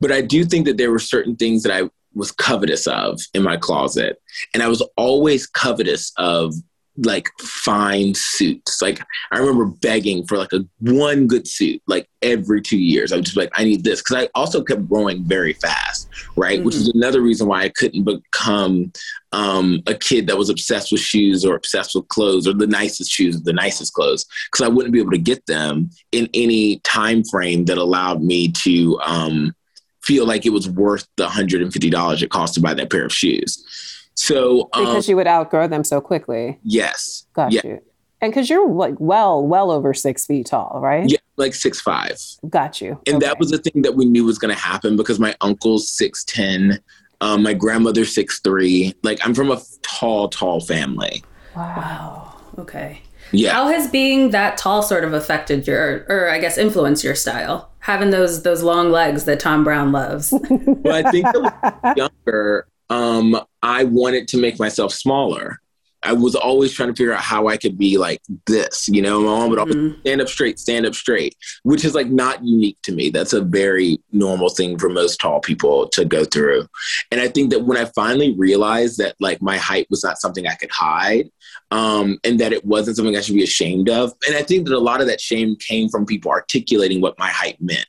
But 0.00 0.12
I 0.12 0.20
do 0.20 0.44
think 0.44 0.66
that 0.66 0.76
there 0.76 0.90
were 0.90 0.98
certain 0.98 1.36
things 1.36 1.62
that 1.62 1.72
I 1.72 1.88
was 2.14 2.32
covetous 2.32 2.86
of 2.86 3.20
in 3.34 3.42
my 3.42 3.56
closet. 3.56 4.20
And 4.54 4.62
I 4.62 4.68
was 4.68 4.82
always 4.96 5.46
covetous 5.46 6.12
of 6.16 6.54
like 6.98 7.30
fine 7.40 8.14
suits. 8.14 8.80
Like 8.80 9.00
I 9.30 9.38
remember 9.38 9.66
begging 9.66 10.26
for 10.26 10.38
like 10.38 10.52
a 10.52 10.64
one 10.80 11.26
good 11.26 11.46
suit 11.46 11.82
like 11.86 12.08
every 12.22 12.62
two 12.62 12.78
years. 12.78 13.12
I 13.12 13.16
was 13.16 13.26
just 13.26 13.36
like, 13.36 13.50
I 13.54 13.64
need 13.64 13.84
this. 13.84 14.02
Cause 14.02 14.16
I 14.16 14.28
also 14.34 14.62
kept 14.62 14.88
growing 14.88 15.24
very 15.24 15.52
fast, 15.54 16.08
right? 16.36 16.62
Which 16.62 16.74
is 16.74 16.88
another 16.88 17.20
reason 17.20 17.48
why 17.48 17.62
I 17.62 17.68
couldn't 17.70 18.04
become 18.04 18.92
um, 19.32 19.82
a 19.86 19.94
kid 19.94 20.26
that 20.28 20.38
was 20.38 20.48
obsessed 20.48 20.92
with 20.92 21.00
shoes 21.00 21.44
or 21.44 21.54
obsessed 21.54 21.94
with 21.94 22.08
clothes 22.08 22.48
or 22.48 22.54
the 22.54 22.66
nicest 22.66 23.10
shoes, 23.10 23.40
the 23.42 23.52
nicest 23.52 23.92
clothes, 23.92 24.24
because 24.50 24.64
I 24.64 24.68
wouldn't 24.68 24.92
be 24.92 25.00
able 25.00 25.10
to 25.10 25.18
get 25.18 25.44
them 25.46 25.90
in 26.12 26.28
any 26.32 26.78
time 26.80 27.24
frame 27.24 27.66
that 27.66 27.78
allowed 27.78 28.22
me 28.22 28.48
to 28.52 28.98
um, 29.00 29.54
feel 30.02 30.24
like 30.24 30.46
it 30.46 30.50
was 30.50 30.70
worth 30.70 31.06
the 31.16 31.26
$150 31.26 32.22
it 32.22 32.30
cost 32.30 32.54
to 32.54 32.60
buy 32.60 32.74
that 32.74 32.90
pair 32.90 33.04
of 33.04 33.12
shoes. 33.12 33.95
So, 34.16 34.68
um, 34.72 34.84
Because 34.84 35.08
you 35.08 35.16
would 35.16 35.26
outgrow 35.26 35.68
them 35.68 35.84
so 35.84 36.00
quickly. 36.00 36.58
yes, 36.62 37.26
Got 37.34 37.52
yeah, 37.52 37.60
you. 37.64 37.82
And 38.22 38.32
because 38.32 38.48
you're 38.48 38.68
like 38.68 38.94
well, 38.98 39.46
well 39.46 39.70
over 39.70 39.92
six 39.94 40.24
feet 40.26 40.46
tall, 40.46 40.80
right? 40.82 41.08
yeah, 41.08 41.18
like 41.36 41.54
six 41.54 41.80
five. 41.80 42.18
Got 42.48 42.80
you. 42.80 42.98
and 43.06 43.20
that 43.20 43.38
was 43.38 43.50
the 43.50 43.58
thing 43.58 43.82
that 43.82 43.94
we 43.94 44.06
knew 44.06 44.24
was 44.24 44.38
going 44.38 44.54
to 44.54 44.60
happen 44.60 44.96
because 44.96 45.20
my 45.20 45.34
uncle's 45.42 45.86
6'10 45.96 46.78
um, 47.20 47.42
my 47.42 47.52
grandmother's 47.54 48.14
six 48.14 48.40
three. 48.40 48.94
like 49.02 49.18
i'm 49.24 49.32
from 49.34 49.50
a 49.50 49.58
tall 49.82 50.28
tall 50.28 50.60
family 50.60 51.22
Wow. 51.54 52.34
Okay. 52.58 53.00
yeah 53.32 53.52
How 53.52 53.68
has 53.68 53.88
being 53.90 54.30
that 54.30 54.56
tall 54.58 54.82
sort 54.82 55.04
of 55.04 55.12
affected 55.14 55.66
your, 55.66 56.04
or 56.08 56.28
I 56.30 56.38
guess 56.38 56.56
influenced 56.58 57.02
your 57.04 57.14
style? 57.14 57.70
Having 57.80 58.10
those 58.10 58.42
those 58.42 58.62
long 58.62 58.90
legs 58.90 59.24
that 59.24 59.40
Thom 59.40 59.62
Browne 59.64 59.92
loves. 59.92 60.30
but 60.30 61.06
i 61.06 61.10
think 61.10 61.26
I 61.26 61.32
was 61.38 61.96
younger 61.96 62.66
um, 62.90 63.38
i 63.62 63.84
wanted 63.84 64.28
to 64.28 64.36
make 64.38 64.58
myself 64.58 64.92
smaller. 64.92 65.60
I 66.02 66.12
was 66.12 66.36
always 66.36 66.72
trying 66.72 66.90
to 66.90 66.94
figure 66.94 67.14
out 67.14 67.20
how 67.22 67.48
i 67.48 67.56
could 67.56 67.76
be 67.76 67.98
like 67.98 68.20
this 68.46 68.88
you 68.88 69.02
know? 69.02 69.20
My 69.20 69.26
mom 69.26 69.50
would 69.50 69.58
always 69.58 69.74
Mhm. 69.74 70.00
stand 70.00 70.20
up 70.20 70.28
straight 70.28 70.58
stand 70.60 70.86
up 70.86 70.94
straight 70.94 71.34
which 71.64 71.84
is 71.84 71.94
like 71.96 72.08
not 72.08 72.44
unique 72.44 72.78
to 72.84 72.92
me. 72.92 73.10
That's 73.10 73.32
a 73.32 73.40
very 73.40 73.98
normal 74.12 74.50
thing 74.50 74.78
for 74.78 74.88
most 74.88 75.18
tall 75.20 75.40
people 75.40 75.88
to 75.88 76.04
go 76.04 76.24
through. 76.24 76.66
And 77.10 77.20
i 77.20 77.28
think 77.28 77.50
that 77.50 77.64
when 77.64 77.76
i 77.78 77.86
finally 77.86 78.32
realized 78.36 78.98
that 78.98 79.16
like 79.20 79.42
my 79.42 79.56
height 79.56 79.86
was 79.90 80.04
not 80.04 80.20
something 80.20 80.46
i 80.46 80.54
could 80.54 80.70
hide 80.70 81.28
um, 81.70 82.18
and 82.24 82.38
that 82.40 82.52
it 82.52 82.64
wasn't 82.64 82.96
something 82.96 83.16
i 83.16 83.20
should 83.20 83.34
be 83.34 83.42
ashamed 83.42 83.88
of. 83.88 84.12
And 84.26 84.36
i 84.36 84.42
think 84.42 84.66
that 84.66 84.74
a 84.74 84.78
lot 84.78 85.00
of 85.00 85.06
that 85.08 85.20
shame 85.20 85.56
came 85.56 85.88
from 85.88 86.06
people 86.06 86.30
articulating 86.30 87.00
what 87.00 87.18
my 87.18 87.28
height 87.28 87.56
meant. 87.60 87.86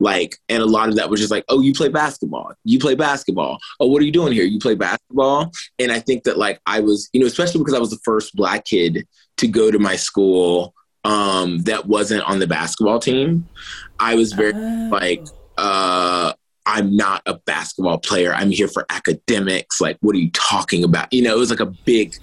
Like 0.00 0.36
and 0.48 0.62
a 0.62 0.66
lot 0.66 0.88
of 0.88 0.96
that 0.96 1.10
was 1.10 1.20
just 1.20 1.30
like 1.30 1.44
oh 1.48 1.60
you 1.60 1.72
play 1.72 1.88
basketball. 1.88 2.52
You 2.64 2.78
play 2.78 2.94
basketball. 2.94 3.58
Oh 3.80 3.86
what 3.86 4.02
are 4.02 4.04
you 4.04 4.12
doing 4.12 4.32
here? 4.32 4.44
You 4.44 4.58
play 4.58 4.74
basketball? 4.74 5.52
And 5.78 5.92
i 5.92 6.00
think 6.00 6.24
that 6.24 6.38
like 6.38 6.60
i 6.66 6.80
was 6.80 7.08
you 7.12 7.20
know 7.20 7.26
especially 7.26 7.60
because 7.60 7.74
i 7.74 7.78
was 7.78 7.90
the 7.90 8.00
first 8.04 8.34
black 8.34 8.64
kid 8.64 9.06
to 9.38 9.48
go 9.48 9.70
to 9.70 9.78
my 9.78 9.96
school 9.96 10.74
um, 11.04 11.60
that 11.62 11.86
wasn't 11.86 12.22
on 12.24 12.38
the 12.38 12.46
basketball 12.46 12.98
team 12.98 13.48
i 13.98 14.14
was 14.14 14.32
very 14.32 14.52
like 14.90 15.26
uh 15.56 16.32
i'm 16.68 16.94
not 16.94 17.22
a 17.26 17.34
basketball 17.52 17.98
player. 17.98 18.32
I'm 18.34 18.50
here 18.50 18.68
for 18.68 18.84
academics. 18.90 19.80
Like 19.80 19.96
what 20.00 20.14
are 20.14 20.18
you 20.18 20.30
talking 20.32 20.84
about? 20.84 21.12
You 21.12 21.22
know 21.22 21.34
it 21.34 21.38
was 21.38 21.50
like 21.50 21.60
a 21.70 21.72
big 21.92 22.14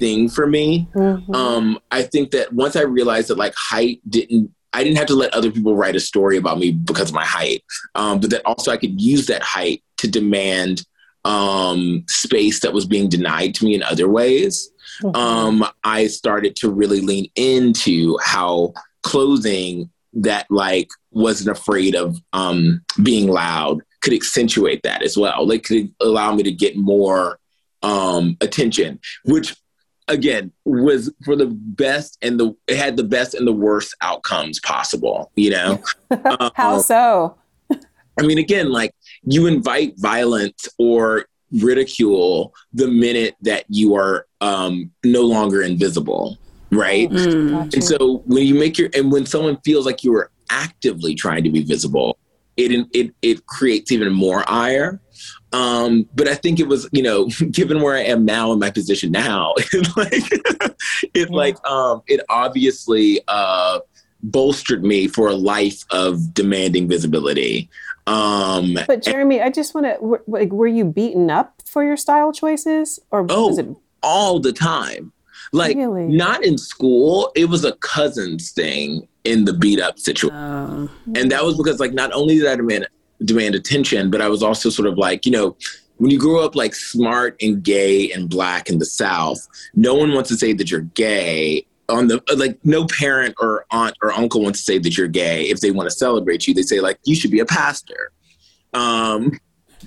thing 0.00 0.28
for 0.28 0.46
me. 0.46 0.88
Mhm. 0.94 1.34
um 1.34 1.78
i 1.90 2.02
think 2.02 2.30
that 2.30 2.52
once 2.52 2.74
i 2.76 2.82
realized 2.82 3.28
that 3.28 3.38
like 3.38 3.54
height 3.56 4.00
didn't 4.08 4.50
i 4.72 4.82
didn't 4.84 4.96
have 4.98 5.06
to 5.12 5.14
let 5.22 5.34
other 5.34 5.50
people 5.50 5.74
write 5.76 5.96
a 5.96 6.00
story 6.00 6.36
about 6.36 6.58
me 6.58 6.68
because 6.72 7.08
of 7.10 7.14
my 7.14 7.24
height. 7.24 7.62
Um 7.94 8.20
but 8.20 8.30
that 8.30 8.42
also 8.46 8.70
i 8.72 8.76
could 8.82 9.00
use 9.00 9.26
that 9.26 9.42
height 9.42 9.82
to 9.98 10.06
demand 10.08 10.84
um 11.24 12.04
space 12.08 12.60
that 12.60 12.72
was 12.72 12.86
being 12.86 13.08
denied 13.08 13.54
to 13.56 13.64
me 13.64 13.74
in 13.74 13.82
other 13.82 14.08
ways. 14.08 14.54
Mhm. 15.02 15.16
um, 15.16 15.64
I 15.84 16.06
started 16.08 16.54
to 16.56 16.70
really 16.70 17.00
lean 17.00 17.26
into 17.36 18.18
how 18.22 18.74
clothing 19.02 19.90
that 20.28 20.46
like 20.50 20.88
wasn't 21.12 21.56
afraid 21.56 21.94
of 21.94 22.18
um, 22.32 22.82
being 23.02 23.28
loud 23.28 23.82
could 24.02 24.12
accentuate 24.12 24.82
that 24.82 25.02
as 25.02 25.16
well. 25.16 25.46
Like 25.46 25.62
could 25.62 25.92
allow 26.00 26.34
me 26.34 26.42
to 26.42 26.52
get 26.52 26.76
more 26.76 27.38
um, 27.82 28.36
attention, 28.40 29.00
which 29.24 29.56
again 30.08 30.50
was 30.64 31.12
for 31.24 31.36
the 31.36 31.46
best 31.46 32.18
and 32.20 32.38
the 32.38 32.54
it 32.66 32.76
had 32.76 32.96
the 32.96 33.04
best 33.04 33.34
and 33.34 33.46
the 33.46 33.52
worst 33.52 33.94
outcomes 34.02 34.60
possible. 34.60 35.30
You 35.36 35.50
know, 35.50 35.82
Uh, 36.10 36.50
How 36.54 36.78
so? 36.78 37.36
I 38.18 38.26
mean, 38.26 38.38
again, 38.38 38.70
like 38.70 38.92
you 39.22 39.46
invite 39.46 39.94
violence 39.96 40.68
or 40.78 41.26
ridicule 41.52 42.52
the 42.72 42.88
minute 42.88 43.36
that 43.42 43.64
you 43.68 43.94
are 43.94 44.26
um, 44.40 44.90
no 45.04 45.22
longer 45.22 45.62
invisible, 45.62 46.38
right? 46.70 47.08
Mm. 47.08 47.50
Got. 47.50 47.74
And 47.74 47.84
so 47.84 48.22
when 48.26 48.46
you 48.46 48.54
make 48.54 48.78
your 48.78 48.90
and 48.94 49.12
when 49.12 49.26
someone 49.26 49.58
feels 49.64 49.86
like 49.86 50.02
you 50.04 50.14
are 50.14 50.30
actively 50.52 51.14
trying 51.14 51.42
to 51.44 51.50
be 51.50 51.62
visible, 51.62 52.18
it 52.56 52.70
it 52.92 53.14
it 53.22 53.46
creates 53.46 53.90
even 53.90 54.12
more 54.12 54.44
ire. 54.48 55.00
Um, 55.52 56.08
but 56.14 56.28
I 56.28 56.34
think 56.34 56.58
it 56.60 56.66
was, 56.68 56.88
you 56.92 57.02
know, 57.02 57.26
given 57.50 57.80
where 57.82 57.96
I 57.96 58.02
am 58.02 58.24
now 58.24 58.52
in 58.52 58.58
my 58.58 58.70
position 58.70 59.10
now, 59.12 59.54
it 59.72 59.96
like 59.96 60.12
it 61.14 61.30
Yeah. 61.30 61.36
like 61.36 61.56
um 61.68 62.02
it 62.06 62.20
obviously 62.28 63.20
uh 63.28 63.80
bolstered 64.24 64.84
me 64.84 65.08
for 65.08 65.28
a 65.28 65.34
life 65.34 65.84
of 65.90 66.32
demanding 66.34 66.88
visibility. 66.88 67.68
Um 68.06 68.74
But 68.86 69.02
Jeremy, 69.02 69.40
I 69.40 69.50
just 69.50 69.74
want 69.74 69.86
to. 69.86 70.20
Like, 70.26 70.50
were 70.52 70.66
you 70.66 70.84
beaten 70.84 71.30
up 71.30 71.62
for 71.64 71.82
your 71.84 71.96
style 71.96 72.32
choices, 72.32 72.98
or 73.10 73.26
Oh, 73.28 73.48
was 73.48 73.58
it 73.58 73.68
all 74.02 74.40
the 74.40 74.52
time. 74.52 75.12
Like 75.52 75.76
Really? 75.76 76.06
not 76.06 76.44
in 76.44 76.56
school, 76.58 77.30
it 77.36 77.46
was 77.48 77.64
a 77.64 77.72
cousin's 77.76 78.50
thing 78.52 79.06
in 79.24 79.44
the 79.44 79.52
beat 79.52 79.80
up 79.80 79.98
situation. 79.98 80.36
Um, 80.36 80.90
and 81.14 81.30
that 81.30 81.44
was 81.44 81.56
because 81.56 81.80
like 81.80 81.92
not 81.92 82.12
only 82.12 82.38
did 82.38 82.46
I 82.46 82.56
demand 82.56 82.88
demand 83.24 83.54
attention, 83.54 84.10
but 84.10 84.20
I 84.20 84.28
was 84.28 84.42
also 84.42 84.68
sort 84.68 84.88
of 84.88 84.98
like, 84.98 85.24
you 85.24 85.32
know, 85.32 85.56
when 85.98 86.10
you 86.10 86.18
grow 86.18 86.44
up 86.44 86.56
like 86.56 86.74
smart 86.74 87.36
and 87.40 87.62
gay 87.62 88.10
and 88.10 88.28
black 88.28 88.68
in 88.68 88.78
the 88.78 88.86
South, 88.86 89.46
no 89.74 89.94
one 89.94 90.12
wants 90.12 90.28
to 90.30 90.36
say 90.36 90.52
that 90.52 90.70
you're 90.70 90.80
gay. 90.80 91.66
On 91.88 92.08
the 92.08 92.22
like, 92.36 92.58
no 92.64 92.86
parent 92.86 93.34
or 93.38 93.66
aunt 93.70 93.96
or 94.02 94.12
uncle 94.12 94.42
wants 94.42 94.60
to 94.60 94.64
say 94.64 94.78
that 94.78 94.96
you're 94.96 95.08
gay. 95.08 95.44
If 95.44 95.60
they 95.60 95.70
want 95.70 95.90
to 95.90 95.94
celebrate 95.94 96.46
you, 96.46 96.54
they 96.54 96.62
say 96.62 96.80
like 96.80 96.98
you 97.04 97.14
should 97.14 97.30
be 97.30 97.40
a 97.40 97.46
pastor. 97.46 98.12
Um, 98.72 99.38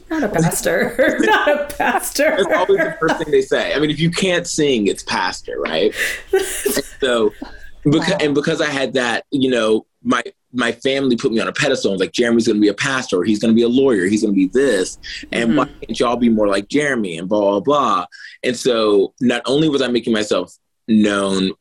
not 0.09 0.23
a 0.23 0.29
pastor. 0.29 0.95
not 1.19 1.49
a 1.49 1.75
pastor. 1.75 2.35
that's 2.37 2.53
always 2.53 2.79
the 2.79 2.97
first 2.99 3.17
thing 3.17 3.31
they 3.31 3.41
say. 3.41 3.73
I 3.73 3.79
mean, 3.79 3.89
if 3.89 3.99
you 3.99 4.11
can't 4.11 4.45
sing, 4.45 4.87
it's 4.87 5.03
pastor, 5.03 5.59
right? 5.59 5.93
so 7.01 7.33
because 7.85 8.09
Wow. 8.09 8.17
and 8.21 8.35
because 8.35 8.61
I 8.61 8.67
had 8.67 8.93
that, 8.93 9.25
you 9.31 9.49
know, 9.49 9.85
my 10.03 10.23
my 10.53 10.71
family 10.71 11.17
put 11.17 11.31
me 11.31 11.39
on 11.39 11.47
a 11.47 11.53
pedestal. 11.53 11.91
and 11.91 11.99
was 11.99 12.05
like, 12.05 12.13
Jeremy's 12.13 12.47
going 12.47 12.57
to 12.57 12.61
be 12.61 12.69
a 12.69 12.73
pastor. 12.73 13.23
He's 13.23 13.39
going 13.39 13.53
to 13.53 13.55
be 13.55 13.63
a 13.63 13.67
lawyer. 13.67 14.05
He's 14.05 14.21
going 14.21 14.33
to 14.33 14.37
be 14.37 14.47
this. 14.47 14.97
And 15.31 15.57
why 15.57 15.65
mm-hmm. 15.65 15.79
can't 15.79 15.99
y'all 15.99 16.15
be 16.15 16.29
more 16.29 16.47
like 16.47 16.69
Jeremy 16.69 17.17
and 17.17 17.27
blah 17.27 17.39
blah 17.39 17.59
blah? 17.59 18.05
And 18.43 18.55
so 18.55 19.13
not 19.19 19.41
only 19.45 19.69
was 19.69 19.81
I 19.81 19.87
making 19.87 20.13
myself 20.13 20.53
known 20.87 21.51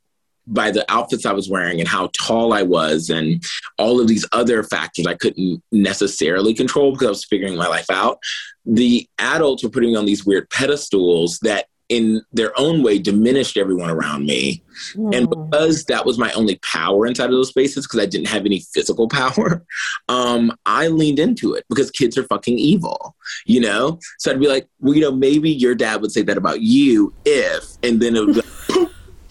by 0.47 0.70
the 0.70 0.85
outfits 0.93 1.25
I 1.25 1.33
was 1.33 1.49
wearing 1.49 1.81
and 1.81 1.89
how 1.89 2.11
tall 2.20 2.53
I 2.53 2.62
was 2.62 3.09
and 3.09 3.43
all 3.79 4.01
of 4.01 4.09
these 4.09 4.27
other 4.33 4.62
factors 4.62 5.07
I 5.07 5.14
couldn't 5.14 5.62
necessarily 5.72 6.53
control 6.53 6.93
because 6.93 7.07
I 7.07 7.11
was 7.11 7.25
figuring 7.25 7.57
my 7.57 7.66
life 7.66 7.89
out. 7.91 8.18
The 8.66 9.09
adults 9.18 9.64
were 9.64 9.70
putting 9.70 9.93
me 9.93 9.97
on 9.97 10.05
these 10.05 10.27
weird 10.27 10.51
pedestals 10.51 11.39
that 11.41 11.66
in 11.95 12.22
their 12.32 12.53
own 12.59 12.82
way 12.82 12.99
diminished 12.99 13.57
everyone 13.57 13.90
around 13.90 14.26
me. 14.26 14.62
And 14.97 15.26
Hmm. 15.28 15.30
because 15.30 15.84
that 15.84 16.05
was 16.05 16.18
my 16.18 16.32
only 16.32 16.57
power 16.57 17.07
inside 17.07 17.26
of 17.26 17.30
those 17.30 17.51
spaces, 17.51 17.86
because 17.86 18.01
I 18.01 18.07
didn't 18.07 18.26
have 18.28 18.45
any 18.45 18.61
physical 18.74 19.09
power, 19.20 19.64
um, 20.09 20.53
I 20.66 20.88
leaned 20.88 21.20
into 21.20 21.55
it 21.55 21.64
because 21.68 21.90
kids 21.90 22.18
are 22.18 22.24
fucking 22.24 22.59
evil, 22.59 23.14
you 23.47 23.61
know? 23.61 23.99
So 24.18 24.30
I'd 24.30 24.40
be 24.40 24.49
like, 24.49 24.66
well, 24.80 24.95
you 24.95 25.01
know, 25.01 25.12
maybe 25.12 25.51
your 25.51 25.74
dad 25.74 26.01
would 26.03 26.11
say 26.11 26.22
that 26.22 26.36
about 26.36 26.61
you 26.61 27.14
if, 27.24 27.64
and 27.84 28.01
then 28.01 28.16
it 28.16 28.26
would 28.26 28.34
be 28.34 28.42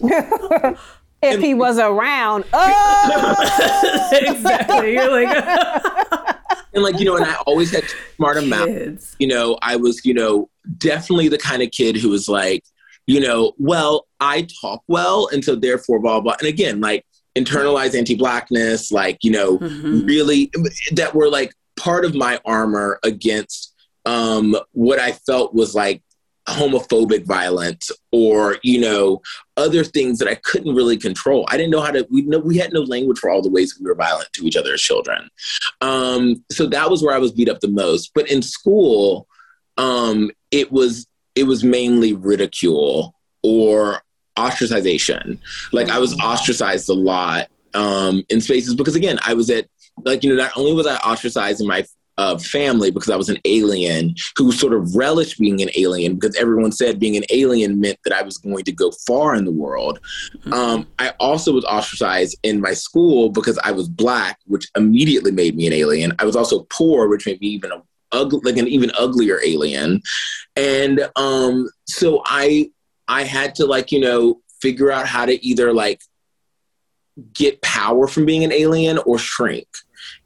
if 1.22 1.40
he 1.40 1.54
was 1.54 1.78
around, 1.78 2.44
oh, 2.52 3.34
exactly. 4.12 4.94
You're 4.94 5.10
like 5.10 6.36
and 6.74 6.82
like, 6.82 6.98
you 6.98 7.04
know, 7.04 7.16
and 7.16 7.24
I 7.24 7.34
always 7.46 7.70
had 7.70 7.84
smart 8.16 8.36
amount. 8.36 8.70
kids. 8.70 9.16
You 9.18 9.28
know, 9.28 9.58
I 9.62 9.76
was, 9.76 10.04
you 10.04 10.14
know, 10.14 10.48
definitely 10.78 11.28
the 11.28 11.38
kind 11.38 11.62
of 11.62 11.70
kid 11.70 11.96
who 11.96 12.10
was 12.10 12.28
like, 12.28 12.64
you 13.06 13.20
know, 13.20 13.52
well, 13.58 14.06
I 14.20 14.46
talk 14.60 14.82
well, 14.88 15.28
and 15.32 15.44
so 15.44 15.54
therefore, 15.56 16.00
blah 16.00 16.20
blah. 16.20 16.36
And 16.38 16.48
again, 16.48 16.80
like 16.80 17.04
internalized 17.36 17.96
anti-blackness, 17.96 18.90
like, 18.92 19.18
you 19.22 19.30
know, 19.30 19.58
mm-hmm. 19.58 20.06
really 20.06 20.50
that 20.92 21.14
were 21.14 21.28
like 21.28 21.52
part 21.76 22.04
of 22.04 22.14
my 22.14 22.40
armor 22.44 22.98
against 23.02 23.74
um, 24.06 24.56
what 24.72 24.98
I 24.98 25.12
felt 25.12 25.54
was 25.54 25.74
like 25.74 26.02
homophobic 26.48 27.24
violence 27.24 27.90
or 28.12 28.58
you 28.62 28.78
know 28.80 29.22
other 29.56 29.82
things 29.82 30.18
that 30.18 30.28
I 30.28 30.34
couldn't 30.34 30.74
really 30.74 30.96
control. 30.96 31.46
I 31.48 31.56
didn't 31.56 31.70
know 31.70 31.80
how 31.80 31.92
to. 31.92 32.06
We 32.10 32.22
know 32.22 32.38
we 32.38 32.58
had 32.58 32.72
no 32.72 32.80
language 32.80 33.18
for 33.18 33.30
all 33.30 33.42
the 33.42 33.50
ways 33.50 33.78
we 33.78 33.86
were 33.86 33.94
violent 33.94 34.32
to 34.34 34.46
each 34.46 34.56
other 34.56 34.74
as 34.74 34.80
children. 34.80 35.28
Um, 35.80 36.44
so 36.50 36.66
that 36.66 36.90
was 36.90 37.02
where 37.02 37.14
I 37.14 37.18
was 37.18 37.32
beat 37.32 37.48
up 37.48 37.60
the 37.60 37.68
most. 37.68 38.12
But 38.14 38.30
in 38.30 38.42
school, 38.42 39.26
um, 39.76 40.30
it 40.50 40.70
was 40.70 41.06
it 41.34 41.44
was 41.44 41.64
mainly 41.64 42.12
ridicule 42.12 43.14
or 43.42 44.02
ostracization. 44.36 45.38
Like 45.72 45.88
I 45.88 45.98
was 45.98 46.14
mm. 46.14 46.22
ostracized 46.22 46.88
a 46.88 46.94
lot 46.94 47.48
um, 47.74 48.22
in 48.28 48.40
spaces 48.40 48.74
because 48.74 48.94
again, 48.94 49.18
I 49.24 49.34
was 49.34 49.50
at 49.50 49.66
like 50.04 50.22
you 50.24 50.30
know 50.30 50.42
not 50.42 50.56
only 50.56 50.72
was 50.72 50.86
I 50.86 50.96
ostracized 50.96 51.60
in 51.60 51.66
my 51.66 51.84
uh, 52.18 52.38
family 52.38 52.90
because 52.90 53.10
I 53.10 53.16
was 53.16 53.28
an 53.28 53.38
alien 53.44 54.14
who 54.36 54.52
sort 54.52 54.72
of 54.72 54.94
relished 54.94 55.38
being 55.38 55.60
an 55.62 55.70
alien 55.76 56.14
because 56.14 56.36
everyone 56.36 56.72
said 56.72 57.00
being 57.00 57.16
an 57.16 57.24
alien 57.30 57.80
meant 57.80 57.98
that 58.04 58.12
I 58.12 58.22
was 58.22 58.38
going 58.38 58.64
to 58.64 58.72
go 58.72 58.90
far 59.06 59.34
in 59.34 59.44
the 59.44 59.52
world. 59.52 60.00
Mm-hmm. 60.36 60.52
Um, 60.52 60.86
I 60.98 61.10
also 61.20 61.52
was 61.52 61.64
ostracized 61.64 62.38
in 62.42 62.60
my 62.60 62.72
school 62.72 63.30
because 63.30 63.58
I 63.64 63.72
was 63.72 63.88
black, 63.88 64.38
which 64.46 64.68
immediately 64.76 65.32
made 65.32 65.56
me 65.56 65.66
an 65.66 65.72
alien. 65.72 66.12
I 66.18 66.24
was 66.24 66.36
also 66.36 66.66
poor, 66.70 67.08
which 67.08 67.26
made 67.26 67.40
me 67.40 67.48
even 67.48 67.72
a 67.72 67.82
ugly, 68.14 68.40
like 68.44 68.56
an 68.56 68.68
even 68.68 68.90
uglier 68.98 69.40
alien. 69.44 70.00
And 70.56 71.08
um, 71.16 71.68
so 71.86 72.22
I 72.24 72.70
I 73.08 73.24
had 73.24 73.54
to 73.56 73.66
like 73.66 73.92
you 73.92 74.00
know 74.00 74.40
figure 74.62 74.90
out 74.90 75.06
how 75.06 75.26
to 75.26 75.44
either 75.44 75.72
like 75.72 76.00
get 77.32 77.60
power 77.62 78.08
from 78.08 78.24
being 78.24 78.44
an 78.44 78.52
alien 78.52 78.98
or 78.98 79.18
shrink. 79.18 79.68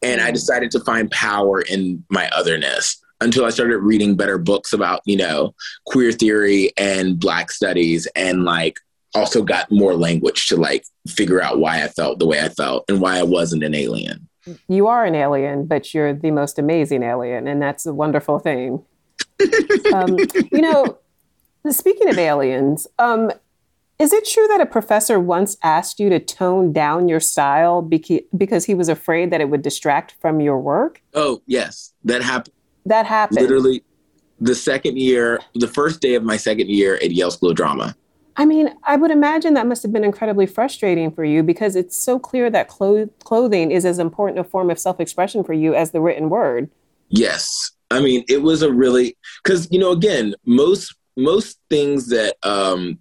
And 0.03 0.21
I 0.21 0.31
mm. 0.31 0.35
decided 0.35 0.71
to 0.73 0.81
find 0.81 1.11
power 1.11 1.61
in 1.61 2.05
my 2.11 2.29
otherness 2.31 3.03
until 3.21 3.45
I 3.45 3.51
started 3.51 3.79
reading 3.79 4.17
better 4.17 4.39
books 4.39 4.73
about, 4.73 5.01
you 5.05 5.17
know, 5.17 5.55
queer 5.87 6.13
theory 6.13 6.73
and 6.77 7.19
black 7.19 7.51
studies 7.51 8.07
and 8.15 8.45
like 8.45 8.79
also 9.15 9.43
got 9.43 9.71
more 9.71 9.95
language 9.95 10.47
to 10.49 10.57
like 10.57 10.85
figure 11.09 11.43
out 11.43 11.59
why 11.59 11.83
I 11.83 11.89
felt 11.89 12.19
the 12.19 12.27
way 12.27 12.41
I 12.41 12.49
felt 12.49 12.85
and 12.89 13.01
why 13.01 13.19
I 13.19 13.23
wasn't 13.23 13.65
an 13.65 13.75
alien. 13.75 14.29
You 14.69 14.87
are 14.87 15.05
an 15.05 15.15
alien, 15.15 15.67
but 15.67 15.93
you're 15.93 16.13
the 16.15 16.31
most 16.31 16.59
amazing 16.59 17.03
alien, 17.03 17.47
and 17.47 17.61
that's 17.61 17.85
a 17.85 17.93
wonderful 17.93 18.39
thing. 18.39 18.83
um, 19.93 20.17
you 20.53 20.63
know, 20.63 20.99
speaking 21.71 22.09
of 22.09 22.19
aliens, 22.19 22.87
um, 22.99 23.31
is 23.99 24.13
it 24.13 24.27
true 24.27 24.47
that 24.49 24.61
a 24.61 24.67
professor 24.67 25.19
once 25.19 25.57
asked 25.63 25.99
you 25.99 26.09
to 26.11 26.21
tone 26.21 26.73
down 26.73 27.09
your 27.09 27.21
style 27.21 27.83
because 27.83 28.65
he 28.65 28.75
was 28.75 28.89
afraid 28.89 29.31
that 29.33 29.41
it 29.41 29.51
would 29.51 29.63
distract 29.63 30.15
from 30.21 30.41
your 30.41 30.59
work? 30.59 31.03
Oh, 31.15 31.43
yes. 31.47 31.93
That 32.05 32.23
happened. 32.23 32.55
That 32.87 33.07
happened. 33.07 33.41
Literally 33.41 33.83
the 34.41 34.55
second 34.55 34.99
year, 34.99 35.41
the 35.55 35.67
first 35.67 36.01
day 36.01 36.15
of 36.15 36.23
my 36.23 36.37
second 36.37 36.69
year 36.69 36.95
at 36.97 37.11
Yale 37.11 37.33
School 37.33 37.51
of 37.51 37.57
Drama. 37.57 37.97
I 38.37 38.45
mean, 38.45 38.73
I 38.85 38.95
would 38.95 39.11
imagine 39.11 39.55
that 39.55 39.67
must 39.67 39.83
have 39.83 39.93
been 39.93 40.05
incredibly 40.05 40.47
frustrating 40.47 41.11
for 41.11 41.25
you 41.25 41.43
because 41.43 41.75
it's 41.75 41.97
so 41.97 42.21
clear 42.21 42.49
that 42.51 42.69
clo- 42.69 43.09
clothing 43.25 43.73
is 43.73 43.85
as 43.85 43.99
important 43.99 44.39
a 44.39 44.45
form 44.45 44.71
of 44.71 44.79
self 44.79 45.01
expression 45.01 45.43
for 45.43 45.55
you 45.55 45.75
as 45.75 45.91
the 45.91 46.01
written 46.01 46.31
word. 46.31 46.71
Yes. 47.09 47.73
I 47.91 48.01
mean, 48.01 48.25
it 48.29 48.43
was 48.43 48.63
a 48.63 48.73
really, 48.73 49.17
because, 49.43 49.67
you 49.73 49.79
know, 49.81 49.91
again, 49.91 50.35
most 50.45 50.95
most 51.17 51.59
things 51.69 52.11
that 52.11 52.37
um, 52.45 53.01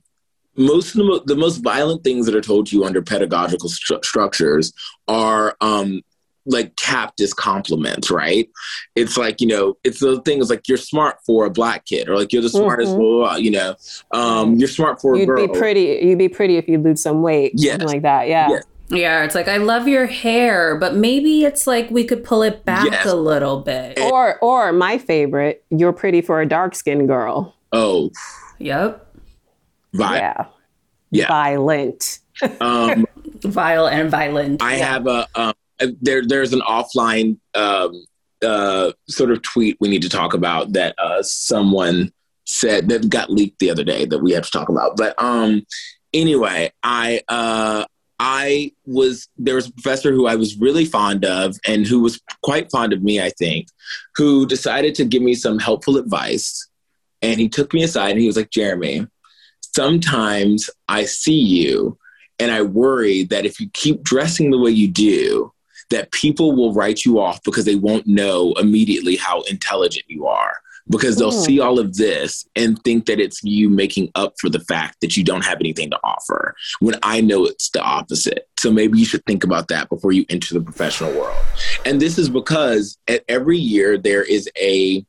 most 0.58 0.92
of 0.92 0.98
the, 0.98 1.04
mo- 1.04 1.24
the 1.26 1.36
most 1.36 1.58
violent 1.58 2.04
things 2.04 2.26
that 2.26 2.36
are 2.36 2.42
told 2.42 2.68
to 2.68 2.76
you 2.76 2.84
under 2.84 3.02
pedagogical 3.02 3.70
stru- 3.70 4.04
structures 4.04 4.74
are 5.08 5.56
um, 5.62 6.02
like 6.46 6.76
capped 6.76 7.22
as 7.22 7.34
compliments, 7.34 8.10
right? 8.10 8.50
It's 8.96 9.18
like, 9.18 9.42
you 9.42 9.48
know, 9.48 9.78
it's 9.84 10.00
the 10.00 10.22
thing 10.22 10.40
is 10.40 10.50
like 10.50 10.68
you're 10.68 10.78
smart 10.78 11.18
for 11.26 11.46
a 11.46 11.50
black 11.50 11.86
kid 11.86 12.10
or 12.10 12.18
like 12.18 12.34
you're 12.34 12.42
the 12.42 12.50
smartest, 12.50 12.92
mm-hmm. 12.92 13.00
blah, 13.00 13.18
blah, 13.18 13.28
blah, 13.30 13.36
you 13.38 13.52
know, 13.52 13.76
um, 14.12 14.56
you're 14.56 14.68
smart 14.68 15.02
for 15.02 15.16
a 15.16 15.20
you'd 15.20 15.28
girl. 15.28 15.42
You'd 15.42 15.54
be 15.54 15.60
pretty, 15.60 16.00
you'd 16.04 16.18
be 16.18 16.30
pretty 16.30 16.58
if 16.58 16.68
you 16.68 16.78
lose 16.78 17.02
some 17.02 17.22
weight, 17.22 17.52
yes. 17.56 17.74
something 17.74 17.88
like 17.88 18.02
that. 18.04 18.28
Yeah. 18.28 18.50
Yes. 18.50 18.64
Yeah, 18.90 19.26
it's 19.26 19.36
like 19.36 19.50
I 19.50 19.58
love 19.58 19.90
your 19.90 20.06
hair, 20.06 20.78
but 20.78 20.96
maybe 20.96 21.44
it's 21.44 21.68
like 21.68 21.92
we 21.92 22.06
could 22.06 22.24
pull 22.24 22.42
it 22.42 22.64
back 22.64 22.86
yes. 22.86 23.06
a 23.06 23.16
little 23.16 23.60
bit. 23.60 24.00
Or 24.00 24.40
or 24.40 24.72
my 24.72 24.98
favorite, 24.98 25.66
you're 25.70 25.92
pretty 25.92 26.22
for 26.22 26.40
a 26.40 26.46
dark 26.46 26.74
skinned 26.74 27.10
girl. 27.10 27.54
Oh. 27.74 28.12
Yep. 28.60 29.07
Vi- 29.98 30.18
yeah. 30.18 30.46
Yeah. 31.12 31.28
Violent. 31.28 32.20
um, 32.62 33.06
Vile 33.42 33.88
and 33.88 34.10
violent. 34.10 34.62
I 34.62 34.78
yeah. 34.78 34.86
have 34.86 35.08
a 35.08 35.28
um, 35.36 35.54
there. 36.02 36.26
There's 36.26 36.54
an 36.54 36.62
offline 36.62 37.38
um, 37.54 38.04
uh, 38.44 38.92
sort 39.08 39.32
of 39.32 39.42
tweet 39.44 39.78
we 39.80 39.90
need 39.90 40.02
to 40.02 40.10
talk 40.10 40.34
about 40.34 40.74
that 40.74 40.96
uh, 40.98 41.22
someone 41.22 42.12
said 42.46 42.90
that 42.90 43.10
got 43.10 43.30
leaked 43.30 43.60
the 43.60 43.70
other 43.70 43.84
day 43.84 44.06
that 44.06 44.20
we 44.20 44.32
have 44.32 44.44
to 44.44 44.52
talk 44.52 44.70
about. 44.70 44.98
But 44.98 45.14
um, 45.22 45.66
anyway, 46.14 46.72
I 46.82 47.22
uh, 47.28 47.86
I 48.20 48.72
was 48.86 49.28
there 49.38 49.56
was 49.56 49.68
a 49.68 49.74
professor 49.74 50.12
who 50.12 50.28
I 50.28 50.36
was 50.36 50.58
really 50.58 50.86
fond 50.86 51.26
of 51.26 51.58
and 51.66 51.86
who 51.86 52.00
was 52.00 52.20
quite 52.42 52.72
fond 52.72 52.94
of 52.94 53.04
me, 53.04 53.22
I 53.22 53.30
think, 53.30 53.68
who 54.16 54.46
decided 54.46 54.96
to 54.96 55.06
give 55.06 55.22
me 55.22 55.36
some 55.36 55.60
helpful 55.60 55.98
advice. 55.98 56.68
And 57.22 57.40
he 57.40 57.50
took 57.50 57.74
me 57.74 57.84
aside 57.84 58.12
and 58.12 58.20
he 58.20 58.28
was 58.28 58.38
like, 58.38 58.52
Jeremy, 58.52 59.08
sometimes 59.78 60.72
I 60.88 61.06
see 61.06 61.40
you 61.40 62.00
and 62.40 62.52
I 62.52 62.64
worry 62.64 63.26
that 63.26 63.46
if 63.46 63.60
you 63.60 63.70
keep 63.74 64.02
dressing 64.02 64.50
the 64.50 64.58
way 64.58 64.72
you 64.72 64.88
do, 64.88 65.54
that 65.92 66.12
people 66.12 66.56
will 66.56 66.74
write 66.74 67.06
you 67.06 67.20
off 67.20 67.44
because 67.44 67.66
they 67.66 67.76
won't 67.76 68.08
know 68.08 68.54
immediately 68.60 69.16
how 69.18 69.42
intelligent 69.44 70.06
you 70.08 70.26
are 70.26 70.58
because 70.90 71.18
they'll 71.18 71.32
mm. 71.32 71.46
see 71.46 71.60
all 71.60 71.80
of 71.80 71.96
this 71.96 72.48
and 72.56 72.82
think 72.84 73.06
that 73.06 73.20
it's 73.20 73.44
you 73.44 73.70
making 73.70 74.10
up 74.16 74.34
for 74.40 74.50
the 74.50 74.62
fact 74.62 75.00
that 75.02 75.16
you 75.16 75.24
don't 75.24 75.46
have 75.46 75.60
anything 75.60 75.92
to 75.92 76.00
offer 76.04 76.56
when 76.80 76.96
I 77.04 77.22
know 77.22 77.46
it's 77.46 77.70
the 77.70 77.82
opposite. 77.82 78.48
So 78.58 78.72
maybe 78.72 78.98
you 78.98 79.06
should 79.06 79.26
think 79.26 79.44
about 79.44 79.68
that 79.68 79.90
before 79.90 80.12
you 80.12 80.26
enter 80.30 80.56
the 80.56 80.62
professional 80.62 81.12
world. 81.12 81.38
And 81.86 82.02
this 82.02 82.18
is 82.18 82.30
because 82.30 82.98
at 83.08 83.24
every 83.28 83.60
year 83.60 83.98
there 83.98 84.24
is 84.24 84.50
a 84.60 85.06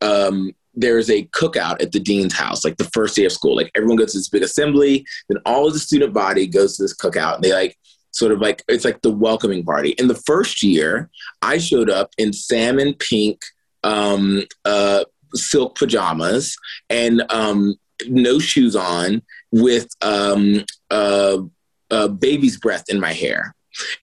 um, 0.00 0.52
there 0.74 0.98
is 0.98 1.10
a 1.10 1.24
cookout 1.26 1.82
at 1.82 1.92
the 1.92 2.00
dean's 2.00 2.34
house, 2.34 2.64
like 2.64 2.76
the 2.76 2.90
first 2.92 3.16
day 3.16 3.24
of 3.24 3.32
school. 3.32 3.56
Like 3.56 3.70
everyone 3.74 3.96
goes 3.96 4.12
to 4.12 4.18
this 4.18 4.28
big 4.28 4.42
assembly, 4.42 5.06
then 5.28 5.38
all 5.44 5.66
of 5.66 5.72
the 5.72 5.78
student 5.78 6.12
body 6.12 6.46
goes 6.46 6.76
to 6.76 6.84
this 6.84 6.96
cookout, 6.96 7.36
and 7.36 7.44
they 7.44 7.52
like 7.52 7.76
sort 8.12 8.32
of 8.32 8.40
like 8.40 8.62
it's 8.68 8.84
like 8.84 9.02
the 9.02 9.10
welcoming 9.10 9.64
party. 9.64 9.90
In 9.90 10.08
the 10.08 10.14
first 10.14 10.62
year, 10.62 11.10
I 11.42 11.58
showed 11.58 11.90
up 11.90 12.10
in 12.18 12.32
salmon 12.32 12.94
pink 12.94 13.40
um, 13.84 14.44
uh, 14.64 15.04
silk 15.34 15.76
pajamas 15.76 16.56
and 16.90 17.22
um, 17.30 17.74
no 18.08 18.38
shoes 18.38 18.76
on 18.76 19.22
with 19.50 19.88
um, 20.02 20.64
uh, 20.90 21.38
uh, 21.90 22.08
baby's 22.08 22.58
breath 22.58 22.84
in 22.88 23.00
my 23.00 23.12
hair. 23.12 23.54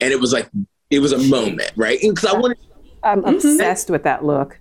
And 0.02 0.12
it 0.12 0.20
was 0.20 0.34
like, 0.34 0.50
it 0.90 1.00
was 1.00 1.12
a 1.12 1.18
moment, 1.18 1.72
right? 1.76 2.00
Because 2.02 2.26
I 2.26 2.38
wanted. 2.38 2.58
I'm 3.04 3.22
mm-hmm. 3.22 3.36
obsessed 3.36 3.90
with 3.90 4.04
that 4.04 4.26
look. 4.26 4.60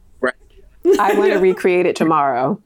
I 1.01 1.15
want 1.17 1.33
to 1.33 1.39
recreate 1.39 1.87
it 1.87 1.97
tomorrow. 1.97 2.61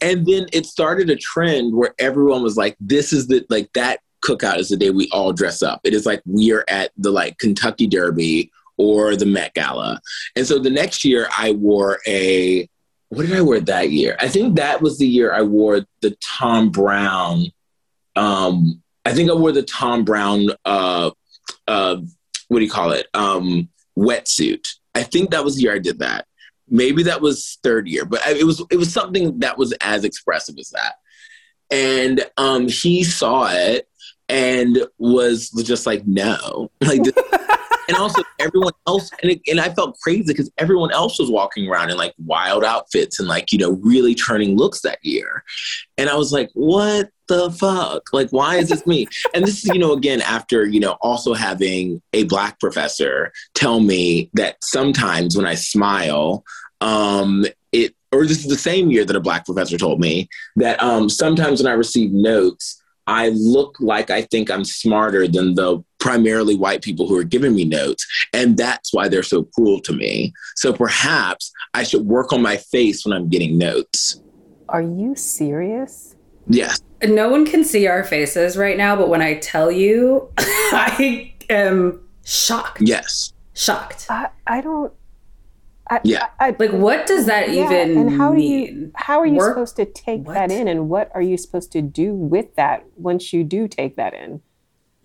and 0.00 0.26
then 0.26 0.46
it 0.52 0.66
started 0.66 1.10
a 1.10 1.16
trend 1.16 1.74
where 1.74 1.94
everyone 1.98 2.42
was 2.42 2.56
like, 2.56 2.76
this 2.80 3.12
is 3.12 3.26
the, 3.26 3.44
like, 3.48 3.72
that 3.74 4.00
cookout 4.24 4.58
is 4.58 4.68
the 4.68 4.76
day 4.76 4.90
we 4.90 5.08
all 5.12 5.32
dress 5.32 5.62
up. 5.62 5.80
It 5.84 5.94
is 5.94 6.06
like 6.06 6.22
we 6.26 6.52
are 6.52 6.64
at 6.68 6.90
the 6.96 7.10
like 7.10 7.38
Kentucky 7.38 7.86
Derby 7.86 8.50
or 8.76 9.16
the 9.16 9.26
Met 9.26 9.54
Gala. 9.54 10.00
And 10.36 10.46
so 10.46 10.58
the 10.58 10.70
next 10.70 11.04
year 11.04 11.28
I 11.36 11.52
wore 11.52 12.00
a 12.06 12.68
what 13.08 13.26
did 13.26 13.36
I 13.36 13.40
wear 13.40 13.60
that 13.60 13.90
year? 13.90 14.16
I 14.20 14.28
think 14.28 14.56
that 14.56 14.80
was 14.80 14.98
the 14.98 15.06
year 15.06 15.32
I 15.32 15.42
wore 15.42 15.84
the 16.00 16.16
Thom 16.22 16.70
Browne. 16.70 17.46
Um, 18.14 18.82
I 19.04 19.12
think 19.12 19.28
I 19.28 19.34
wore 19.34 19.50
the 19.50 19.64
Thom 19.64 20.04
Browne, 20.04 20.50
Uh, 20.64 21.10
uh, 21.66 21.96
what 22.48 22.58
do 22.58 22.64
you 22.64 22.70
call 22.70 22.92
it? 22.92 23.08
Um, 23.12 23.68
wetsuit. 23.98 24.64
I 24.94 25.02
think 25.02 25.30
that 25.30 25.44
was 25.44 25.56
the 25.56 25.62
year 25.62 25.74
I 25.74 25.80
did 25.80 25.98
that. 25.98 26.26
Maybe 26.70 27.02
that 27.04 27.20
was 27.20 27.58
third 27.62 27.88
year, 27.88 28.04
but 28.04 28.20
it 28.26 28.44
was 28.44 28.62
it 28.70 28.76
was 28.76 28.92
something 28.92 29.40
that 29.40 29.58
was 29.58 29.72
as 29.80 30.04
expressive 30.04 30.56
as 30.58 30.70
that. 30.70 30.94
And 31.70 32.24
um, 32.36 32.68
he 32.68 33.04
saw 33.04 33.48
it 33.50 33.88
and 34.28 34.86
was 34.98 35.50
just 35.50 35.86
like, 35.86 36.06
no, 36.06 36.70
like 36.80 37.02
and 37.90 37.98
also 37.98 38.22
everyone 38.38 38.72
else, 38.86 39.10
and, 39.22 39.32
it, 39.32 39.40
and 39.48 39.60
I 39.60 39.68
felt 39.70 39.98
crazy 40.00 40.24
because 40.28 40.50
everyone 40.58 40.92
else 40.92 41.18
was 41.18 41.30
walking 41.30 41.68
around 41.68 41.90
in 41.90 41.96
like 41.96 42.14
wild 42.24 42.64
outfits 42.64 43.18
and 43.18 43.28
like, 43.28 43.50
you 43.50 43.58
know, 43.58 43.72
really 43.82 44.14
turning 44.14 44.56
looks 44.56 44.80
that 44.82 44.98
year. 45.02 45.42
And 45.98 46.08
I 46.08 46.14
was 46.14 46.32
like, 46.32 46.50
what 46.54 47.10
the 47.36 47.50
fuck? 47.50 48.12
Like, 48.12 48.30
why 48.30 48.56
is 48.56 48.68
this 48.68 48.86
me? 48.86 49.06
and 49.34 49.44
this 49.44 49.64
is, 49.64 49.70
you 49.72 49.78
know, 49.78 49.92
again, 49.92 50.20
after, 50.22 50.66
you 50.66 50.80
know, 50.80 50.96
also 51.00 51.34
having 51.34 52.02
a 52.12 52.24
black 52.24 52.58
professor 52.60 53.32
tell 53.54 53.80
me 53.80 54.30
that 54.34 54.56
sometimes 54.62 55.36
when 55.36 55.46
I 55.46 55.54
smile, 55.54 56.44
um, 56.80 57.44
it, 57.72 57.94
or 58.12 58.26
this 58.26 58.38
is 58.38 58.48
the 58.48 58.56
same 58.56 58.90
year 58.90 59.04
that 59.04 59.16
a 59.16 59.20
black 59.20 59.44
professor 59.44 59.78
told 59.78 60.00
me 60.00 60.28
that 60.56 60.82
um, 60.82 61.08
sometimes 61.08 61.62
when 61.62 61.70
I 61.70 61.74
receive 61.76 62.12
notes, 62.12 62.80
I 63.06 63.30
look 63.30 63.76
like 63.80 64.10
I 64.10 64.22
think 64.22 64.50
I'm 64.50 64.64
smarter 64.64 65.26
than 65.26 65.54
the 65.54 65.82
primarily 65.98 66.54
white 66.54 66.82
people 66.82 67.08
who 67.08 67.16
are 67.16 67.24
giving 67.24 67.54
me 67.54 67.64
notes. 67.64 68.06
And 68.32 68.56
that's 68.56 68.92
why 68.94 69.08
they're 69.08 69.22
so 69.22 69.44
cruel 69.54 69.80
to 69.80 69.92
me. 69.92 70.32
So 70.56 70.72
perhaps 70.72 71.52
I 71.74 71.82
should 71.82 72.06
work 72.06 72.32
on 72.32 72.40
my 72.40 72.56
face 72.56 73.04
when 73.04 73.12
I'm 73.12 73.28
getting 73.28 73.58
notes. 73.58 74.20
Are 74.68 74.82
you 74.82 75.14
serious? 75.16 76.14
Yes. 76.46 76.80
No 77.02 77.28
one 77.28 77.46
can 77.46 77.64
see 77.64 77.86
our 77.86 78.04
faces 78.04 78.56
right 78.56 78.76
now, 78.76 78.94
but 78.96 79.08
when 79.08 79.22
I 79.22 79.34
tell 79.38 79.70
you, 79.70 80.30
I 80.38 81.32
am 81.48 82.00
shocked. 82.24 82.82
Yes. 82.82 83.32
Shocked. 83.54 84.06
I, 84.10 84.28
I 84.46 84.60
don't. 84.60 84.92
I, 85.88 86.00
Yeah. 86.04 86.26
I, 86.38 86.48
I- 86.48 86.56
Like, 86.58 86.72
what 86.72 87.06
does 87.06 87.26
that 87.26 87.50
yeah, 87.52 87.64
even 87.64 87.98
and 87.98 88.10
how 88.12 88.34
do 88.34 88.40
you 88.42 88.92
how 88.94 89.18
are 89.18 89.26
you 89.26 89.36
Work- 89.36 89.54
supposed 89.54 89.76
to 89.76 89.86
take 89.86 90.26
What? 90.26 90.34
that 90.34 90.50
in, 90.50 90.68
and 90.68 90.88
what 90.88 91.10
are 91.14 91.22
you 91.22 91.36
supposed 91.36 91.72
to 91.72 91.82
do 91.82 92.14
with 92.14 92.54
that 92.56 92.84
once 92.96 93.32
you 93.32 93.44
do 93.44 93.66
take 93.66 93.96
that 93.96 94.14
in? 94.14 94.40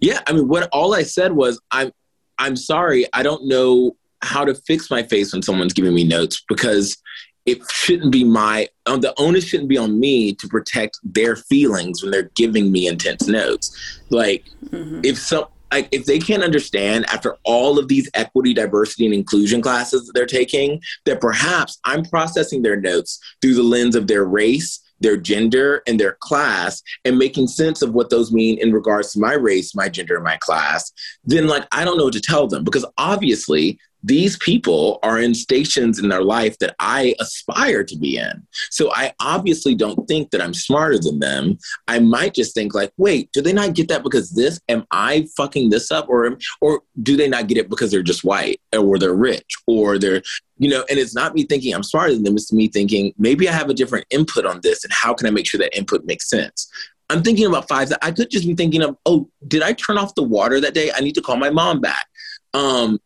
Yeah, 0.01 0.19
I 0.27 0.33
mean, 0.33 0.47
what 0.47 0.67
all 0.73 0.93
I 0.93 1.03
said 1.03 1.31
was, 1.31 1.59
I'm, 1.71 1.91
I'm 2.37 2.55
sorry, 2.57 3.05
I 3.13 3.23
don't 3.23 3.47
know 3.47 3.95
how 4.21 4.43
to 4.43 4.53
fix 4.53 4.91
my 4.91 5.01
face 5.03 5.31
when 5.31 5.41
someone's 5.41 5.71
giving 5.73 5.95
me 5.95 6.03
notes 6.03 6.43
because 6.49 6.97
it 7.45 7.59
shouldn't 7.71 8.11
be 8.11 8.23
my, 8.23 8.67
um, 8.85 9.01
the 9.01 9.13
onus 9.19 9.45
shouldn't 9.45 9.69
be 9.69 9.77
on 9.77 9.99
me 9.99 10.33
to 10.33 10.47
protect 10.47 10.99
their 11.03 11.35
feelings 11.35 12.01
when 12.01 12.11
they're 12.11 12.31
giving 12.35 12.71
me 12.71 12.87
intense 12.87 13.27
notes. 13.27 13.75
Like, 14.09 14.45
Mhm. 14.71 15.05
if 15.05 15.19
some, 15.19 15.45
like, 15.71 15.87
if 15.91 16.05
they 16.05 16.19
can't 16.19 16.43
understand 16.43 17.05
after 17.07 17.35
all 17.43 17.77
of 17.77 17.87
these 17.87 18.09
equity, 18.13 18.53
diversity, 18.53 19.05
and 19.05 19.13
inclusion 19.13 19.61
classes 19.61 20.05
that 20.05 20.13
they're 20.13 20.25
taking, 20.25 20.81
that 21.05 21.21
perhaps 21.21 21.77
I'm 21.83 22.03
processing 22.03 22.61
their 22.61 22.79
notes 22.79 23.19
through 23.41 23.55
the 23.55 23.63
lens 23.63 23.95
of 23.95 24.07
their 24.07 24.25
race, 24.25 24.79
their 25.01 25.17
gender, 25.17 25.83
and 25.85 25.99
their 25.99 26.17
class, 26.21 26.81
and 27.03 27.17
making 27.17 27.47
sense 27.47 27.81
of 27.81 27.93
what 27.93 28.09
those 28.09 28.31
mean 28.31 28.57
in 28.57 28.71
regards 28.71 29.11
to 29.11 29.19
my 29.19 29.33
race, 29.33 29.75
my 29.75 29.89
gender, 29.89 30.15
and 30.15 30.23
my 30.23 30.37
class, 30.37 30.91
then 31.25 31.47
like 31.47 31.67
I 31.71 31.83
don't 31.83 31.97
know 31.97 32.05
what 32.05 32.13
to 32.13 32.21
tell 32.21 32.47
them 32.47 32.63
because 32.63 32.85
obviously 32.97 33.77
these 34.05 34.37
people 34.37 34.99
are 35.01 35.19
in 35.19 35.33
stations 35.33 35.97
in 35.97 36.09
their 36.09 36.21
life 36.21 36.59
that 36.59 36.75
I 36.79 37.15
aspire 37.19 37.83
to 37.83 37.97
be 37.97 38.17
in. 38.17 38.45
So 38.69 38.93
I 38.93 39.13
obviously 39.19 39.73
don't 39.73 40.07
think 40.07 40.29
that 40.29 40.41
I'm 40.41 40.53
smarter 40.53 40.99
than 40.99 41.19
them. 41.19 41.57
I 41.87 41.97
might 41.99 42.35
just 42.35 42.53
think 42.53 42.75
like, 42.75 42.91
wait, 42.97 43.31
do 43.31 43.41
they 43.41 43.51
not 43.51 43.73
get 43.73 43.87
that 43.87 44.03
because 44.03 44.29
this? 44.31 44.61
Am 44.69 44.85
I 44.91 45.27
fucking 45.35 45.71
this 45.71 45.91
up, 45.91 46.07
or 46.07 46.37
or 46.61 46.81
do 47.01 47.17
they 47.17 47.27
not 47.27 47.47
get 47.47 47.57
it 47.57 47.67
because 47.67 47.89
they're 47.89 48.03
just 48.03 48.23
white, 48.23 48.61
or 48.77 48.99
they're 48.99 49.15
rich, 49.15 49.55
or 49.65 49.97
they're 49.97 50.21
you 50.57 50.69
know? 50.69 50.85
And 50.87 50.99
it's 50.99 51.15
not 51.15 51.33
me 51.33 51.43
thinking 51.43 51.73
I'm 51.73 51.83
smarter 51.83 52.13
than 52.13 52.23
them. 52.23 52.35
It's 52.35 52.53
me 52.53 52.67
thinking 52.67 53.11
maybe 53.17 53.49
I 53.49 53.53
have 53.53 53.69
a 53.69 53.73
different 53.73 54.05
input 54.11 54.45
on 54.45 54.59
this, 54.61 54.83
and 54.83 54.93
how 54.93 55.15
can 55.15 55.25
I 55.25 55.31
make 55.31 55.47
sure 55.47 55.59
that 55.59 55.75
input 55.75 56.05
makes 56.05 56.29
sense? 56.29 56.69
I'm 57.09 57.23
thinking 57.23 57.45
about 57.45 57.67
five. 57.67 57.91
I 58.01 58.11
could 58.11 58.29
just 58.29 58.47
be 58.47 58.55
thinking 58.55 58.81
of, 58.81 58.97
oh, 59.05 59.29
did 59.47 59.63
I 59.63 59.73
turn 59.73 59.97
off 59.97 60.15
the 60.15 60.23
water 60.23 60.59
that 60.61 60.73
day? 60.73 60.91
I 60.95 61.01
need 61.01 61.15
to 61.15 61.21
call 61.21 61.37
my 61.37 61.49
mom 61.49 61.79
back. 61.79 62.07
Um, 62.53 62.99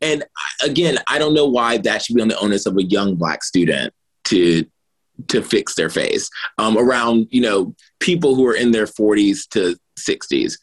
and 0.00 0.24
again, 0.62 0.98
I 1.08 1.18
don't 1.18 1.34
know 1.34 1.46
why 1.46 1.78
that 1.78 2.02
should 2.02 2.16
be 2.16 2.22
on 2.22 2.28
the 2.28 2.38
onus 2.38 2.66
of 2.66 2.76
a 2.76 2.84
young 2.84 3.16
black 3.16 3.42
student 3.44 3.92
to 4.24 4.64
to 5.26 5.42
fix 5.42 5.74
their 5.74 5.90
face 5.90 6.30
um, 6.58 6.78
around 6.78 7.26
you 7.30 7.40
know 7.40 7.74
people 7.98 8.34
who 8.36 8.46
are 8.46 8.54
in 8.54 8.70
their 8.70 8.86
40s 8.86 9.48
to 9.48 9.76
60s. 9.98 10.54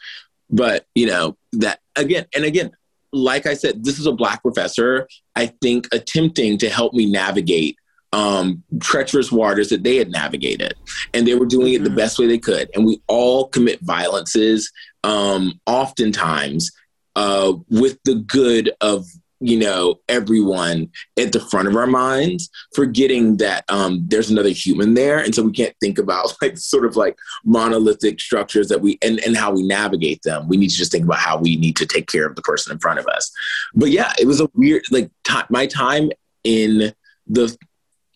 But 0.49 0.85
you 0.95 1.07
know 1.07 1.35
that 1.53 1.79
again 1.95 2.25
and 2.35 2.45
again, 2.45 2.71
like 3.11 3.45
I 3.45 3.53
said, 3.53 3.83
this 3.83 3.99
is 3.99 4.05
a 4.05 4.11
black 4.13 4.41
professor. 4.41 5.07
I 5.35 5.47
think 5.61 5.87
attempting 5.91 6.57
to 6.59 6.69
help 6.69 6.93
me 6.93 7.05
navigate 7.05 7.77
um, 8.13 8.63
treacherous 8.79 9.29
waters 9.29 9.67
that 9.69 9.83
they 9.83 9.97
had 9.97 10.09
navigated, 10.09 10.73
and 11.13 11.27
they 11.27 11.35
were 11.35 11.45
doing 11.45 11.73
it 11.73 11.83
the 11.83 11.89
Mhm. 11.89 11.95
best 11.97 12.17
way 12.17 12.27
they 12.27 12.37
could. 12.37 12.69
And 12.73 12.85
we 12.85 13.01
all 13.07 13.47
commit 13.49 13.81
violences, 13.81 14.71
um, 15.03 15.59
oftentimes 15.65 16.71
uh, 17.17 17.53
with 17.69 17.97
the 18.05 18.15
good 18.15 18.71
of 18.79 19.05
you 19.47 19.57
know 19.57 19.99
everyone 20.07 20.89
at 21.17 21.31
the 21.31 21.39
front 21.39 21.67
of 21.67 21.75
our 21.75 21.87
minds 21.87 22.49
forgetting 22.73 23.37
that 23.37 23.65
um, 23.69 24.03
there's 24.07 24.29
another 24.29 24.49
human 24.49 24.93
there. 24.93 25.19
And 25.19 25.33
so 25.33 25.43
we 25.43 25.51
can't 25.51 25.75
think 25.81 25.97
about 25.97 26.33
like 26.41 26.57
sort 26.57 26.85
of 26.85 26.95
like 26.95 27.17
monolithic 27.43 28.19
structures 28.19 28.67
that 28.69 28.81
we 28.81 28.97
and, 29.01 29.19
and 29.19 29.35
how 29.35 29.51
we 29.51 29.63
navigate 29.63 30.21
them. 30.23 30.47
We 30.47 30.57
need 30.57 30.69
to 30.69 30.77
just 30.77 30.91
think 30.91 31.05
about 31.05 31.19
how 31.19 31.37
we 31.37 31.57
need 31.57 31.75
to 31.77 31.85
take 31.85 32.07
care 32.07 32.27
of 32.27 32.35
the 32.35 32.41
person 32.41 32.71
in 32.71 32.79
front 32.79 32.99
of 32.99 33.07
us. 33.07 33.31
But 33.73 33.91
yeah 33.91 34.13
it 34.19 34.27
was 34.27 34.41
a 34.41 34.49
weird 34.53 34.83
like 34.91 35.09
ti 35.23 35.39
my 35.49 35.65
time 35.65 36.11
in 36.43 36.93
the 37.27 37.55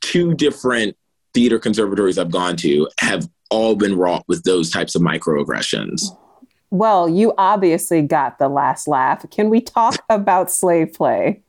two 0.01 0.33
different 0.33 0.95
theater 1.33 1.59
conservatories 1.59 2.17
i've 2.17 2.31
gone 2.31 2.55
to 2.55 2.87
have 2.99 3.27
all 3.49 3.75
been 3.75 3.97
wrought 3.97 4.23
with 4.27 4.43
those 4.43 4.69
types 4.69 4.95
of 4.95 5.01
microaggressions 5.01 6.01
Well, 6.71 7.09
you 7.09 7.33
obviously 7.37 8.01
got 8.01 8.37
the 8.39 8.47
last 8.47 8.87
laugh. 8.87 9.25
Can 9.31 9.49
we 9.49 9.61
talk 9.61 10.03
about 10.09 10.51
slave 10.51 10.93
play? 10.93 11.41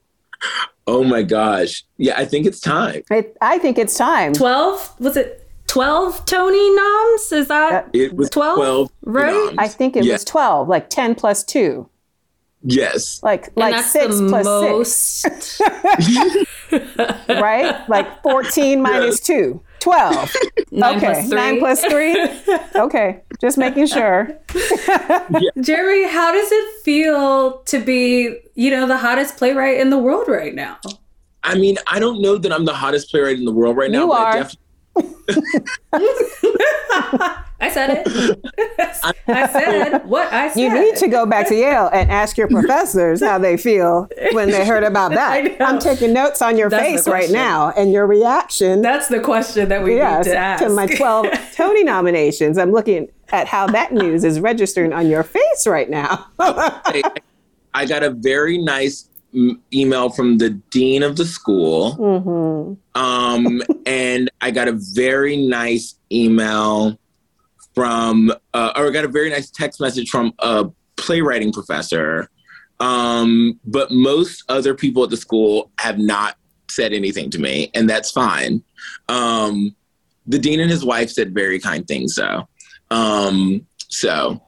oh 0.86 1.04
my 1.04 1.22
gosh 1.22 1.84
yeah 1.98 2.14
i 2.16 2.24
think 2.24 2.46
it's 2.46 2.58
time 2.60 3.02
It, 3.10 3.36
I 3.42 3.58
think 3.58 3.76
it's 3.76 3.94
time. 3.94 4.32
12? 4.32 4.98
Was 4.98 5.14
it 5.18 5.46
12 5.66 6.24
Tony 6.24 6.74
noms? 6.74 7.30
Is 7.30 7.48
that? 7.48 7.90
it 7.92 8.14
was 8.14 8.30
12, 8.30 8.56
12 8.56 8.90
right? 9.02 9.26
noms. 9.34 9.54
I 9.58 9.68
think 9.68 9.96
it 9.96 10.04
Yeah. 10.06 10.14
was 10.14 10.24
12, 10.24 10.66
like 10.66 10.88
10 10.88 11.14
plus 11.14 11.44
2. 11.44 11.86
Yes 12.62 13.22
Like 13.22 13.50
like 13.56 13.74
that's 13.74 13.92
6 13.92 14.18
the 14.18 14.28
plus 14.28 14.92
6, 14.92 15.60
right? 17.28 17.88
Like 17.88 18.22
14 18.22 18.82
minus 18.82 19.20
2. 19.20 19.62
12. 19.80 20.36
Nine 20.70 20.96
okay. 20.96 21.06
plus 21.06 21.28
three. 21.28 21.36
9 21.36 21.58
plus 21.58 21.84
3. 21.84 22.28
Okay. 22.80 23.22
Just 23.40 23.58
making 23.58 23.86
sure. 23.86 24.38
Jeremy, 25.60 26.08
how 26.08 26.32
does 26.32 26.52
it 26.52 26.82
feel 26.84 27.58
to 27.62 27.78
be, 27.78 28.38
you 28.54 28.70
know, 28.70 28.86
the 28.86 28.98
hottest 28.98 29.36
playwright 29.38 29.80
in 29.80 29.90
the 29.90 29.98
world 29.98 30.28
right 30.28 30.54
now? 30.54 30.78
I 31.42 31.54
mean, 31.56 31.76
I 31.86 31.98
don't 31.98 32.20
know 32.20 32.36
that 32.36 32.52
I'm 32.52 32.66
the 32.66 32.74
hottest 32.74 33.10
playwright 33.10 33.38
in 33.38 33.44
the 33.44 33.52
world 33.52 33.76
right 33.76 33.90
now. 33.90 34.02
You 34.02 34.08
but 34.08 34.50
I 35.92 35.98
are. 37.18 37.46
Def- 37.60 37.70
I 37.70 37.70
said 37.70 38.02
it. 38.06 38.40
I 39.28 39.46
said 39.46 40.04
what 40.06 40.32
I 40.32 40.48
said. 40.48 40.60
You 40.60 40.72
need 40.74 40.96
to 40.96 41.08
go 41.08 41.26
back 41.26 41.48
to 41.48 41.54
Yale 41.54 41.88
and 41.92 42.10
ask 42.10 42.36
your 42.36 42.48
professors 42.56 43.22
how 43.22 43.38
they 43.38 43.56
feel 43.56 44.08
when 44.32 44.50
they 44.50 44.66
heard 44.66 44.84
about 44.84 45.10
that. 45.12 45.60
I'm 45.60 45.78
taking 45.78 46.12
notes 46.12 46.42
on 46.42 46.56
your 46.56 46.68
That's 46.70 46.82
face 46.82 47.08
right 47.08 47.30
now 47.30 47.70
and 47.76 47.92
your 47.92 48.06
reaction. 48.06 48.82
That's 48.82 49.08
the 49.08 49.20
question 49.20 49.68
that 49.68 49.82
we 49.82 49.96
yes, 49.96 50.26
need 50.26 50.32
to 50.32 50.38
ask. 50.38 50.64
to 50.64 50.70
my 50.70 50.86
12 50.86 51.26
Tony 51.54 51.84
nominations. 51.84 52.58
I'm 52.58 52.72
looking 52.72 53.08
at 53.30 53.46
how 53.46 53.66
that 53.68 53.92
news 53.92 54.24
is 54.24 54.40
registering 54.40 54.92
on 54.92 55.08
your 55.08 55.22
face 55.22 55.66
right 55.66 55.88
now. 55.88 56.26
I, 56.38 57.02
I 57.74 57.86
got 57.86 58.02
a 58.02 58.10
very 58.10 58.58
nice 58.58 59.08
email 59.72 60.10
from 60.10 60.38
the 60.38 60.50
dean 60.50 61.04
of 61.04 61.16
the 61.16 61.24
school, 61.24 61.92
hmm 61.92 62.74
um, 63.00 63.62
and 63.86 64.28
I 64.40 64.50
got 64.50 64.66
a 64.66 64.72
very 64.72 65.36
nice 65.36 65.94
email 66.10 66.98
from, 67.74 68.32
uh, 68.54 68.72
or 68.76 68.88
I 68.88 68.90
got 68.90 69.04
a 69.04 69.08
very 69.08 69.30
nice 69.30 69.50
text 69.50 69.80
message 69.80 70.10
from 70.10 70.32
a 70.38 70.66
playwriting 70.96 71.52
professor. 71.52 72.28
Um, 72.80 73.60
but 73.64 73.90
most 73.90 74.44
other 74.48 74.74
people 74.74 75.04
at 75.04 75.10
the 75.10 75.16
school 75.16 75.70
have 75.78 75.98
not 75.98 76.36
said 76.70 76.92
anything 76.92 77.30
to 77.30 77.38
me, 77.38 77.70
and 77.74 77.88
that's 77.88 78.10
fine. 78.10 78.62
Um, 79.08 79.74
the 80.26 80.38
dean 80.38 80.60
and 80.60 80.70
his 80.70 80.84
wife 80.84 81.10
said 81.10 81.34
very 81.34 81.58
kind 81.58 81.86
things, 81.86 82.14
though. 82.14 82.48
Um, 82.90 83.66
so 83.88 84.42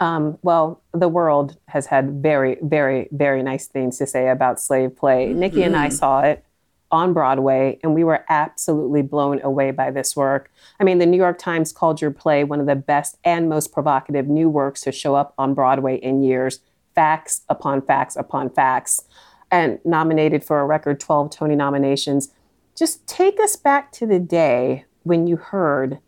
Um, 0.00 0.38
well, 0.40 0.80
the 0.94 1.08
world 1.08 1.58
has 1.68 1.84
had 1.86 2.22
very, 2.22 2.56
very, 2.62 3.08
very 3.12 3.42
nice 3.42 3.66
things 3.66 3.98
to 3.98 4.06
say 4.06 4.30
about 4.30 4.58
slave 4.58 4.96
play. 4.96 5.34
Nikki 5.34 5.62
and 5.62 5.76
I 5.76 5.88
Mhm. 5.88 5.92
saw 5.92 6.20
it 6.22 6.42
on 6.90 7.12
Broadway, 7.12 7.78
and 7.82 7.94
we 7.94 8.04
were 8.04 8.24
absolutely 8.28 9.02
blown 9.02 9.40
away 9.42 9.70
by 9.70 9.90
this 9.90 10.16
work. 10.16 10.50
I 10.78 10.84
mean, 10.84 10.98
the 10.98 11.06
New 11.06 11.16
York 11.16 11.38
Times 11.38 11.72
called 11.72 12.00
your 12.00 12.10
play 12.10 12.44
one 12.44 12.60
of 12.60 12.66
the 12.66 12.76
best 12.76 13.18
and 13.24 13.48
most 13.48 13.72
provocative 13.72 14.26
new 14.26 14.48
works 14.48 14.80
to 14.82 14.92
show 14.92 15.14
up 15.14 15.34
on 15.38 15.54
Broadway 15.54 15.96
in 15.96 16.22
years. 16.22 16.60
Facts 16.94 17.42
upon 17.48 17.82
facts 17.82 18.16
upon 18.16 18.50
facts, 18.50 19.04
and 19.50 19.78
nominated 19.84 20.44
for 20.44 20.60
a 20.60 20.66
record 20.66 21.00
12 21.00 21.30
Tony 21.30 21.54
nominations. 21.54 22.32
Just 22.76 23.06
take 23.06 23.38
us 23.40 23.56
back 23.56 23.92
to 23.92 24.06
the 24.06 24.18
day 24.18 24.84
when 25.02 25.26
you 25.26 25.36
heard 25.36 25.98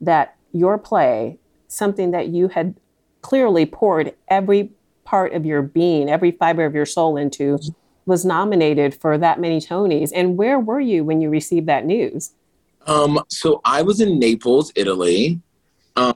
that 0.00 0.36
your 0.52 0.78
play, 0.78 1.38
something 1.68 2.10
that 2.10 2.28
you 2.28 2.48
had 2.48 2.74
clearly 3.22 3.66
poured 3.66 4.14
every 4.28 4.70
part 5.04 5.32
of 5.32 5.46
your 5.46 5.62
being, 5.62 6.10
every 6.10 6.32
fiber 6.32 6.64
of 6.64 6.74
your 6.74 6.86
soul 6.86 7.16
into, 7.16 7.58
was 8.06 8.24
nominated 8.24 8.94
for 8.94 9.18
that 9.18 9.40
many 9.40 9.60
Tonys. 9.60 10.10
And 10.14 10.36
where 10.36 10.58
were 10.58 10.80
you 10.80 11.04
when 11.04 11.20
you 11.20 11.28
received 11.28 11.66
that 11.66 11.84
news? 11.84 12.32
Um, 12.86 13.20
so 13.28 13.60
I 13.64 13.82
was 13.82 14.00
in 14.00 14.18
Naples, 14.18 14.72
Italy. 14.76 15.40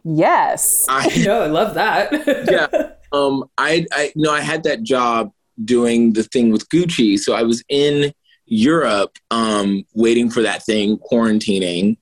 Yes. 0.04 0.86
I 0.88 1.22
no, 1.24 1.42
I 1.42 1.46
love 1.46 1.74
that. 1.74 2.12
yeah. 2.50 2.90
Um, 3.12 3.44
I 3.58 3.86
I 3.92 4.12
no, 4.14 4.32
I 4.32 4.40
had 4.40 4.62
that 4.64 4.82
job 4.82 5.32
doing 5.64 6.12
the 6.12 6.22
thing 6.22 6.50
with 6.52 6.68
Gucci, 6.68 7.18
so 7.18 7.34
I 7.34 7.42
was 7.42 7.62
in 7.68 8.12
Europe, 8.46 9.16
um, 9.30 9.84
waiting 9.94 10.30
for 10.30 10.42
that 10.42 10.64
thing, 10.64 10.98
quarantining, 10.98 11.96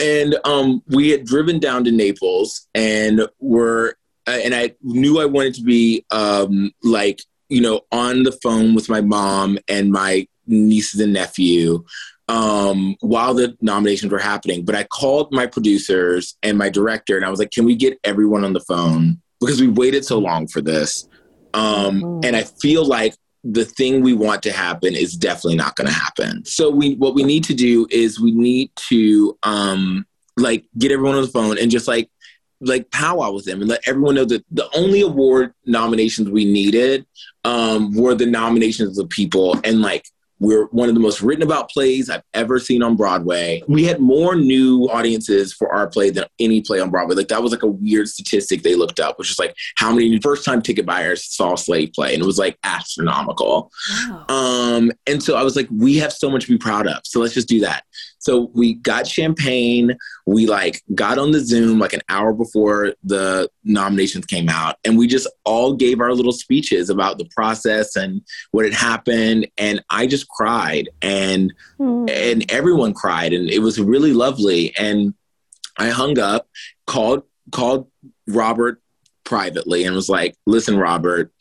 and 0.00 0.36
um, 0.44 0.82
we 0.88 1.10
had 1.10 1.24
driven 1.24 1.58
down 1.58 1.84
to 1.84 1.92
Naples 1.92 2.68
and 2.74 3.26
were 3.38 3.96
uh, 4.26 4.38
and 4.44 4.54
I 4.54 4.74
knew 4.82 5.20
I 5.20 5.24
wanted 5.24 5.54
to 5.54 5.62
be 5.62 6.04
um, 6.10 6.72
like 6.82 7.22
you 7.52 7.60
know 7.60 7.82
on 7.92 8.22
the 8.22 8.32
phone 8.42 8.74
with 8.74 8.88
my 8.88 9.00
mom 9.00 9.58
and 9.68 9.92
my 9.92 10.26
nieces 10.46 11.00
and 11.00 11.12
nephew 11.12 11.84
um, 12.28 12.96
while 13.00 13.34
the 13.34 13.56
nominations 13.60 14.10
were 14.10 14.18
happening. 14.18 14.64
But 14.64 14.74
I 14.74 14.84
called 14.84 15.32
my 15.32 15.46
producers 15.46 16.36
and 16.42 16.56
my 16.56 16.70
director, 16.70 17.16
and 17.16 17.24
I 17.24 17.30
was 17.30 17.38
like, 17.38 17.50
"Can 17.50 17.64
we 17.64 17.76
get 17.76 17.98
everyone 18.04 18.44
on 18.44 18.52
the 18.52 18.60
phone 18.60 19.20
because 19.40 19.60
we 19.60 19.68
waited 19.68 20.04
so 20.04 20.18
long 20.18 20.46
for 20.48 20.60
this?" 20.60 21.08
Um, 21.54 22.00
mm-hmm. 22.00 22.20
And 22.24 22.36
I 22.36 22.44
feel 22.44 22.86
like 22.86 23.14
the 23.44 23.64
thing 23.64 24.02
we 24.02 24.14
want 24.14 24.42
to 24.44 24.52
happen 24.52 24.94
is 24.94 25.14
definitely 25.14 25.56
not 25.56 25.76
going 25.76 25.88
to 25.88 25.92
happen. 25.92 26.44
So 26.44 26.70
we 26.70 26.94
what 26.94 27.14
we 27.14 27.24
need 27.24 27.44
to 27.44 27.54
do 27.54 27.86
is 27.90 28.20
we 28.20 28.32
need 28.32 28.70
to 28.88 29.36
um, 29.42 30.06
like 30.36 30.64
get 30.78 30.92
everyone 30.92 31.16
on 31.16 31.22
the 31.22 31.28
phone 31.28 31.58
and 31.58 31.70
just 31.70 31.88
like 31.88 32.08
like 32.62 32.90
powwow 32.90 33.32
with 33.32 33.44
them 33.44 33.60
and 33.60 33.68
let 33.68 33.86
everyone 33.86 34.14
know 34.14 34.24
that 34.24 34.44
the 34.50 34.68
only 34.76 35.00
award 35.00 35.52
nominations 35.66 36.30
we 36.30 36.44
needed 36.44 37.06
um, 37.44 37.94
were 37.94 38.14
the 38.14 38.26
nominations 38.26 38.90
of 38.90 39.04
the 39.04 39.08
people 39.08 39.58
and 39.64 39.82
like 39.82 40.04
we're 40.42 40.66
one 40.66 40.88
of 40.88 40.96
the 40.96 41.00
most 41.00 41.22
written 41.22 41.44
about 41.44 41.70
plays 41.70 42.10
I've 42.10 42.24
ever 42.34 42.58
seen 42.58 42.82
on 42.82 42.96
Broadway. 42.96 43.62
We 43.68 43.84
had 43.84 44.00
more 44.00 44.34
new 44.34 44.88
audiences 44.90 45.52
for 45.52 45.72
our 45.72 45.86
play 45.86 46.10
than 46.10 46.24
any 46.40 46.60
play 46.60 46.80
on 46.80 46.90
Broadway. 46.90 47.14
Like 47.14 47.28
that 47.28 47.40
was 47.40 47.52
like 47.52 47.62
a 47.62 47.68
weird 47.68 48.08
statistic 48.08 48.62
they 48.62 48.74
looked 48.74 48.98
up, 48.98 49.20
which 49.20 49.30
is 49.30 49.38
like 49.38 49.54
how 49.76 49.92
many 49.92 50.18
first 50.20 50.44
time 50.44 50.60
ticket 50.60 50.84
buyers 50.84 51.24
saw 51.24 51.54
Slave 51.54 51.92
play. 51.94 52.12
And 52.12 52.24
it 52.24 52.26
was 52.26 52.40
like 52.40 52.58
astronomical. 52.64 53.70
Wow. 54.08 54.24
Um, 54.28 54.90
and 55.06 55.22
so 55.22 55.36
I 55.36 55.44
was 55.44 55.54
like, 55.54 55.68
we 55.70 55.98
have 55.98 56.12
so 56.12 56.28
much 56.28 56.46
to 56.46 56.50
be 56.50 56.58
proud 56.58 56.88
of. 56.88 57.02
So 57.04 57.20
let's 57.20 57.34
just 57.34 57.48
do 57.48 57.60
that. 57.60 57.84
So 58.22 58.52
we 58.54 58.74
got 58.74 59.08
champagne. 59.08 59.98
We 60.26 60.46
like 60.46 60.80
got 60.94 61.18
on 61.18 61.32
the 61.32 61.40
Zoom 61.40 61.80
like 61.80 61.92
an 61.92 62.02
hour 62.08 62.32
before 62.32 62.94
the 63.02 63.50
nominations 63.64 64.26
came 64.26 64.48
out, 64.48 64.76
and 64.84 64.96
we 64.96 65.08
just 65.08 65.28
all 65.44 65.74
gave 65.74 66.00
our 66.00 66.14
little 66.14 66.32
speeches 66.32 66.88
about 66.88 67.18
the 67.18 67.28
process 67.34 67.96
and 67.96 68.22
what 68.52 68.64
had 68.64 68.74
happened. 68.74 69.48
And 69.58 69.84
I 69.90 70.06
just 70.06 70.28
cried, 70.28 70.88
and 71.02 71.52
mm. 71.80 72.08
and 72.08 72.48
everyone 72.50 72.94
cried, 72.94 73.32
and 73.32 73.50
it 73.50 73.58
was 73.58 73.80
really 73.80 74.12
lovely. 74.12 74.72
And 74.78 75.14
I 75.76 75.88
hung 75.88 76.20
up, 76.20 76.46
called 76.86 77.24
called 77.50 77.90
Robert 78.28 78.80
privately, 79.24 79.82
and 79.82 79.96
was 79.96 80.08
like, 80.08 80.36
"Listen, 80.46 80.78
Robert, 80.78 81.32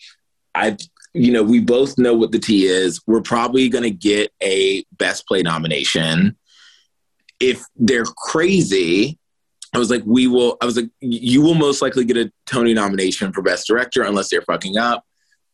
I 0.56 0.78
you 1.14 1.32
know, 1.32 1.44
we 1.44 1.60
both 1.60 2.00
know 2.00 2.16
what 2.16 2.32
the 2.32 2.40
T 2.40 2.66
is. 2.66 3.02
We're 3.06 3.22
probably 3.22 3.70
going 3.70 3.84
to 3.84 3.92
get 3.92 4.32
a 4.42 4.84
best 4.98 5.28
play 5.28 5.44
nomination 5.44 6.38
if 7.42 7.64
they're 7.76 8.06
crazy, 8.06 9.18
I 9.74 9.78
was 9.78 9.90
like, 9.90 10.04
we 10.06 10.28
will, 10.28 10.58
I 10.62 10.66
was 10.66 10.76
like, 10.76 10.90
you 11.00 11.42
will 11.42 11.56
most 11.56 11.82
likely 11.82 12.06
get 12.06 12.18
a 12.18 12.32
Tony 12.46 12.74
nomination 12.74 13.34
for 13.34 13.42
Best 13.42 13.68
Director 13.68 14.04
unless 14.04 14.30
they're 14.30 14.42
fucking 14.42 14.78
up. 14.78 15.06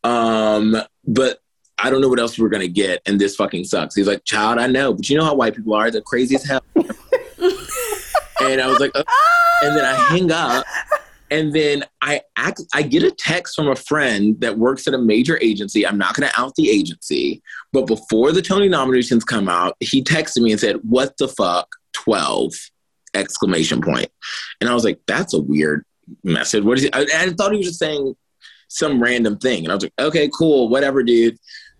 Um, 0.04 0.76
but 1.06 1.38
I 1.78 1.90
don't 1.90 2.00
know 2.00 2.08
what 2.08 2.18
else 2.18 2.38
we're 2.38 2.48
going 2.48 2.62
to 2.62 2.68
get. 2.68 3.00
And 3.06 3.20
this 3.20 3.36
fucking 3.36 3.64
sucks. 3.64 3.94
He's 3.94 4.08
like, 4.08 4.24
child, 4.24 4.58
I 4.58 4.66
know, 4.66 4.92
but 4.92 5.08
you 5.08 5.16
know 5.16 5.24
how 5.24 5.34
white 5.34 5.54
people 5.54 5.74
are. 5.74 5.90
They're 5.90 6.00
crazy 6.02 6.34
as 6.34 6.44
hell. 6.44 6.60
and 6.74 8.60
I 8.60 8.66
was 8.66 8.80
like, 8.80 8.92
and 9.62 9.76
then 9.76 9.84
I 9.84 9.94
hang 10.10 10.32
up. 10.32 10.66
And 11.30 11.52
then 11.52 11.84
I 12.00 12.22
act, 12.36 12.62
I 12.72 12.82
get 12.82 13.02
a 13.02 13.10
text 13.10 13.54
from 13.54 13.68
a 13.68 13.76
friend 13.76 14.40
that 14.40 14.58
works 14.58 14.88
at 14.88 14.94
a 14.94 14.98
major 14.98 15.38
agency. 15.42 15.86
I'm 15.86 15.98
not 15.98 16.14
going 16.14 16.28
to 16.28 16.40
out 16.40 16.54
the 16.56 16.70
agency, 16.70 17.42
but 17.72 17.86
before 17.86 18.32
the 18.32 18.40
Tony 18.40 18.68
nominations 18.68 19.24
come 19.24 19.48
out, 19.48 19.76
he 19.80 20.02
texted 20.02 20.40
me 20.40 20.52
and 20.52 20.60
said, 20.60 20.76
"What 20.82 21.18
the 21.18 21.28
fuck, 21.28 21.68
twelve 21.92 22.52
exclamation 23.14 23.80
point." 23.80 24.08
And 24.60 24.68
I 24.68 24.74
was 24.74 24.84
like, 24.84 25.00
"That's 25.06 25.34
a 25.34 25.40
weird 25.40 25.84
message." 26.24 26.64
What 26.64 26.78
is 26.78 26.84
he? 26.84 26.92
I, 26.92 27.06
I 27.16 27.30
thought 27.30 27.52
he 27.52 27.58
was 27.58 27.68
just 27.68 27.78
saying 27.78 28.14
some 28.68 29.02
random 29.02 29.38
thing, 29.38 29.64
and 29.64 29.72
I 29.72 29.74
was 29.74 29.84
like, 29.84 29.94
"Okay, 29.98 30.30
cool, 30.36 30.68
whatever, 30.68 31.02
dude." 31.02 31.38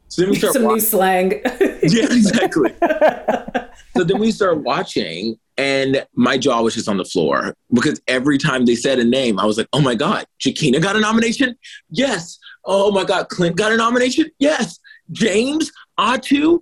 So 0.09 0.23
then 0.23 0.31
we 0.31 0.37
start 0.39 0.55
some 0.55 0.63
watching. 0.63 0.77
new 0.77 0.81
slang. 0.81 1.31
yeah, 1.83 2.05
exactly. 2.05 2.75
so 3.97 4.05
then 4.05 4.19
we 4.19 4.33
start 4.33 4.63
watching, 4.63 5.37
and 5.59 6.07
my 6.15 6.39
jaw 6.39 6.63
was 6.63 6.75
just 6.75 6.89
on 6.89 6.97
the 6.97 7.05
floor 7.05 7.55
because 7.73 8.01
every 8.09 8.39
time 8.39 8.65
they 8.65 8.75
said 8.75 8.99
a 8.99 9.05
name, 9.05 9.39
I 9.39 9.45
was 9.45 9.59
like, 9.59 9.69
oh 9.73 9.81
my 9.81 9.95
God, 9.95 10.25
Joaquina 10.45 10.81
got 10.81 10.97
a 10.97 11.01
nomination? 11.01 11.57
Yes. 11.91 12.39
Oh 12.65 12.91
my 12.91 13.05
God, 13.05 13.29
Clint 13.29 13.57
got 13.57 13.73
a 13.73 13.77
nomination? 13.77 14.31
Yes. 14.39 14.79
James, 15.13 15.71
Ato, 15.99 16.61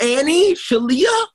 Annie, 0.00 0.54
Chalia? 0.54 1.26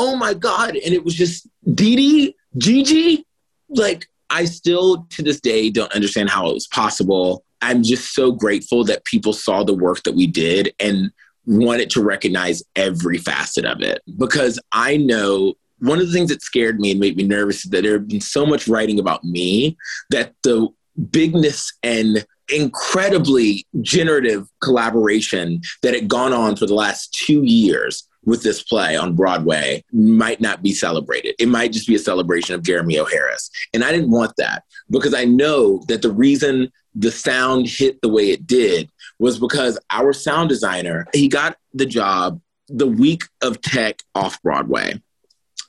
Oh 0.00 0.14
my 0.14 0.32
God. 0.32 0.76
And 0.76 0.94
it 0.94 1.04
was 1.04 1.14
just 1.14 1.48
Dee 1.74 2.36
Gigi. 2.56 3.26
Like, 3.68 4.06
I 4.30 4.44
still 4.44 5.06
to 5.10 5.22
this 5.22 5.40
day 5.40 5.70
don't 5.70 5.92
understand 5.92 6.30
how 6.30 6.48
it 6.48 6.54
was 6.54 6.68
possible. 6.68 7.44
I'm 7.62 7.82
just 7.82 8.14
so 8.14 8.30
grateful 8.30 8.84
that 8.84 9.04
people 9.04 9.32
saw 9.32 9.64
the 9.64 9.74
work 9.74 10.04
that 10.04 10.14
we 10.14 10.28
did 10.28 10.72
and 10.78 11.10
wanted 11.46 11.90
to 11.90 12.02
recognize 12.02 12.62
every 12.76 13.18
facet 13.18 13.64
of 13.64 13.80
it 13.80 14.02
because 14.16 14.60
I 14.70 14.98
know 14.98 15.54
one 15.80 15.98
of 15.98 16.06
the 16.06 16.12
things 16.12 16.28
that 16.28 16.42
scared 16.42 16.78
me 16.78 16.92
and 16.92 17.00
made 17.00 17.16
me 17.16 17.24
nervous 17.24 17.64
is 17.64 17.70
that 17.70 17.82
there 17.82 17.94
had 17.94 18.06
been 18.06 18.20
so 18.20 18.46
much 18.46 18.68
writing 18.68 19.00
about 19.00 19.24
me 19.24 19.76
that 20.10 20.34
the 20.44 20.68
bigness 21.10 21.72
and 21.82 22.24
incredibly 22.48 23.66
generative 23.82 24.48
collaboration 24.60 25.60
that 25.82 25.94
had 25.94 26.08
gone 26.08 26.32
on 26.32 26.56
for 26.56 26.66
the 26.66 26.74
last 26.74 27.12
two 27.12 27.42
years 27.42 28.08
with 28.24 28.42
this 28.42 28.62
play 28.62 28.96
on 28.96 29.14
Broadway 29.14 29.82
might 29.92 30.40
not 30.40 30.62
be 30.62 30.72
celebrated. 30.72 31.34
It 31.38 31.48
might 31.48 31.72
just 31.72 31.86
be 31.86 31.94
a 31.94 31.98
celebration 31.98 32.54
of 32.54 32.62
Jeremy 32.62 32.98
O. 32.98 33.04
Harris. 33.04 33.50
And 33.72 33.82
I 33.84 33.90
didn't 33.90 34.10
want 34.10 34.34
that 34.36 34.64
because 34.90 35.14
I 35.14 35.24
know 35.24 35.82
that 35.88 36.02
the 36.02 36.12
reason 36.12 36.70
the 36.94 37.10
sound 37.10 37.68
hit 37.68 38.00
the 38.02 38.08
way 38.08 38.30
it 38.30 38.46
did 38.46 38.90
was 39.18 39.38
because 39.38 39.78
our 39.90 40.12
sound 40.12 40.48
designer, 40.48 41.06
he 41.14 41.28
got 41.28 41.56
the 41.72 41.86
job 41.86 42.40
the 42.68 42.86
week 42.86 43.22
of 43.42 43.60
tech 43.62 44.02
off 44.14 44.40
Broadway 44.42 45.00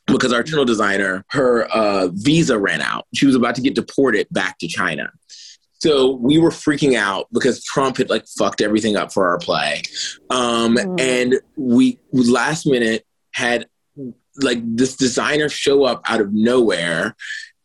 because 0.08 0.34
our 0.34 0.44
channel 0.44 0.66
designer, 0.66 1.24
her 1.30 1.64
uh, 1.66 2.10
visa 2.12 2.58
ran 2.58 2.82
out. 2.82 3.06
She 3.14 3.26
was 3.26 3.36
about 3.36 3.56
to 3.56 3.62
get 3.62 3.76
deported 3.76 4.28
back 4.32 4.58
to 4.60 4.68
China. 4.68 5.12
So 5.80 6.12
we 6.16 6.40
were 6.40 6.50
freaking 6.50 6.98
out 6.98 7.28
because 7.32 7.64
Trump 7.64 7.98
had 7.98 8.10
like 8.10 8.26
fucked 8.38 8.62
everything 8.62 8.98
up 8.98 9.14
for 9.14 9.30
our 9.30 9.38
play. 9.38 9.82
Um, 10.30 10.76
mm. 10.76 11.00
And 11.00 11.40
we 11.56 12.00
last 12.12 12.66
minute 12.66 13.06
had 13.34 13.68
like 14.42 14.60
this 14.64 14.96
designer 14.96 15.50
show 15.50 15.86
up 15.86 16.02
out 16.10 16.22
of 16.22 16.34
nowhere. 16.34 17.16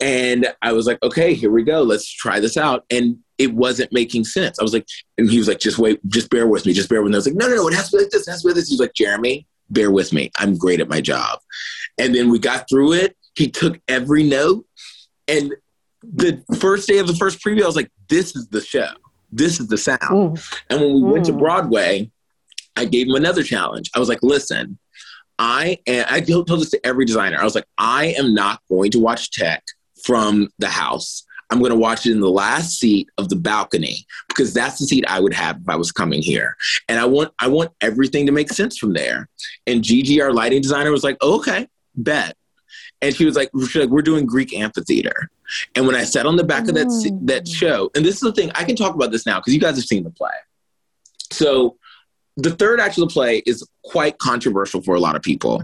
And 0.01 0.47
I 0.62 0.73
was 0.73 0.87
like, 0.87 1.03
okay, 1.03 1.35
here 1.35 1.51
we 1.51 1.62
go. 1.62 1.83
Let's 1.83 2.11
try 2.11 2.41
this 2.41 2.57
out. 2.57 2.85
And 2.91 3.19
it 3.39 3.53
wasn't 3.55 3.93
making 3.93 4.25
sense. 4.25 4.59
I 4.59 4.62
was 4.62 4.73
like, 4.73 4.87
and 5.19 5.29
he 5.29 5.39
was 5.39 5.49
like, 5.49 5.59
just 5.59 5.79
wait, 5.79 6.01
just 6.07 6.31
bear 6.31 6.47
with 6.47 6.67
me, 6.67 6.73
just 6.73 6.89
bear 6.89 7.03
with 7.03 7.11
me. 7.11 7.17
I 7.17 7.19
was 7.19 7.27
like, 7.27 7.37
no, 7.37 7.49
no, 7.49 7.57
no, 7.57 7.69
it 7.69 7.75
has 7.75 7.91
to 7.91 7.97
be 7.97 8.03
like 8.05 8.12
this, 8.12 8.29
it 8.29 8.31
has 8.31 8.43
to 8.43 8.47
be 8.47 8.51
like 8.51 8.57
this. 8.57 8.69
He 8.69 8.75
was 8.75 8.81
like, 8.81 8.95
Jeremy, 8.95 9.47
bear 9.71 9.91
with 9.91 10.12
me. 10.12 10.31
I'm 10.37 10.57
great 10.57 10.81
at 10.81 10.89
my 10.89 11.01
job. 11.01 11.41
And 11.99 12.15
then 12.15 12.31
we 12.31 12.39
got 12.39 12.69
through 12.69 12.93
it. 12.93 13.17
He 13.35 13.51
took 13.51 13.81
every 13.89 14.23
note. 14.23 14.67
And 15.27 15.55
the 16.13 16.43
first 16.59 16.89
day 16.89 16.99
of 16.99 17.07
the 17.07 17.15
first 17.15 17.41
preview, 17.45 17.63
I 17.63 17.67
was 17.67 17.77
like, 17.77 17.91
this 18.09 18.35
is 18.37 18.49
the 18.49 18.61
show. 18.61 18.89
This 19.33 19.61
is 19.61 19.69
the 19.69 19.79
sound. 19.79 20.01
Mm. 20.01 20.61
And 20.71 20.81
when 20.81 20.95
we 20.95 21.01
mm. 21.01 21.13
went 21.13 21.25
to 21.27 21.33
mm. 21.33 21.39
Broadway, 21.39 22.11
I 22.77 22.85
gave 22.85 23.09
him 23.09 23.15
another 23.15 23.43
challenge. 23.43 23.91
I 23.95 23.99
was 23.99 24.09
like, 24.09 24.23
listen, 24.23 24.79
I 25.39 25.79
and 25.87 26.07
I 26.09 26.21
told 26.21 26.49
this 26.49 26.71
to 26.71 26.87
every 26.87 27.05
designer. 27.05 27.39
I 27.39 27.45
was 27.45 27.55
like, 27.55 27.67
I 27.79 28.15
am 28.19 28.35
not 28.35 28.61
going 28.69 28.91
to 28.93 29.01
watch 29.01 29.31
tech 29.31 29.63
from 30.05 30.49
the 30.59 30.69
house. 30.69 31.25
I'm 31.51 31.59
going 31.59 31.71
to 31.71 31.77
watch 31.79 32.07
it 32.07 32.13
in 32.13 32.21
the 32.21 32.31
last 32.31 32.79
seat 32.79 33.09
of 33.19 33.29
the 33.29 33.37
balcony 33.37 34.07
because 34.29 34.55
that's 34.55 34.79
the 34.79 34.87
seat 34.87 35.05
I 35.09 35.21
would 35.21 35.35
have 35.35 35.57
if 35.57 35.69
I 35.69 35.77
was 35.77 35.93
coming 35.93 36.23
here. 36.23 36.57
And 36.89 36.99
I 36.99 37.05
want 37.05 37.33
I 37.39 37.49
want 37.49 37.73
everything 37.81 38.27
to 38.27 38.33
make 38.33 38.51
sense 38.51 38.79
from 38.79 38.93
there. 38.93 39.29
And 39.67 39.83
Gigi, 39.83 40.21
our 40.21 40.33
lighting 40.33 40.63
designer, 40.63 40.91
was 40.91 41.05
like, 41.05 41.17
oh, 41.21 41.37
"Okay, 41.37 41.69
bet." 41.95 42.37
And 43.05 43.15
she 43.15 43.27
was 43.27 43.37
like, 43.37 43.51
like, 43.53 43.91
"We're 43.91 44.03
doing 44.03 44.25
Greek 44.25 44.55
amphitheater." 44.55 45.31
And 45.75 45.87
when 45.87 45.95
I 45.95 46.05
sat 46.05 46.25
on 46.25 46.37
the 46.37 46.45
back 46.45 46.69
of 46.69 46.75
that 46.75 46.87
mm. 46.87 47.27
that 47.27 47.47
show, 47.47 47.91
and 47.95 48.05
this 48.05 48.15
is 48.15 48.21
the 48.21 48.33
thing, 48.33 48.51
I 48.55 48.65
can 48.65 48.77
talk 48.77 48.95
about 48.95 49.11
this 49.11 49.27
now 49.27 49.39
because 49.41 49.53
you 49.53 49.61
guys 49.61 49.77
have 49.77 49.85
seen 49.85 50.05
the 50.05 50.11
play. 50.11 50.31
So, 51.31 51.77
the 52.37 52.51
third 52.51 52.81
act 52.81 52.97
of 52.97 53.07
the 53.07 53.13
play 53.13 53.43
is 53.45 53.67
quite 53.85 54.17
controversial 54.19 54.83
for 54.83 54.95
a 54.95 55.01
lot 55.01 55.17
of 55.17 55.23
people, 55.23 55.63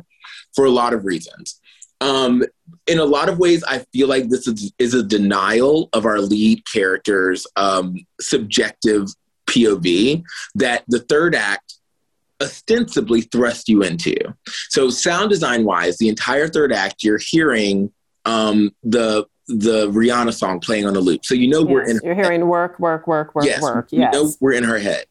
for 0.54 0.66
a 0.66 0.70
lot 0.70 0.92
of 0.92 1.06
reasons. 1.06 1.58
Um, 2.02 2.44
in 2.86 2.98
a 2.98 3.04
lot 3.04 3.28
of 3.28 3.38
ways, 3.38 3.64
I 3.64 3.84
feel 3.92 4.08
like 4.08 4.28
this 4.28 4.46
is, 4.46 4.72
is 4.78 4.94
a 4.94 5.02
denial 5.02 5.90
of 5.92 6.06
our 6.06 6.20
lead 6.20 6.64
character's 6.66 7.46
um, 7.56 7.96
subjective 8.20 9.08
POV 9.46 10.22
that 10.54 10.84
the 10.88 11.00
third 11.00 11.34
act 11.34 11.79
ostensibly 12.40 13.22
thrust 13.22 13.68
you 13.68 13.82
into. 13.82 14.16
So, 14.68 14.90
sound 14.90 15.30
design 15.30 15.64
wise, 15.64 15.98
the 15.98 16.08
entire 16.08 16.48
third 16.48 16.72
act, 16.72 17.02
you're 17.02 17.20
hearing 17.20 17.92
um, 18.24 18.70
the 18.82 19.26
the 19.50 19.90
Rihanna 19.90 20.32
song 20.32 20.60
playing 20.60 20.86
on 20.86 20.94
the 20.94 21.00
loop. 21.00 21.24
So 21.24 21.34
you 21.34 21.48
know 21.48 21.60
yes, 21.60 21.68
we're 21.68 21.82
in. 21.82 22.00
You're 22.04 22.14
hearing 22.14 22.46
work, 22.46 22.78
work, 22.78 23.06
work, 23.06 23.34
work, 23.34 23.44
yes, 23.44 23.60
work. 23.60 23.88
Yes, 23.90 24.14
you 24.14 24.20
know 24.20 24.32
we're 24.40 24.52
in 24.52 24.64
her 24.64 24.78
head. 24.78 25.06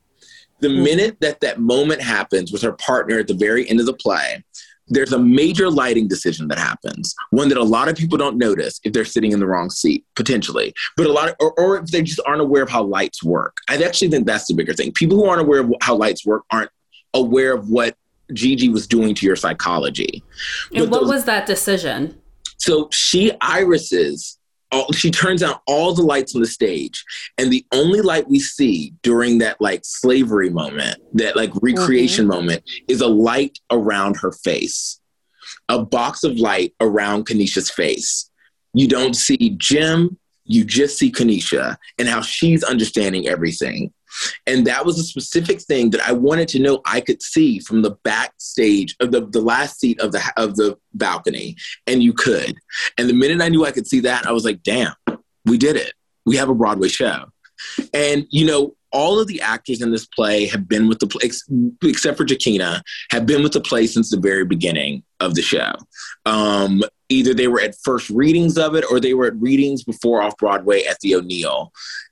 The 0.61 0.69
mm-hmm. 0.69 0.83
minute 0.83 1.17
that 1.21 1.41
that 1.41 1.59
moment 1.59 2.01
happens 2.01 2.51
with 2.51 2.61
her 2.61 2.73
partner 2.73 3.19
at 3.19 3.27
the 3.27 3.33
very 3.33 3.69
end 3.69 3.79
of 3.79 3.85
the 3.85 3.93
play, 3.93 4.43
there's 4.87 5.13
a 5.13 5.19
major 5.19 5.69
lighting 5.69 6.07
decision 6.07 6.47
that 6.47 6.57
happens, 6.57 7.13
one 7.29 7.49
that 7.49 7.57
a 7.57 7.63
lot 7.63 7.87
of 7.87 7.95
people 7.95 8.17
don't 8.17 8.37
notice 8.37 8.79
if 8.83 8.91
they're 8.91 9.05
sitting 9.05 9.31
in 9.31 9.39
the 9.39 9.45
wrong 9.45 9.69
seat, 9.69 10.03
potentially. 10.15 10.73
But 10.97 11.05
a 11.05 11.13
lot 11.13 11.29
of, 11.29 11.35
or, 11.39 11.53
or 11.59 11.77
if 11.77 11.87
they 11.87 12.01
just 12.01 12.19
aren't 12.25 12.41
aware 12.41 12.63
of 12.63 12.69
how 12.69 12.83
lights 12.83 13.23
work. 13.23 13.57
I 13.69 13.77
actually 13.83 14.09
think 14.09 14.25
that's 14.25 14.47
the 14.47 14.55
bigger 14.55 14.73
thing. 14.73 14.91
People 14.93 15.17
who 15.17 15.25
aren't 15.25 15.41
aware 15.41 15.61
of 15.61 15.73
how 15.81 15.95
lights 15.95 16.25
work 16.25 16.43
aren't 16.51 16.71
aware 17.13 17.53
of 17.53 17.69
what 17.69 17.95
Gigi 18.33 18.69
was 18.69 18.87
doing 18.87 19.15
to 19.15 19.25
your 19.25 19.35
psychology. 19.35 20.23
And 20.73 20.85
but 20.85 20.89
what 20.89 21.01
those, 21.01 21.09
was 21.09 21.25
that 21.25 21.45
decision? 21.45 22.19
So 22.57 22.89
she 22.91 23.31
irises 23.41 24.39
all, 24.71 24.91
she 24.91 25.09
turns 25.11 25.41
on 25.41 25.55
all 25.65 25.93
the 25.93 26.03
lights 26.03 26.35
on 26.35 26.41
the 26.41 26.47
stage 26.47 27.03
and 27.37 27.51
the 27.51 27.65
only 27.71 28.01
light 28.01 28.27
we 28.29 28.39
see 28.39 28.93
during 29.01 29.39
that 29.39 29.59
like 29.59 29.81
slavery 29.83 30.49
moment 30.49 30.99
that 31.13 31.35
like 31.35 31.51
recreation 31.61 32.25
mm-hmm. 32.25 32.35
moment 32.35 32.63
is 32.87 33.01
a 33.01 33.07
light 33.07 33.57
around 33.71 34.17
her 34.17 34.31
face 34.31 34.99
a 35.69 35.83
box 35.83 36.23
of 36.23 36.37
light 36.37 36.73
around 36.79 37.25
Kaneisha's 37.25 37.71
face 37.71 38.29
you 38.73 38.87
don't 38.87 39.15
see 39.15 39.55
jim 39.57 40.17
you 40.45 40.63
just 40.63 40.97
see 40.97 41.11
kanisha 41.11 41.75
and 41.97 42.07
how 42.07 42.21
she's 42.21 42.63
understanding 42.63 43.27
everything 43.27 43.91
and 44.47 44.65
that 44.67 44.85
was 44.85 44.99
a 44.99 45.03
specific 45.03 45.61
thing 45.61 45.89
that 45.91 46.01
I 46.01 46.11
wanted 46.11 46.47
to 46.49 46.59
know 46.59 46.81
I 46.85 47.01
could 47.01 47.21
see 47.21 47.59
from 47.59 47.81
the 47.81 47.97
backstage 48.03 48.95
of 48.99 49.11
the, 49.11 49.25
the 49.25 49.41
last 49.41 49.79
seat 49.79 49.99
of 49.99 50.11
the 50.11 50.21
of 50.37 50.55
the 50.55 50.77
balcony. 50.93 51.55
And 51.87 52.03
you 52.03 52.13
could. 52.13 52.55
And 52.97 53.09
the 53.09 53.13
minute 53.13 53.41
I 53.41 53.49
knew 53.49 53.65
I 53.65 53.71
could 53.71 53.87
see 53.87 53.99
that, 54.01 54.25
I 54.25 54.31
was 54.31 54.45
like, 54.45 54.63
damn, 54.63 54.93
we 55.45 55.57
did 55.57 55.75
it. 55.75 55.93
We 56.25 56.37
have 56.37 56.49
a 56.49 56.55
Broadway 56.55 56.89
show. 56.89 57.25
And 57.93 58.25
you 58.29 58.45
know, 58.45 58.75
all 58.91 59.19
of 59.19 59.27
the 59.27 59.41
actors 59.41 59.81
in 59.81 59.91
this 59.91 60.05
play 60.05 60.47
have 60.47 60.67
been 60.67 60.87
with 60.87 60.99
the 60.99 61.07
play, 61.07 61.21
ex- 61.23 61.47
except 61.83 62.17
for 62.17 62.25
Joaquina, 62.25 62.81
have 63.11 63.25
been 63.25 63.43
with 63.43 63.53
the 63.53 63.61
play 63.61 63.87
since 63.87 64.09
the 64.09 64.19
very 64.19 64.45
beginning 64.45 65.03
of 65.19 65.35
the 65.35 65.41
show. 65.41 65.73
Um, 66.25 66.81
either 67.09 67.33
they 67.33 67.47
were 67.47 67.61
at 67.61 67.75
first 67.83 68.09
readings 68.09 68.57
of 68.57 68.75
it 68.75 68.85
or 68.89 68.99
they 68.99 69.13
were 69.13 69.27
at 69.27 69.35
readings 69.35 69.83
before 69.83 70.21
off 70.21 70.37
Broadway 70.37 70.83
at 70.83 70.99
the 71.01 71.15
O'Neill. 71.15 71.71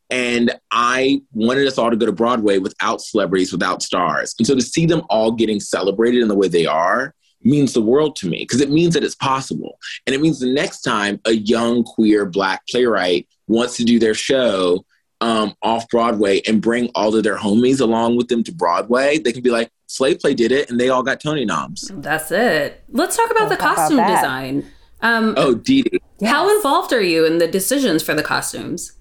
And 0.09 0.57
I 0.71 1.21
wanted 1.31 1.67
us 1.67 1.77
all 1.77 1.89
to 1.89 1.97
go 1.97 2.05
to 2.05 2.11
Broadway 2.11 2.59
without 2.59 3.01
celebrities, 3.01 3.51
without 3.51 3.83
stars. 3.83 4.33
And 4.39 4.47
so 4.47 4.55
to 4.55 4.61
see 4.61 4.85
them 4.85 5.01
all 5.09 5.31
getting 5.31 5.59
celebrated 5.59 6.21
in 6.21 6.27
the 6.27 6.35
way 6.35 6.47
they 6.47 6.65
are 6.65 7.13
means 7.43 7.73
the 7.73 7.81
world 7.81 8.15
to 8.17 8.27
me 8.27 8.39
because 8.39 8.61
it 8.61 8.69
means 8.69 8.93
that 8.93 9.03
it's 9.03 9.15
possible. 9.15 9.77
And 10.05 10.15
it 10.15 10.21
means 10.21 10.39
the 10.39 10.51
next 10.51 10.81
time 10.81 11.19
a 11.25 11.33
young 11.33 11.83
queer 11.83 12.25
black 12.25 12.63
playwright 12.69 13.27
wants 13.47 13.77
to 13.77 13.83
do 13.83 13.99
their 13.99 14.13
show 14.13 14.85
um, 15.21 15.55
off 15.61 15.89
Broadway 15.89 16.41
and 16.47 16.61
bring 16.61 16.89
all 16.95 17.15
of 17.15 17.23
their 17.23 17.37
homies 17.37 17.81
along 17.81 18.17
with 18.17 18.27
them 18.27 18.43
to 18.43 18.51
Broadway, 18.51 19.17
they 19.17 19.31
can 19.31 19.41
be 19.41 19.49
like, 19.49 19.71
Slave 19.87 20.19
Play 20.19 20.33
did 20.33 20.51
it 20.51 20.69
and 20.69 20.79
they 20.79 20.89
all 20.89 21.01
got 21.01 21.21
Tony 21.21 21.45
noms. 21.45 21.89
That's 21.93 22.29
it. 22.31 22.83
Let's 22.89 23.15
talk 23.15 23.31
about 23.31 23.49
the 23.49 23.55
costume 23.55 23.99
about 23.99 24.15
design. 24.15 24.65
Um, 25.01 25.33
oh, 25.37 25.55
Dee 25.55 25.83
Dee. 25.83 26.01
Yes. 26.19 26.31
How 26.31 26.53
involved 26.55 26.91
are 26.91 27.01
you 27.01 27.25
in 27.25 27.37
the 27.37 27.47
decisions 27.47 28.03
for 28.03 28.13
the 28.13 28.23
costumes? 28.23 28.96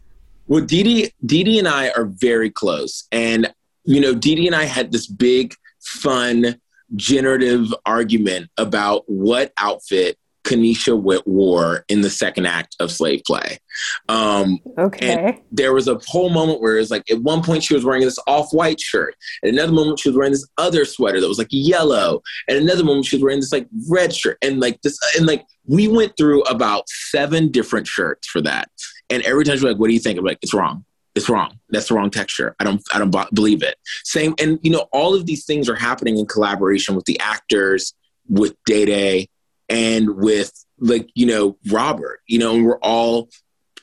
Well, 0.49 0.64
Dee 0.64 0.82
Dee, 0.82 1.12
Dee 1.24 1.44
Dee 1.44 1.59
and 1.59 1.68
I 1.68 1.90
are 1.90 2.05
very 2.05 2.51
close. 2.51 3.07
And, 3.11 3.53
you 3.84 4.01
know, 4.01 4.14
Dee 4.14 4.36
Dee 4.36 4.47
and 4.47 4.57
I 4.57 4.64
had 4.64 4.92
this 4.92 5.07
big, 5.07 5.55
fun, 5.80 6.61
generative 6.94 7.74
argument 7.84 8.51
about 8.57 9.03
what 9.07 9.53
outfit 9.59 10.18
Kaneisha 10.44 11.26
wore 11.26 11.84
in 11.88 12.03
the 12.03 12.11
second 12.11 12.47
act 12.47 12.76
of 12.78 12.92
Slave 12.92 13.22
Play. 13.26 13.59
Um, 14.09 14.61
okay. 14.78 15.42
there 15.51 15.74
was 15.74 15.88
a 15.88 15.99
whole 16.07 16.30
moment 16.30 16.61
where 16.61 16.76
it 16.76 16.80
was 16.80 16.90
like, 16.90 17.11
at 17.11 17.20
one 17.20 17.42
point 17.42 17.64
she 17.64 17.74
was 17.74 17.84
wearing 17.84 18.03
this 18.03 18.18
off-white 18.28 18.80
shirt. 18.80 19.16
At 19.42 19.51
another 19.51 19.72
moment 19.72 19.99
she 19.99 20.09
was 20.09 20.16
wearing 20.16 20.32
this 20.32 20.49
other 20.57 20.84
sweater 20.84 21.20
that 21.20 21.28
was 21.28 21.38
like 21.38 21.49
yellow. 21.51 22.22
At 22.49 22.57
another 22.57 22.84
moment 22.84 23.07
she 23.07 23.16
was 23.16 23.24
wearing 23.24 23.40
this 23.40 23.53
like 23.53 23.66
red 23.90 24.14
shirt. 24.14 24.38
And 24.40 24.61
like 24.61 24.80
this, 24.82 24.97
and 25.16 25.26
like 25.26 25.44
we 25.64 25.88
went 25.88 26.16
through 26.16 26.42
about 26.42 26.88
seven 26.88 27.51
different 27.51 27.88
shirts 27.88 28.28
for 28.28 28.40
that. 28.42 28.70
And 29.11 29.22
every 29.22 29.44
time 29.44 29.54
she's 29.54 29.64
like, 29.64 29.76
"What 29.76 29.88
do 29.88 29.94
you 29.94 30.00
think?" 30.00 30.18
I'm 30.18 30.24
like, 30.24 30.38
"It's 30.42 30.54
wrong. 30.54 30.84
It's 31.14 31.28
wrong. 31.28 31.59
That's 31.70 31.88
the 31.88 31.94
wrong 31.94 32.11
texture. 32.11 32.54
I 32.61 32.64
don't. 32.64 32.82
I 32.92 32.98
don't 32.98 33.34
believe 33.34 33.62
it." 33.62 33.76
Same, 34.04 34.34
and 34.38 34.59
you 34.62 34.70
know, 34.70 34.86
all 34.92 35.14
of 35.14 35.26
these 35.26 35.44
things 35.44 35.68
are 35.68 35.74
happening 35.74 36.18
in 36.18 36.26
collaboration 36.26 36.94
with 36.94 37.04
the 37.04 37.18
actors, 37.20 37.94
with 38.28 38.54
Day 38.64 38.84
Day, 38.84 39.28
and 39.68 40.16
with 40.16 40.52
like 40.78 41.09
you 41.14 41.26
know 41.26 41.57
Robert. 41.70 42.20
You 42.26 42.38
know, 42.38 42.54
and 42.54 42.66
we're 42.66 42.78
all 42.78 43.28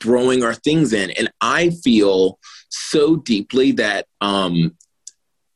throwing 0.00 0.44
our 0.44 0.54
things 0.54 0.92
in, 0.92 1.10
and 1.12 1.30
I 1.40 1.70
feel 1.70 2.38
so 2.68 3.16
deeply 3.16 3.72
that 3.72 4.06
um, 4.20 4.76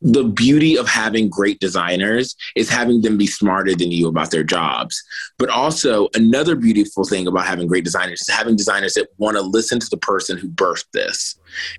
the 0.01 0.23
beauty 0.23 0.77
of 0.77 0.87
having 0.87 1.29
great 1.29 1.59
designers 1.59 2.35
is 2.55 2.69
having 2.69 3.01
them 3.01 3.17
be 3.17 3.27
smarter 3.27 3.75
than 3.75 3.91
you 3.91 4.07
about 4.07 4.31
their 4.31 4.43
jobs. 4.43 5.03
But 5.37 5.49
also, 5.49 6.07
another 6.15 6.55
beautiful 6.55 7.03
thing 7.03 7.27
about 7.27 7.45
having 7.45 7.67
great 7.67 7.83
designers 7.83 8.21
is 8.21 8.29
having 8.29 8.55
designers 8.55 8.93
that 8.93 9.09
want 9.17 9.35
to 9.37 9.43
listen 9.43 9.79
to 9.79 9.89
the 9.89 9.97
person 9.97 10.37
who 10.37 10.47
birthed 10.49 10.91
this. 10.93 11.37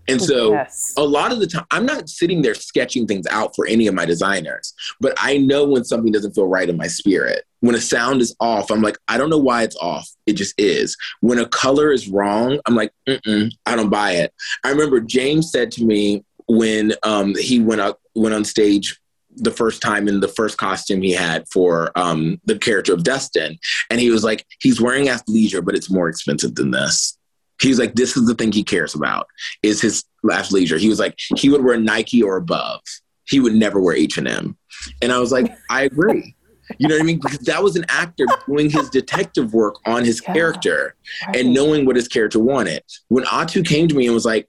And 0.09 0.21
so, 0.21 0.53
yes. 0.53 0.93
a 0.97 1.05
lot 1.05 1.33
of 1.33 1.41
the 1.41 1.47
time, 1.47 1.65
I'm 1.71 1.87
not 1.87 2.09
sitting 2.09 2.43
there 2.43 2.55
sketching 2.55 3.07
things 3.07 3.27
out 3.29 3.55
for 3.57 3.67
any 3.67 3.87
of 3.87 3.95
my 3.95 4.05
designers, 4.05 4.75
but 5.01 5.15
I 5.17 5.39
know 5.39 5.67
when 5.67 5.85
something 5.85 6.13
doesn't 6.13 6.35
feel 6.35 6.47
right 6.47 6.69
in 6.69 6.77
my 6.77 6.89
spirit. 6.89 7.45
When 7.61 7.75
a 7.75 7.81
sound 7.81 8.23
is 8.23 8.35
off, 8.41 8.71
I'm 8.71 8.81
like, 8.81 8.97
I 9.09 9.19
don't 9.19 9.29
know 9.29 9.39
why 9.39 9.65
it's 9.65 9.77
off. 9.77 10.09
It 10.27 10.33
just 10.33 10.59
is. 10.59 10.97
When 11.21 11.39
a 11.39 11.47
color 11.47 11.93
is 11.93 12.09
wrong, 12.09 12.59
I'm 12.65 12.75
like, 12.75 12.91
I 13.07 13.77
don't 13.77 13.91
buy 13.91 14.13
it. 14.13 14.33
I 14.65 14.71
remember 14.71 15.01
James 15.01 15.53
said 15.53 15.71
to 15.73 15.85
me 15.85 16.25
when 16.49 16.93
um, 17.05 17.35
he 17.37 17.61
went 17.61 17.81
up 17.81 18.00
went 18.15 18.35
on 18.35 18.45
stage 18.45 19.01
the 19.37 19.51
first 19.51 19.81
time 19.81 20.09
in 20.09 20.21
the 20.21 20.29
first 20.29 20.59
costume 20.59 21.03
he 21.03 21.13
had 21.13 21.47
for 21.49 21.93
um, 21.95 22.41
the 22.45 22.59
character 22.59 22.93
of 22.93 23.05
Dustin, 23.05 23.59
and 23.89 24.01
he 24.01 24.11
was 24.11 24.25
like, 24.25 24.45
he's 24.61 24.81
wearing 24.81 25.07
athleisure, 25.07 25.65
but 25.65 25.77
it's 25.77 25.91
more 25.91 26.09
expensive 26.09 26.55
than 26.57 26.71
this. 26.71 27.17
He's 27.61 27.79
like, 27.79 27.95
this 27.95 28.17
is 28.17 28.27
the 28.27 28.35
thing 28.35 28.53
he 28.53 28.65
cares 28.65 28.95
about 28.95 29.27
is 29.63 29.81
his 29.81 30.05
athleisure. 30.25 30.79
He 30.79 30.89
was 30.89 30.99
like, 30.99 31.19
he 31.37 31.49
would 31.49 31.63
wear 31.63 31.79
Nike 31.79 32.23
or 32.23 32.37
above. 32.37 32.81
He 33.29 33.39
would 33.39 33.55
never 33.55 33.81
wear 33.81 33.95
H 33.95 34.19
and 34.19 34.27
M, 34.27 34.57
and 35.01 35.13
I 35.13 35.19
was 35.19 35.31
like, 35.31 35.53
I 35.71 35.83
agree. 35.83 36.35
You 36.79 36.89
know 36.89 36.95
what 36.95 37.03
I 37.03 37.05
mean? 37.05 37.21
Because 37.21 37.41
that 37.41 37.63
was 37.63 37.77
an 37.77 37.85
actor 37.89 38.27
doing 38.47 38.71
his 38.71 38.91
detective 38.91 39.53
work 39.53 39.77
on 39.87 40.05
his 40.05 40.23
yeah, 40.23 40.33
character 40.33 40.95
right. 41.27 41.37
and 41.37 41.53
knowing 41.53 41.85
what 41.85 41.97
his 41.97 42.07
character 42.07 42.39
wanted. 42.39 42.83
When 43.09 43.25
Ato 43.27 43.63
came 43.63 43.89
to 43.89 43.95
me 43.95 44.07
and 44.07 44.15
was 44.15 44.25
like, 44.25 44.49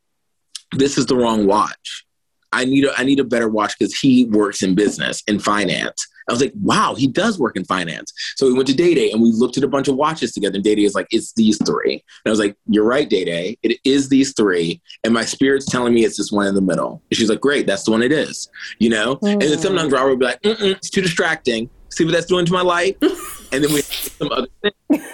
this 0.77 0.97
is 0.97 1.07
the 1.07 1.15
wrong 1.15 1.47
watch. 1.47 2.05
I 2.51 2.65
need 2.65 2.85
a, 2.85 2.93
I 2.97 3.03
need 3.03 3.19
a 3.19 3.23
better 3.23 3.49
watch 3.49 3.77
because 3.77 3.97
he 3.97 4.25
works 4.25 4.63
in 4.63 4.75
business 4.75 5.23
in 5.27 5.39
finance. 5.39 6.07
I 6.29 6.33
was 6.33 6.41
like, 6.41 6.53
wow, 6.61 6.95
he 6.95 7.07
does 7.07 7.39
work 7.39 7.55
in 7.57 7.65
finance. 7.65 8.13
So 8.35 8.45
we 8.47 8.53
went 8.53 8.67
to 8.67 8.75
Day 8.75 8.93
Day 8.93 9.11
and 9.11 9.21
we 9.21 9.31
looked 9.31 9.57
at 9.57 9.63
a 9.63 9.67
bunch 9.67 9.87
of 9.87 9.95
watches 9.95 10.31
together. 10.31 10.55
And 10.55 10.63
Day 10.63 10.75
Day 10.75 10.83
is 10.83 10.95
like, 10.95 11.07
it's 11.11 11.33
these 11.33 11.57
three. 11.65 11.93
And 11.93 12.27
I 12.27 12.29
was 12.29 12.39
like, 12.39 12.55
you're 12.67 12.85
right, 12.85 13.09
Day 13.09 13.25
Day. 13.25 13.57
It 13.63 13.79
is 13.83 14.09
these 14.09 14.33
three. 14.33 14.81
And 15.03 15.13
my 15.13 15.25
spirit's 15.25 15.65
telling 15.65 15.93
me 15.93 16.05
it's 16.05 16.17
this 16.17 16.31
one 16.31 16.47
in 16.47 16.55
the 16.55 16.61
middle. 16.61 17.01
And 17.09 17.17
she's 17.17 17.29
like, 17.29 17.41
great, 17.41 17.67
that's 17.67 17.83
the 17.83 17.91
one 17.91 18.01
it 18.01 18.11
is. 18.11 18.49
You 18.79 18.89
know? 18.89 19.17
Mm. 19.17 19.33
And 19.33 19.41
then 19.41 19.57
mm. 19.57 19.61
sometimes 19.61 19.91
Robert 19.91 20.09
would 20.11 20.19
be 20.19 20.25
like, 20.25 20.39
it's 20.43 20.89
too 20.89 21.01
distracting. 21.01 21.69
See 21.89 22.05
what 22.05 22.13
that's 22.13 22.27
doing 22.27 22.45
to 22.45 22.53
my 22.53 22.61
life? 22.61 22.95
and 23.51 23.63
then 23.63 23.73
we 23.73 23.81
some 23.81 24.31
other 24.31 24.47
things. 24.61 24.75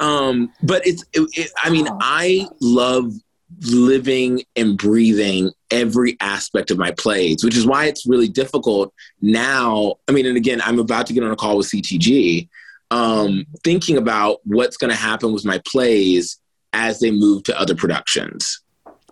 um, 0.00 0.52
but 0.62 0.84
it's, 0.86 1.04
it, 1.12 1.28
it, 1.38 1.50
I 1.62 1.70
mean, 1.70 1.86
I 2.00 2.48
love 2.60 3.12
living 3.62 4.42
and 4.54 4.76
breathing 4.76 5.50
every 5.70 6.16
aspect 6.20 6.70
of 6.70 6.78
my 6.78 6.90
plays, 6.92 7.44
which 7.44 7.56
is 7.56 7.66
why 7.66 7.86
it's 7.86 8.06
really 8.06 8.28
difficult 8.28 8.92
now. 9.20 9.94
I 10.08 10.12
mean, 10.12 10.26
and 10.26 10.36
again, 10.36 10.60
I'm 10.64 10.78
about 10.78 11.06
to 11.06 11.12
get 11.12 11.24
on 11.24 11.30
a 11.30 11.36
call 11.36 11.56
with 11.56 11.68
CTG, 11.68 12.48
um, 12.90 13.46
thinking 13.64 13.96
about 13.96 14.40
what's 14.44 14.76
going 14.76 14.90
to 14.90 14.96
happen 14.96 15.32
with 15.32 15.44
my 15.44 15.60
plays 15.66 16.38
as 16.72 17.00
they 17.00 17.10
move 17.10 17.44
to 17.44 17.58
other 17.58 17.74
productions. 17.74 18.60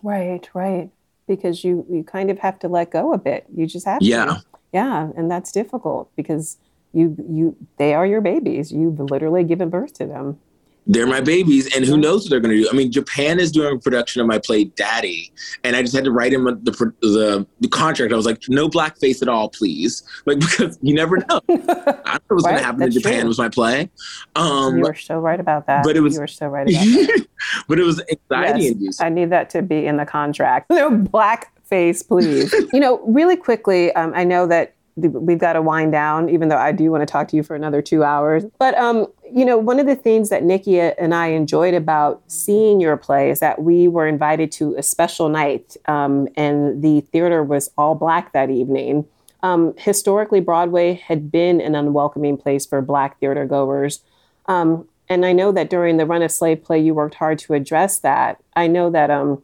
Right, 0.02 0.48
right. 0.54 0.90
Because 1.26 1.64
you 1.64 1.86
you 1.88 2.04
kind 2.04 2.30
of 2.30 2.38
have 2.40 2.58
to 2.58 2.68
let 2.68 2.90
go 2.90 3.14
a 3.14 3.18
bit. 3.18 3.46
You 3.54 3.66
just 3.66 3.86
have 3.86 4.02
yeah. 4.02 4.24
to. 4.26 4.30
Yeah, 4.32 4.38
Yeah, 4.72 5.10
and 5.16 5.30
that's 5.30 5.50
difficult 5.52 6.14
because 6.16 6.58
you 6.92 7.16
you 7.26 7.56
they 7.78 7.94
are 7.94 8.06
your 8.06 8.20
babies. 8.20 8.70
You've 8.70 9.00
literally 9.00 9.42
given 9.42 9.70
birth 9.70 9.94
to 9.94 10.06
them 10.06 10.38
they're 10.86 11.06
my 11.06 11.20
babies, 11.20 11.74
and 11.74 11.84
who 11.84 11.96
knows 11.96 12.24
what 12.24 12.30
they're 12.30 12.40
going 12.40 12.56
to 12.56 12.62
do. 12.62 12.68
I 12.70 12.74
mean, 12.74 12.92
Japan 12.92 13.40
is 13.40 13.50
doing 13.50 13.76
a 13.76 13.78
production 13.78 14.20
of 14.20 14.26
my 14.26 14.38
play 14.38 14.64
Daddy, 14.64 15.32
and 15.62 15.76
I 15.76 15.82
just 15.82 15.94
had 15.94 16.04
to 16.04 16.10
write 16.10 16.32
him 16.32 16.44
the, 16.44 16.92
the, 17.00 17.46
the 17.60 17.68
contract. 17.68 18.12
I 18.12 18.16
was 18.16 18.26
like, 18.26 18.42
no 18.48 18.68
blackface 18.68 19.22
at 19.22 19.28
all, 19.28 19.48
please, 19.48 20.02
like 20.26 20.40
because 20.40 20.78
you 20.82 20.94
never 20.94 21.18
know. 21.18 21.40
I 21.48 21.54
don't 21.54 21.56
know 21.56 22.20
what's 22.28 22.44
right, 22.44 22.50
going 22.50 22.56
to 22.58 22.64
happen 22.64 22.82
in 22.82 22.90
Japan 22.90 23.20
true. 23.20 23.28
was 23.28 23.38
my 23.38 23.48
play. 23.48 23.90
Um, 24.36 24.78
you 24.78 24.82
were 24.82 24.94
so 24.94 25.18
right 25.18 25.40
about 25.40 25.66
that. 25.66 25.84
But 25.84 25.96
it 25.96 26.00
was 26.00 26.14
you 26.14 26.20
were 26.20 26.26
so 26.26 26.48
right 26.48 26.68
about 26.68 26.84
that. 26.84 27.26
but 27.68 27.78
it 27.78 27.84
was 27.84 28.02
anxiety 28.10 28.64
yes, 28.64 28.72
inducing. 28.72 29.06
I 29.06 29.08
need 29.08 29.30
that 29.30 29.50
to 29.50 29.62
be 29.62 29.86
in 29.86 29.96
the 29.96 30.06
contract. 30.06 30.70
No 30.70 30.90
blackface, 30.90 32.06
please. 32.06 32.52
you 32.72 32.80
know, 32.80 33.00
really 33.06 33.36
quickly, 33.36 33.92
um, 33.94 34.12
I 34.14 34.24
know 34.24 34.46
that 34.48 34.73
we've 34.96 35.38
got 35.38 35.54
to 35.54 35.62
wind 35.62 35.92
down, 35.92 36.28
even 36.28 36.48
though 36.48 36.56
I 36.56 36.72
do 36.72 36.90
want 36.90 37.02
to 37.02 37.06
talk 37.06 37.28
to 37.28 37.36
you 37.36 37.42
for 37.42 37.56
another 37.56 37.82
two 37.82 38.04
hours. 38.04 38.44
But, 38.58 38.76
um, 38.78 39.06
you 39.32 39.44
know, 39.44 39.58
one 39.58 39.80
of 39.80 39.86
the 39.86 39.96
things 39.96 40.28
that 40.28 40.44
Nikki 40.44 40.78
and 40.78 41.12
I 41.14 41.28
enjoyed 41.28 41.74
about 41.74 42.22
seeing 42.28 42.80
your 42.80 42.96
play 42.96 43.30
is 43.30 43.40
that 43.40 43.62
we 43.62 43.88
were 43.88 44.06
invited 44.06 44.52
to 44.52 44.76
a 44.76 44.82
special 44.82 45.28
night, 45.28 45.76
um, 45.86 46.28
and 46.36 46.80
the 46.82 47.00
theater 47.00 47.42
was 47.42 47.70
all 47.76 47.94
black 47.96 48.32
that 48.32 48.50
evening. 48.50 49.04
um, 49.44 49.74
historically, 49.76 50.40
Broadway 50.40 50.94
had 50.94 51.30
been 51.30 51.60
an 51.60 51.74
unwelcoming 51.74 52.38
place 52.38 52.64
for 52.64 52.80
Black 52.80 53.20
theater 53.20 53.44
goers. 53.44 54.00
Um, 54.46 54.88
and 55.06 55.26
I 55.26 55.34
know 55.34 55.52
that 55.52 55.68
during 55.68 55.98
the 55.98 56.06
run 56.06 56.22
of 56.22 56.32
slave 56.32 56.64
play, 56.64 56.80
you 56.80 56.94
worked 56.94 57.16
hard 57.16 57.38
to 57.40 57.52
address 57.52 57.98
that. 57.98 58.42
I 58.56 58.68
know 58.68 58.88
that 58.88 59.10
um, 59.10 59.42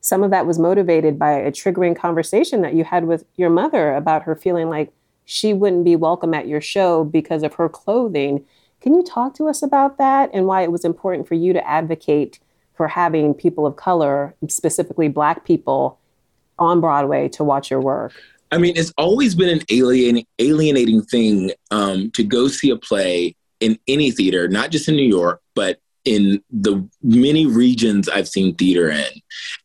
some 0.00 0.22
of 0.22 0.30
that 0.30 0.46
was 0.46 0.58
motivated 0.58 1.18
by 1.18 1.32
a 1.32 1.52
triggering 1.52 1.96
conversation 1.96 2.62
that 2.62 2.74
you 2.74 2.84
had 2.84 3.04
with 3.04 3.24
your 3.36 3.50
mother 3.50 3.94
about 3.94 4.22
her 4.22 4.34
feeling 4.34 4.68
like 4.68 4.92
she 5.24 5.52
wouldn't 5.52 5.84
be 5.84 5.96
welcome 5.96 6.34
at 6.34 6.48
your 6.48 6.60
show 6.60 7.04
because 7.04 7.42
of 7.42 7.54
her 7.54 7.68
clothing. 7.68 8.44
Can 8.80 8.94
you 8.94 9.02
talk 9.02 9.34
to 9.34 9.48
us 9.48 9.62
about 9.62 9.98
that 9.98 10.30
and 10.32 10.46
why 10.46 10.62
it 10.62 10.72
was 10.72 10.84
important 10.84 11.28
for 11.28 11.34
you 11.34 11.52
to 11.52 11.68
advocate 11.68 12.40
for 12.74 12.88
having 12.88 13.34
people 13.34 13.66
of 13.66 13.76
color, 13.76 14.34
specifically 14.48 15.08
Black 15.08 15.44
people, 15.44 15.98
on 16.58 16.80
Broadway 16.80 17.28
to 17.28 17.44
watch 17.44 17.70
your 17.70 17.80
work? 17.80 18.12
I 18.50 18.58
mean, 18.58 18.76
it's 18.76 18.92
always 18.96 19.34
been 19.34 19.50
an 19.50 19.62
alienating, 19.70 20.26
alienating 20.38 21.02
thing 21.02 21.52
um, 21.70 22.10
to 22.12 22.24
go 22.24 22.48
see 22.48 22.70
a 22.70 22.76
play 22.76 23.36
in 23.60 23.78
any 23.86 24.10
theater, 24.10 24.48
not 24.48 24.70
just 24.70 24.88
in 24.88 24.96
New 24.96 25.06
York, 25.06 25.40
but 25.54 25.78
in 26.04 26.42
the 26.50 26.88
many 27.02 27.46
regions 27.46 28.08
I've 28.08 28.28
seen 28.28 28.54
theater 28.54 28.90
in, 28.90 29.06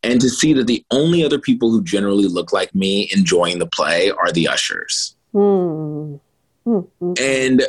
and 0.03 0.19
to 0.21 0.29
see 0.29 0.53
that 0.53 0.67
the 0.67 0.86
only 0.91 1.23
other 1.23 1.39
people 1.39 1.71
who 1.71 1.83
generally 1.83 2.27
look 2.27 2.51
like 2.51 2.73
me 2.75 3.09
enjoying 3.13 3.59
the 3.59 3.67
play 3.67 4.11
are 4.11 4.31
the 4.31 4.47
ushers. 4.47 5.15
Mm. 5.33 6.19
Mm-hmm. 6.65 7.13
And 7.19 7.63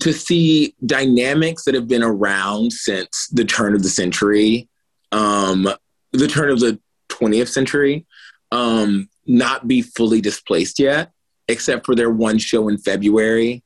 to 0.00 0.12
see 0.12 0.74
dynamics 0.84 1.64
that 1.64 1.74
have 1.74 1.88
been 1.88 2.02
around 2.02 2.72
since 2.72 3.28
the 3.28 3.44
turn 3.44 3.74
of 3.74 3.82
the 3.82 3.88
century, 3.88 4.68
um, 5.10 5.68
the 6.12 6.28
turn 6.28 6.50
of 6.50 6.60
the 6.60 6.78
20th 7.08 7.48
century, 7.48 8.06
um, 8.50 9.08
not 9.26 9.68
be 9.68 9.82
fully 9.82 10.20
displaced 10.20 10.78
yet, 10.78 11.10
except 11.48 11.86
for 11.86 11.94
their 11.94 12.10
one 12.10 12.38
show 12.38 12.68
in 12.68 12.78
February 12.78 13.62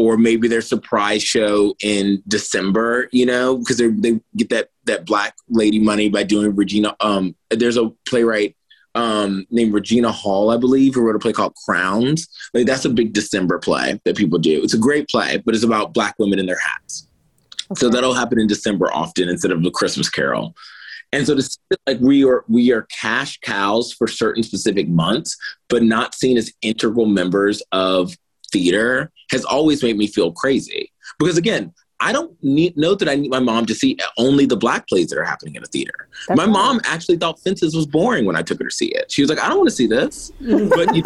or 0.00 0.16
maybe 0.16 0.48
their 0.48 0.62
surprise 0.62 1.22
show 1.22 1.74
in 1.82 2.22
December, 2.26 3.10
you 3.12 3.26
know, 3.26 3.58
because 3.58 3.76
they 3.76 3.88
they 3.88 4.18
get 4.34 4.48
that 4.48 4.70
that 4.84 5.04
black 5.04 5.34
lady 5.50 5.78
money 5.78 6.08
by 6.08 6.22
doing 6.22 6.56
Regina. 6.56 6.96
Um, 7.00 7.36
there's 7.50 7.76
a 7.76 7.90
playwright 8.08 8.56
um 8.94 9.46
named 9.50 9.74
Regina 9.74 10.10
Hall, 10.10 10.50
I 10.50 10.56
believe, 10.56 10.94
who 10.94 11.02
wrote 11.02 11.16
a 11.16 11.18
play 11.18 11.34
called 11.34 11.54
Crowns. 11.66 12.26
Like 12.54 12.66
that's 12.66 12.86
a 12.86 12.88
big 12.88 13.12
December 13.12 13.58
play 13.58 14.00
that 14.04 14.16
people 14.16 14.38
do. 14.38 14.62
It's 14.62 14.72
a 14.72 14.78
great 14.78 15.06
play, 15.08 15.36
but 15.44 15.54
it's 15.54 15.64
about 15.64 15.92
black 15.92 16.14
women 16.18 16.38
in 16.38 16.46
their 16.46 16.58
hats. 16.58 17.06
Okay. 17.70 17.80
So 17.80 17.90
that'll 17.90 18.14
happen 18.14 18.40
in 18.40 18.46
December 18.46 18.90
often 18.92 19.28
instead 19.28 19.52
of 19.52 19.62
the 19.62 19.70
Christmas 19.70 20.08
Carol. 20.08 20.54
And 21.12 21.26
so 21.26 21.34
to 21.34 21.42
see 21.42 21.58
like 21.86 22.00
we 22.00 22.24
are 22.24 22.44
we 22.48 22.72
are 22.72 22.86
cash 22.90 23.38
cows 23.40 23.92
for 23.92 24.08
certain 24.08 24.42
specific 24.42 24.88
months, 24.88 25.36
but 25.68 25.82
not 25.82 26.14
seen 26.14 26.38
as 26.38 26.52
integral 26.62 27.06
members 27.06 27.62
of 27.70 28.16
theater 28.50 29.12
has 29.30 29.44
always 29.44 29.82
made 29.82 29.96
me 29.96 30.06
feel 30.06 30.32
crazy. 30.32 30.92
Because 31.18 31.36
again, 31.38 31.72
I 32.00 32.12
don't 32.12 32.32
need, 32.42 32.76
know 32.76 32.94
that 32.94 33.08
I 33.08 33.14
need 33.14 33.30
my 33.30 33.40
mom 33.40 33.66
to 33.66 33.74
see 33.74 33.98
only 34.16 34.46
the 34.46 34.56
black 34.56 34.88
plays 34.88 35.08
that 35.08 35.18
are 35.18 35.24
happening 35.24 35.54
in 35.54 35.62
a 35.62 35.66
theater. 35.66 36.08
That's 36.26 36.38
my 36.38 36.44
right. 36.44 36.52
mom 36.52 36.80
actually 36.84 37.18
thought 37.18 37.38
Fences 37.40 37.74
was 37.74 37.86
boring 37.86 38.24
when 38.24 38.36
I 38.36 38.42
took 38.42 38.58
her 38.58 38.64
to 38.64 38.74
see 38.74 38.86
it. 38.86 39.12
She 39.12 39.22
was 39.22 39.28
like, 39.28 39.38
I 39.38 39.48
don't 39.48 39.58
want 39.58 39.68
to 39.68 39.76
see 39.76 39.86
this. 39.86 40.32
but, 40.40 40.96
you, 40.96 41.02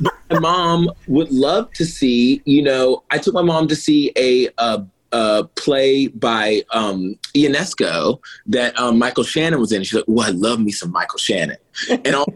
but, 0.00 0.14
my 0.30 0.38
mom 0.38 0.90
would 1.08 1.30
love 1.30 1.70
to 1.74 1.84
see, 1.84 2.42
you 2.46 2.62
know, 2.62 3.04
I 3.10 3.18
took 3.18 3.34
my 3.34 3.42
mom 3.42 3.68
to 3.68 3.76
see 3.76 4.12
a, 4.16 4.48
a, 4.56 4.86
a 5.12 5.44
play 5.56 6.08
by 6.08 6.62
um, 6.72 7.18
Ionesco 7.34 8.18
that 8.46 8.78
um, 8.78 8.98
Michael 8.98 9.24
Shannon 9.24 9.60
was 9.60 9.72
in. 9.72 9.82
She's 9.82 9.94
like, 9.94 10.04
oh, 10.08 10.22
I 10.22 10.30
love 10.30 10.58
me 10.58 10.72
some 10.72 10.90
Michael 10.90 11.18
Shannon. 11.18 11.58
And 11.90 12.14
all 12.14 12.26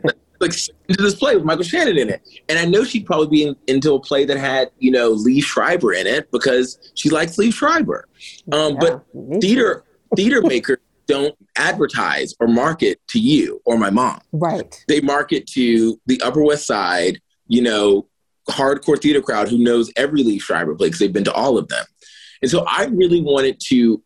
like 0.43 0.53
into 0.88 1.03
this 1.03 1.14
play 1.14 1.34
with 1.34 1.45
Michael 1.45 1.64
Shannon 1.64 1.97
in 1.97 2.11
it. 2.11 2.28
And 2.49 2.59
I 2.59 2.64
know 2.64 2.84
she'd 2.84 3.07
probably 3.07 3.28
be 3.28 3.43
in, 3.45 3.57
into 3.66 3.95
a 3.95 4.01
play 4.01 4.24
that 4.24 4.36
had, 4.36 4.70
you 4.78 4.90
know, 4.90 5.14
Liev 5.14 5.43
Schreiber 5.43 5.93
in 5.93 6.07
it 6.07 6.30
because 6.30 6.78
she 6.95 7.09
likes 7.09 7.36
Liev 7.36 7.55
Schreiber. 7.55 8.09
Um, 8.53 8.74
yeah, 8.74 8.78
but 8.80 9.40
theater 9.40 9.84
theater 10.16 10.43
makers 10.47 10.78
don't 11.07 11.34
advertise 11.57 12.34
or 12.40 12.49
market 12.49 13.01
to 13.09 13.18
you 13.18 13.61
or 13.64 13.78
my 13.78 13.90
mom. 13.90 14.20
Right. 14.32 14.84
They 14.88 15.01
market 15.01 15.47
to 15.49 16.01
the 16.07 16.20
Upper 16.22 16.43
West 16.43 16.66
Side, 16.66 17.20
you 17.47 17.62
know, 17.62 18.09
hardcore 18.49 19.01
theater 19.01 19.22
crowd 19.22 19.49
who 19.49 19.59
knows 19.59 19.93
every 19.97 20.22
Liev 20.22 20.40
Schreiber 20.40 20.74
play 20.74 20.88
because 20.88 21.01
they've 21.01 21.12
been 21.12 21.24
to 21.24 21.32
all 21.32 21.59
of 21.59 21.68
them. 21.68 21.84
And 22.40 22.51
so 22.51 22.64
I 22.66 22.86
really 22.86 23.22
wanted 23.22 23.61
to 23.68 24.03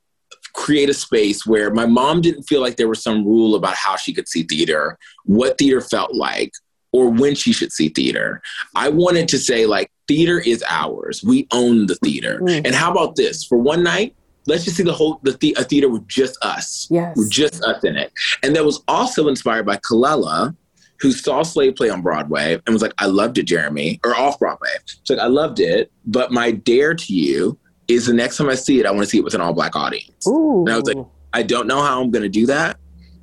create 0.56 0.88
a 0.88 0.94
space 0.94 1.46
where 1.46 1.70
my 1.70 1.86
mom 1.86 2.20
didn't 2.20 2.44
feel 2.44 2.60
like 2.60 2.76
there 2.76 2.88
was 2.88 3.02
some 3.02 3.24
rule 3.24 3.54
about 3.54 3.74
how 3.74 3.94
she 3.94 4.12
could 4.12 4.28
see 4.28 4.42
theater, 4.42 4.98
what 5.24 5.58
theater 5.58 5.80
felt 5.80 6.14
like, 6.14 6.52
or 6.92 7.10
when 7.10 7.34
she 7.34 7.52
should 7.52 7.70
see 7.70 7.90
theater. 7.90 8.40
I 8.74 8.88
wanted 8.88 9.28
to 9.28 9.38
say, 9.38 9.66
like, 9.66 9.90
theater 10.08 10.40
is 10.40 10.64
ours. 10.68 11.22
We 11.22 11.46
own 11.52 11.86
the 11.86 11.96
theater. 11.96 12.40
Mm. 12.40 12.66
And 12.66 12.74
how 12.74 12.90
about 12.90 13.16
this? 13.16 13.44
For 13.44 13.58
one 13.58 13.82
night, 13.82 14.16
let's 14.46 14.64
just 14.64 14.76
see 14.76 14.82
the 14.82 14.92
whole 14.92 15.20
the, 15.22 15.32
the 15.32 15.54
a 15.58 15.64
theater 15.64 15.90
with 15.90 16.08
just 16.08 16.38
us. 16.42 16.88
Yes. 16.90 17.16
With 17.16 17.30
just 17.30 17.62
us 17.62 17.84
in 17.84 17.96
it. 17.96 18.12
And 18.42 18.56
that 18.56 18.64
was 18.64 18.82
also 18.88 19.28
inspired 19.28 19.66
by 19.66 19.76
Kalela, 19.76 20.56
who 21.00 21.12
saw 21.12 21.42
Slave 21.42 21.76
Play 21.76 21.90
on 21.90 22.00
Broadway 22.00 22.58
and 22.66 22.72
was 22.72 22.80
like, 22.80 22.94
I 22.96 23.06
loved 23.06 23.36
it, 23.36 23.42
Jeremy, 23.42 24.00
or 24.04 24.16
off 24.16 24.38
Broadway. 24.38 24.70
She's 24.86 25.16
like, 25.16 25.18
I 25.18 25.28
loved 25.28 25.60
it, 25.60 25.92
but 26.06 26.32
my 26.32 26.52
dare 26.52 26.94
to 26.94 27.12
you 27.12 27.58
is 27.88 28.06
the 28.06 28.12
next 28.12 28.36
time 28.36 28.48
I 28.48 28.54
see 28.54 28.80
it, 28.80 28.86
I 28.86 28.90
want 28.90 29.04
to 29.04 29.08
see 29.08 29.18
it 29.18 29.24
with 29.24 29.34
an 29.34 29.40
all 29.40 29.52
black 29.52 29.76
audience. 29.76 30.26
Ooh. 30.26 30.60
And 30.60 30.70
I 30.70 30.76
was 30.76 30.92
like, 30.92 31.04
I 31.32 31.42
don't 31.42 31.66
know 31.66 31.82
how 31.82 32.02
I'm 32.02 32.10
going 32.10 32.22
to 32.22 32.28
do 32.28 32.46
that, 32.46 32.78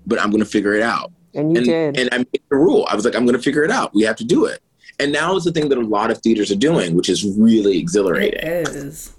but 0.05 0.19
I'm 0.19 0.29
going 0.29 0.43
to 0.43 0.49
figure 0.49 0.73
it 0.73 0.81
out. 0.81 1.11
And 1.33 1.51
you 1.51 1.57
and, 1.57 1.65
did. 1.65 1.99
And 1.99 2.09
I 2.13 2.17
made 2.19 2.41
the 2.49 2.55
rule. 2.55 2.87
I 2.89 2.95
was 2.95 3.05
like, 3.05 3.15
I'm 3.15 3.25
going 3.25 3.37
to 3.37 3.41
figure 3.41 3.63
it 3.63 3.71
out. 3.71 3.93
We 3.93 4.03
have 4.03 4.15
to 4.17 4.23
do 4.23 4.45
it. 4.45 4.61
And 4.99 5.11
now 5.11 5.35
is 5.35 5.43
the 5.43 5.51
thing 5.51 5.69
that 5.69 5.77
a 5.77 5.81
lot 5.81 6.11
of 6.11 6.19
theaters 6.19 6.51
are 6.51 6.55
doing, 6.55 6.95
which 6.95 7.09
is 7.09 7.25
really 7.37 7.79
exhilarating. 7.79 8.41
It 8.41 8.67
is. 8.67 9.13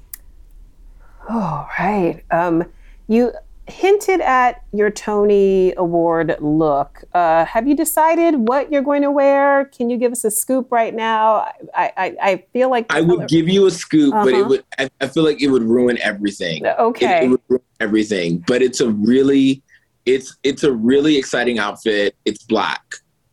Oh, 1.29 1.69
right. 1.79 2.23
Um, 2.31 2.65
you 3.09 3.33
hinted 3.67 4.21
at 4.21 4.63
your 4.73 4.91
Tony 4.91 5.73
Award 5.77 6.37
look. 6.41 7.05
Uh, 7.15 7.45
have 7.45 7.67
you 7.67 7.75
decided 7.75 8.49
what 8.49 8.71
you're 8.71 8.83
going 8.83 9.03
to 9.03 9.11
wear? 9.11 9.67
Can 9.67 9.91
you 9.91 9.97
give 9.97 10.13
us 10.13 10.25
a 10.25 10.31
scoop 10.31 10.71
right 10.71 10.95
now? 10.95 11.51
I, 11.75 11.93
I, 11.97 12.17
I 12.23 12.45
feel 12.53 12.71
like 12.71 12.87
I 12.93 13.01
would 13.01 13.29
give 13.29 13.49
you 13.49 13.67
a 13.67 13.71
scoop, 13.71 14.15
uh-huh. 14.15 14.25
but 14.25 14.33
it 14.33 14.41
uh-huh. 14.41 14.49
would. 14.49 14.65
I, 14.79 14.91
I, 15.01 15.07
feel 15.09 15.25
like 15.25 15.41
it 15.41 15.49
would 15.49 15.63
ruin 15.63 15.99
everything. 16.03 16.67
Okay, 16.67 17.19
it, 17.19 17.25
it, 17.25 17.29
would 17.29 17.41
ruin 17.49 17.63
everything. 17.81 18.45
But 18.47 18.63
it's 18.63 18.81
a 18.81 18.91
really, 18.91 19.63
it's 20.07 20.37
it's 20.43 20.65
a 20.65 20.73
really 20.73 21.17
exciting 21.17 21.59
outfit. 21.59 22.17
It's 22.25 22.43
black, 22.43 22.83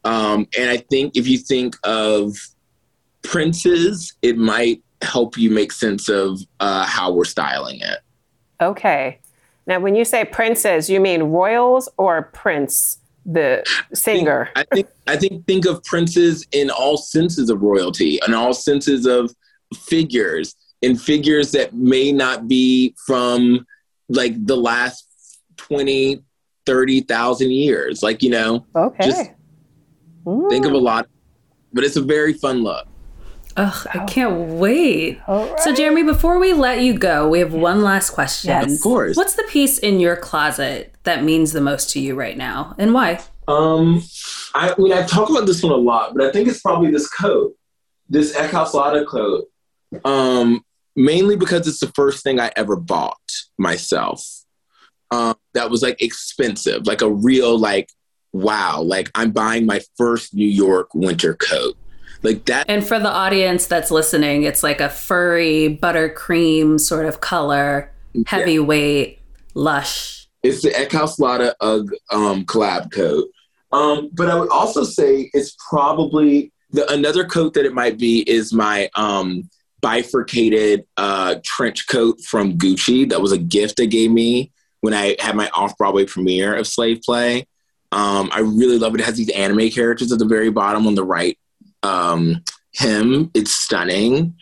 um, 0.06 0.48
and 0.58 0.70
I 0.70 0.78
think 0.78 1.18
if 1.18 1.28
you 1.28 1.38
think 1.38 1.76
of 1.84 2.36
princes, 3.22 4.14
it 4.22 4.38
might 4.38 4.82
help 5.02 5.38
you 5.38 5.50
make 5.50 5.72
sense 5.72 6.10
of 6.10 6.40
uh, 6.60 6.86
how 6.86 7.12
we're 7.12 7.26
styling 7.26 7.80
it. 7.82 8.00
Okay. 8.62 9.20
Now, 9.72 9.80
when 9.80 9.96
you 9.96 10.04
say 10.04 10.26
princes, 10.26 10.90
you 10.90 11.00
mean 11.00 11.24
royals 11.24 11.88
or 11.96 12.24
Prince, 12.34 13.00
the 13.26 13.64
singer? 13.94 14.50
I 14.54 14.66
think, 14.66 14.88
I 15.08 15.16
think 15.16 15.48
think 15.48 15.66
of 15.66 15.82
princes 15.86 16.46
in 16.52 16.70
all 16.70 16.98
senses 16.98 17.50
of 17.50 17.62
royalty, 17.62 18.20
and 18.22 18.36
all 18.36 18.54
senses 18.54 19.06
of 19.06 19.34
figures, 19.74 20.56
in 20.82 20.98
figures 20.98 21.54
that 21.54 21.74
may 21.74 22.12
not 22.12 22.50
be 22.50 22.94
from 23.08 23.66
like 24.10 24.46
the 24.46 24.58
last 24.58 25.08
20, 25.56 26.22
30,000 26.66 27.52
years. 27.52 28.04
Like, 28.04 28.22
you 28.22 28.32
know, 28.32 28.66
okay. 28.76 29.06
Just 29.06 29.32
mm. 30.26 30.50
think 30.50 30.66
of 30.66 30.74
a 30.74 30.78
lot, 30.78 31.08
but 31.72 31.86
it's 31.86 31.96
a 31.96 32.02
very 32.02 32.34
fun 32.34 32.62
look. 32.62 32.90
Ugh, 33.58 33.88
I 33.94 34.06
can't 34.06 34.52
wait. 34.60 35.20
Right. 35.28 35.60
So, 35.60 35.74
Jeremy, 35.74 36.04
before 36.04 36.40
we 36.40 36.54
let 36.54 36.82
you 36.82 36.98
go, 36.98 37.28
we 37.30 37.40
have 37.40 37.54
one 37.54 37.82
last 37.82 38.12
question. 38.12 38.50
Yes. 38.50 38.76
Of 38.76 38.82
course. 38.82 39.18
What's 39.18 39.36
the 39.36 39.44
piece 39.50 39.78
in 39.78 40.00
your 40.00 40.16
closet 40.16 40.96
that 41.04 41.24
means 41.24 41.52
the 41.52 41.62
most 41.62 41.90
to 41.92 42.00
you 42.00 42.16
right 42.16 42.38
now, 42.38 42.76
and 42.78 42.94
why? 42.94 43.20
Um, 43.48 44.04
I, 44.54 44.72
I 44.72 44.76
mean, 44.78 44.94
I 44.94 45.04
talk 45.04 45.30
about 45.30 45.46
this 45.46 45.64
one 45.64 45.72
a 45.72 45.76
lot, 45.76 46.14
but 46.16 46.26
I 46.26 46.32
think 46.32 46.48
it's 46.48 46.62
probably 46.62 46.92
this 46.92 47.10
coat, 47.10 47.56
this 48.10 48.36
Eckhaus 48.36 48.74
Latta 48.74 49.06
coat. 49.06 49.48
Um, 50.06 50.64
mainly 50.96 51.36
because 51.36 51.68
it's 51.68 51.80
the 51.80 51.92
first 51.96 52.24
thing 52.24 52.40
I 52.40 52.52
ever 52.56 52.76
bought 52.76 53.18
myself. 53.58 54.26
Um, 55.10 55.36
that 55.54 55.70
was 55.70 55.82
like 55.82 56.02
expensive, 56.02 56.88
like 56.88 57.02
a 57.02 57.12
real 57.12 57.60
like, 57.60 57.90
wow, 58.32 58.82
like 58.82 59.12
I'm 59.14 59.32
buying 59.32 59.66
my 59.66 59.82
first 59.98 60.34
New 60.34 60.48
York 60.48 60.94
winter 60.94 61.36
coat 61.36 61.76
like 62.24 62.46
that. 62.46 62.66
And 62.70 62.86
for 62.86 63.00
the 63.00 63.10
audience 63.10 63.66
that's 63.66 63.92
listening, 63.92 64.44
it's 64.44 64.64
like 64.64 64.82
a 64.82 64.90
furry 64.90 65.80
buttercream 65.82 66.80
sort 66.80 67.06
of 67.06 67.22
color, 67.22 67.92
heavyweight, 68.28 69.10
yeah. 69.10 69.42
lush. 69.54 70.28
It's 70.44 70.62
the 70.62 70.70
Eckhaus 70.70 71.20
Latta 71.20 71.56
UGG 71.62 71.94
um, 72.12 72.46
collab 72.46 72.92
coat. 72.92 73.30
Um, 73.72 74.10
but 74.14 74.30
I 74.30 74.36
would 74.36 74.50
also 74.50 74.84
say 74.84 75.30
it's 75.34 75.56
probably 75.70 76.52
the 76.72 76.90
another 76.92 77.26
coat 77.26 77.54
that 77.54 77.66
it 77.66 77.74
might 77.74 77.98
be 77.98 78.20
is 78.30 78.54
my 78.54 78.90
um, 78.96 79.50
bifurcated 79.82 80.86
uh, 80.98 81.36
trench 81.44 81.88
coat 81.88 82.22
from 82.22 82.58
Gucci. 82.58 83.10
That 83.10 83.22
was 83.22 83.32
a 83.32 83.38
gift 83.38 83.78
they 83.78 83.88
gave 83.88 84.12
me 84.12 84.52
when 84.82 84.94
I 84.94 85.16
had 85.20 85.36
my 85.36 85.50
off 85.50 85.78
Broadway 85.78 86.06
premiere 86.06 86.56
of 86.56 86.68
Slave 86.68 87.02
Play. 87.04 87.48
Um, 87.92 88.30
I 88.32 88.40
really 88.40 88.78
love 88.78 88.96
it. 88.96 89.02
It 89.02 89.06
has 89.06 89.18
these 89.18 89.30
anime 89.32 89.70
characters 89.70 90.12
at 90.12 90.20
the 90.20 90.26
very 90.26 90.50
bottom 90.50 90.88
on 90.88 90.96
the 90.96 91.04
right 91.04 91.38
um, 91.84 92.44
him. 92.74 93.32
It's 93.34 93.52
stunning. 93.52 94.36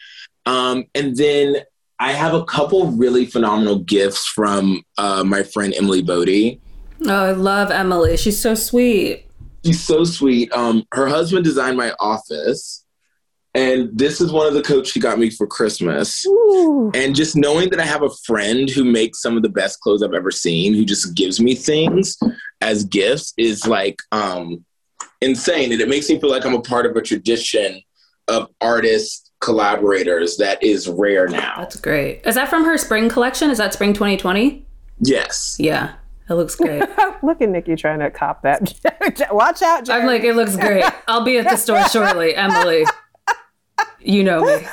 Um, 0.45 0.85
and 0.95 1.15
then 1.15 1.57
I 1.99 2.13
have 2.13 2.33
a 2.33 2.45
couple 2.45 2.91
really 2.91 3.25
phenomenal 3.25 3.79
gifts 3.79 4.25
from 4.25 4.83
uh, 4.97 5.23
my 5.23 5.43
friend 5.43 5.73
Emily 5.75 6.01
Bode. 6.01 6.59
Oh, 7.05 7.25
I 7.25 7.31
love 7.31 7.71
Emily. 7.71 8.17
She's 8.17 8.39
so 8.39 8.55
sweet. 8.55 9.25
She's 9.65 9.81
so 9.81 10.03
sweet. 10.03 10.51
Um, 10.53 10.85
her 10.93 11.07
husband 11.07 11.43
designed 11.43 11.77
my 11.77 11.93
office. 11.99 12.85
And 13.55 13.89
this 13.97 14.21
is 14.21 14.31
one 14.31 14.45
of 14.47 14.53
the 14.53 14.61
coats 14.61 14.91
she 14.91 14.99
got 14.99 15.17
me 15.17 15.29
for 15.29 15.47
Christmas. 15.47 16.25
Ooh. 16.27 16.91
And 16.93 17.15
just 17.15 17.35
knowing 17.35 17.69
that 17.71 17.79
I 17.79 17.85
have 17.85 18.03
a 18.03 18.09
friend 18.23 18.69
who 18.69 18.83
makes 18.83 19.21
some 19.21 19.35
of 19.35 19.43
the 19.43 19.49
best 19.49 19.79
clothes 19.81 20.03
I've 20.03 20.13
ever 20.13 20.31
seen, 20.31 20.73
who 20.73 20.85
just 20.85 21.15
gives 21.15 21.39
me 21.39 21.55
things 21.55 22.17
as 22.61 22.83
gifts, 22.85 23.33
is 23.37 23.65
like 23.65 23.97
um, 24.11 24.63
insane. 25.21 25.71
And 25.71 25.81
it 25.81 25.89
makes 25.89 26.09
me 26.09 26.19
feel 26.19 26.29
like 26.29 26.45
I'm 26.45 26.53
a 26.53 26.61
part 26.61 26.85
of 26.85 26.95
a 26.95 27.01
tradition 27.01 27.81
of 28.27 28.49
artists, 28.61 29.31
collaborators 29.41 30.37
that 30.37 30.61
is 30.61 30.87
rare 30.87 31.27
now. 31.27 31.55
That's 31.57 31.79
great. 31.79 32.21
Is 32.25 32.35
that 32.35 32.49
from 32.49 32.65
her 32.65 32.77
spring 32.77 33.09
collection? 33.09 33.49
Is 33.49 33.57
that 33.57 33.73
spring 33.73 33.93
2020? 33.93 34.65
Yes. 35.01 35.55
Yeah, 35.59 35.93
it 36.29 36.33
looks 36.33 36.55
great. 36.55 36.83
Look 37.23 37.41
at 37.41 37.49
Nikki 37.49 37.75
trying 37.75 37.99
to 37.99 38.11
cop 38.11 38.41
that. 38.43 38.73
Watch 39.31 39.61
out, 39.61 39.89
I'm 39.89 40.05
like, 40.05 40.23
it 40.23 40.35
looks 40.35 40.55
great. 40.55 40.83
I'll 41.07 41.23
be 41.23 41.37
at 41.37 41.45
the 41.45 41.55
store 41.55 41.83
shortly, 41.89 42.35
Emily. 42.35 42.85
You 44.01 44.23
know 44.25 44.43
me. 44.43 44.65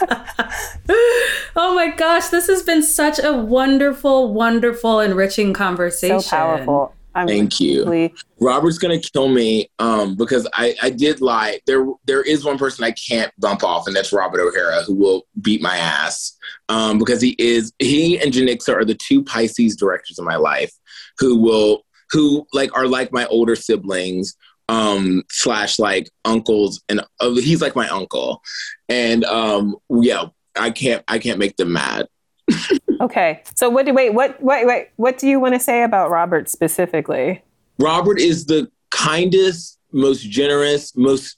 oh 1.57 1.75
my 1.75 1.93
gosh, 1.97 2.29
this 2.29 2.49
has 2.49 2.63
been 2.63 2.83
such 2.83 3.21
a 3.23 3.33
wonderful, 3.33 4.33
wonderful, 4.35 5.01
enriching 5.01 5.53
conversation. 5.53 6.21
so 6.21 6.29
powerful. 6.29 6.95
I'm 7.17 7.27
Thank 7.27 7.61
you. 7.61 8.11
Robert's 8.41 8.77
gonna 8.77 9.01
kill 9.01 9.29
me 9.29 9.71
um, 9.79 10.17
because 10.17 10.47
I, 10.53 10.75
I 10.83 10.91
did 10.91 11.23
lie. 11.23 11.61
There 11.67 11.87
there 12.05 12.23
is 12.23 12.45
one 12.45 12.59
person 12.59 12.85
I 12.85 12.91
can't 12.91 13.33
bump 13.39 13.65
off, 13.65 13.87
and 13.87 13.97
that's 13.97 14.13
Robert 14.13 14.41
O'Hara, 14.41 14.83
who 14.83 14.95
will 14.95 15.27
beat 15.41 15.63
my 15.63 15.79
ass 15.79 16.37
um, 16.69 16.99
because 16.99 17.23
he 17.23 17.35
is 17.39 17.73
he 17.79 18.21
and 18.21 18.35
Janicza 18.35 18.75
are 18.75 18.85
the 18.85 18.95
two 18.95 19.25
Pisces 19.25 19.77
directors 19.77 20.19
of 20.19 20.27
my 20.27 20.37
life 20.37 20.73
who 21.19 21.39
will 21.39 21.87
who 22.11 22.47
like 22.53 22.77
are 22.77 22.87
like 22.87 23.13
my 23.13 23.25
older 23.27 23.57
siblings 23.57 24.37
um 24.69 25.23
slash 25.31 25.79
like 25.79 26.11
uncles 26.27 26.83
and 26.91 27.01
uh, 27.21 27.31
he's 27.37 27.63
like 27.63 27.77
my 27.77 27.89
uncle 27.89 28.43
and 28.89 29.25
um 29.25 29.77
yeah 29.91 30.25
i 30.57 30.71
can't 30.71 31.05
i 31.07 31.19
can't 31.21 31.39
make 31.39 31.57
them 31.57 31.73
mad 31.73 32.09
Okay. 33.01 33.43
So 33.55 33.69
what 33.71 33.87
do 33.87 33.95
wait, 33.95 34.11
what 34.11 34.43
wait, 34.43 34.67
wait, 34.67 34.89
what 34.97 35.19
do 35.19 35.29
you 35.29 35.39
want 35.41 35.55
to 35.55 35.61
say 35.61 35.83
about 35.83 36.11
Robert 36.11 36.49
specifically? 36.49 37.43
Robert 37.79 38.19
is 38.19 38.47
the 38.47 38.71
kindest, 38.91 39.79
most 39.93 40.23
generous, 40.23 40.97
most 40.97 41.37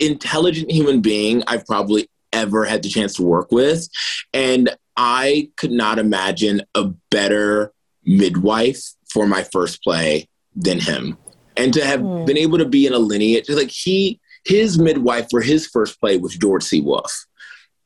intelligent 0.00 0.70
human 0.70 1.00
being 1.00 1.42
I've 1.46 1.64
probably 1.66 2.08
ever 2.32 2.64
had 2.64 2.82
the 2.82 2.88
chance 2.88 3.14
to 3.14 3.22
work 3.22 3.52
with. 3.52 3.88
And 4.32 4.74
I 4.96 5.50
could 5.56 5.70
not 5.70 5.98
imagine 5.98 6.62
a 6.74 6.84
better 7.10 7.72
midwife 8.04 8.82
for 9.10 9.26
my 9.26 9.42
first 9.44 9.82
play 9.82 10.28
than 10.56 10.80
him. 10.80 11.16
And 11.56 11.72
to 11.74 11.84
have 11.84 12.00
Hmm. 12.00 12.24
been 12.24 12.38
able 12.38 12.58
to 12.58 12.64
be 12.64 12.86
in 12.86 12.92
a 12.94 12.98
lineage, 12.98 13.48
like 13.48 13.70
he, 13.70 14.18
his 14.44 14.78
midwife 14.78 15.28
for 15.30 15.40
his 15.40 15.66
first 15.66 16.00
play 16.00 16.16
was 16.16 16.36
George 16.36 16.64
C. 16.64 16.80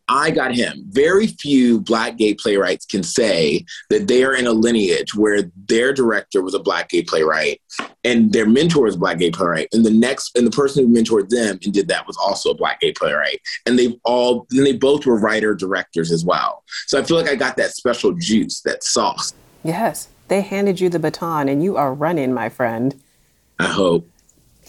I 0.08 0.30
got 0.30 0.54
him. 0.54 0.84
Very 0.88 1.26
few 1.26 1.80
black 1.80 2.16
gay 2.16 2.34
playwrights 2.34 2.86
can 2.86 3.02
say 3.02 3.64
that 3.90 4.06
they 4.06 4.22
are 4.24 4.34
in 4.34 4.46
a 4.46 4.52
lineage 4.52 5.14
where 5.14 5.50
their 5.68 5.92
director 5.92 6.42
was 6.42 6.54
a 6.54 6.60
black 6.60 6.90
gay 6.90 7.02
playwright 7.02 7.60
and 8.04 8.32
their 8.32 8.46
mentor 8.46 8.84
was 8.84 8.94
a 8.94 8.98
black 8.98 9.18
gay 9.18 9.30
playwright. 9.30 9.68
And 9.72 9.84
the 9.84 9.90
next 9.90 10.36
and 10.36 10.46
the 10.46 10.50
person 10.52 10.84
who 10.84 10.94
mentored 10.94 11.28
them 11.28 11.58
and 11.64 11.74
did 11.74 11.88
that 11.88 12.06
was 12.06 12.16
also 12.16 12.50
a 12.50 12.54
black 12.54 12.80
gay 12.80 12.92
playwright. 12.92 13.40
And 13.66 13.78
they've 13.78 13.94
all 14.04 14.46
and 14.52 14.64
they 14.64 14.76
both 14.76 15.06
were 15.06 15.18
writer 15.18 15.54
directors 15.54 16.12
as 16.12 16.24
well. 16.24 16.62
So 16.86 17.00
I 17.00 17.02
feel 17.02 17.16
like 17.16 17.28
I 17.28 17.34
got 17.34 17.56
that 17.56 17.72
special 17.72 18.12
juice, 18.12 18.60
that 18.60 18.84
sauce. 18.84 19.32
Yes. 19.64 20.08
They 20.28 20.40
handed 20.40 20.80
you 20.80 20.88
the 20.88 20.98
baton 20.98 21.48
and 21.48 21.62
you 21.62 21.76
are 21.76 21.92
running, 21.92 22.32
my 22.32 22.48
friend. 22.48 23.00
I 23.58 23.66
hope. 23.66 24.08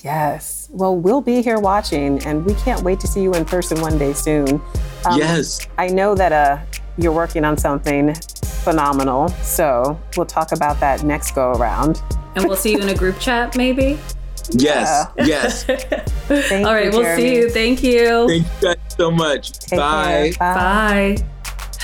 Yes. 0.03 0.69
Well, 0.71 0.95
we'll 0.95 1.21
be 1.21 1.41
here 1.41 1.59
watching 1.59 2.23
and 2.25 2.45
we 2.45 2.53
can't 2.55 2.81
wait 2.83 2.99
to 3.01 3.07
see 3.07 3.21
you 3.21 3.33
in 3.33 3.45
person 3.45 3.81
one 3.81 3.97
day 3.97 4.13
soon. 4.13 4.61
Um, 5.05 5.17
yes. 5.17 5.67
I 5.77 5.87
know 5.87 6.15
that 6.15 6.31
uh, 6.31 6.59
you're 6.97 7.13
working 7.13 7.43
on 7.45 7.57
something 7.57 8.13
phenomenal. 8.63 9.29
So 9.43 9.99
we'll 10.15 10.25
talk 10.25 10.51
about 10.51 10.79
that 10.79 11.03
next 11.03 11.31
go 11.31 11.51
around. 11.53 12.01
And 12.35 12.45
we'll 12.45 12.57
see 12.57 12.73
you 12.73 12.79
in 12.79 12.89
a 12.89 12.95
group 12.95 13.19
chat, 13.19 13.55
maybe. 13.55 13.97
Yes. 14.51 15.07
Yes. 15.17 15.63
Thank 16.27 16.65
All 16.65 16.73
right, 16.73 16.85
you, 16.85 16.97
we'll 16.97 17.17
see 17.17 17.35
you. 17.35 17.49
Thank 17.49 17.83
you. 17.83 18.29
Thank 18.29 18.45
you 18.45 18.61
guys 18.61 18.77
so 18.87 19.11
much. 19.11 19.51
Take 19.51 19.77
Bye. 19.77 20.31
care. 20.37 20.53
Bye. 20.53 21.17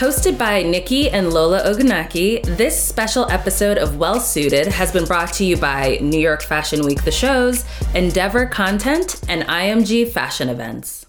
Hosted 0.03 0.37
by 0.37 0.63
Nikki 0.63 1.09
and 1.09 1.31
Lola 1.31 1.63
Ogunnaike, 1.63 2.43
this 2.57 2.77
special 2.77 3.25
episode 3.31 3.77
of 3.77 3.95
Well 3.95 4.19
Suited 4.19 4.67
has 4.67 4.91
been 4.91 5.05
brought 5.05 5.31
to 5.35 5.45
you 5.45 5.55
by 5.55 5.97
New 6.01 6.19
York 6.19 6.43
Fashion 6.43 6.81
Week 6.81 7.01
The 7.05 7.11
Shows, 7.11 7.63
Endeavor 7.95 8.45
Content, 8.45 9.21
and 9.29 9.43
IMG 9.43 10.11
Fashion 10.11 10.49
Events. 10.49 11.02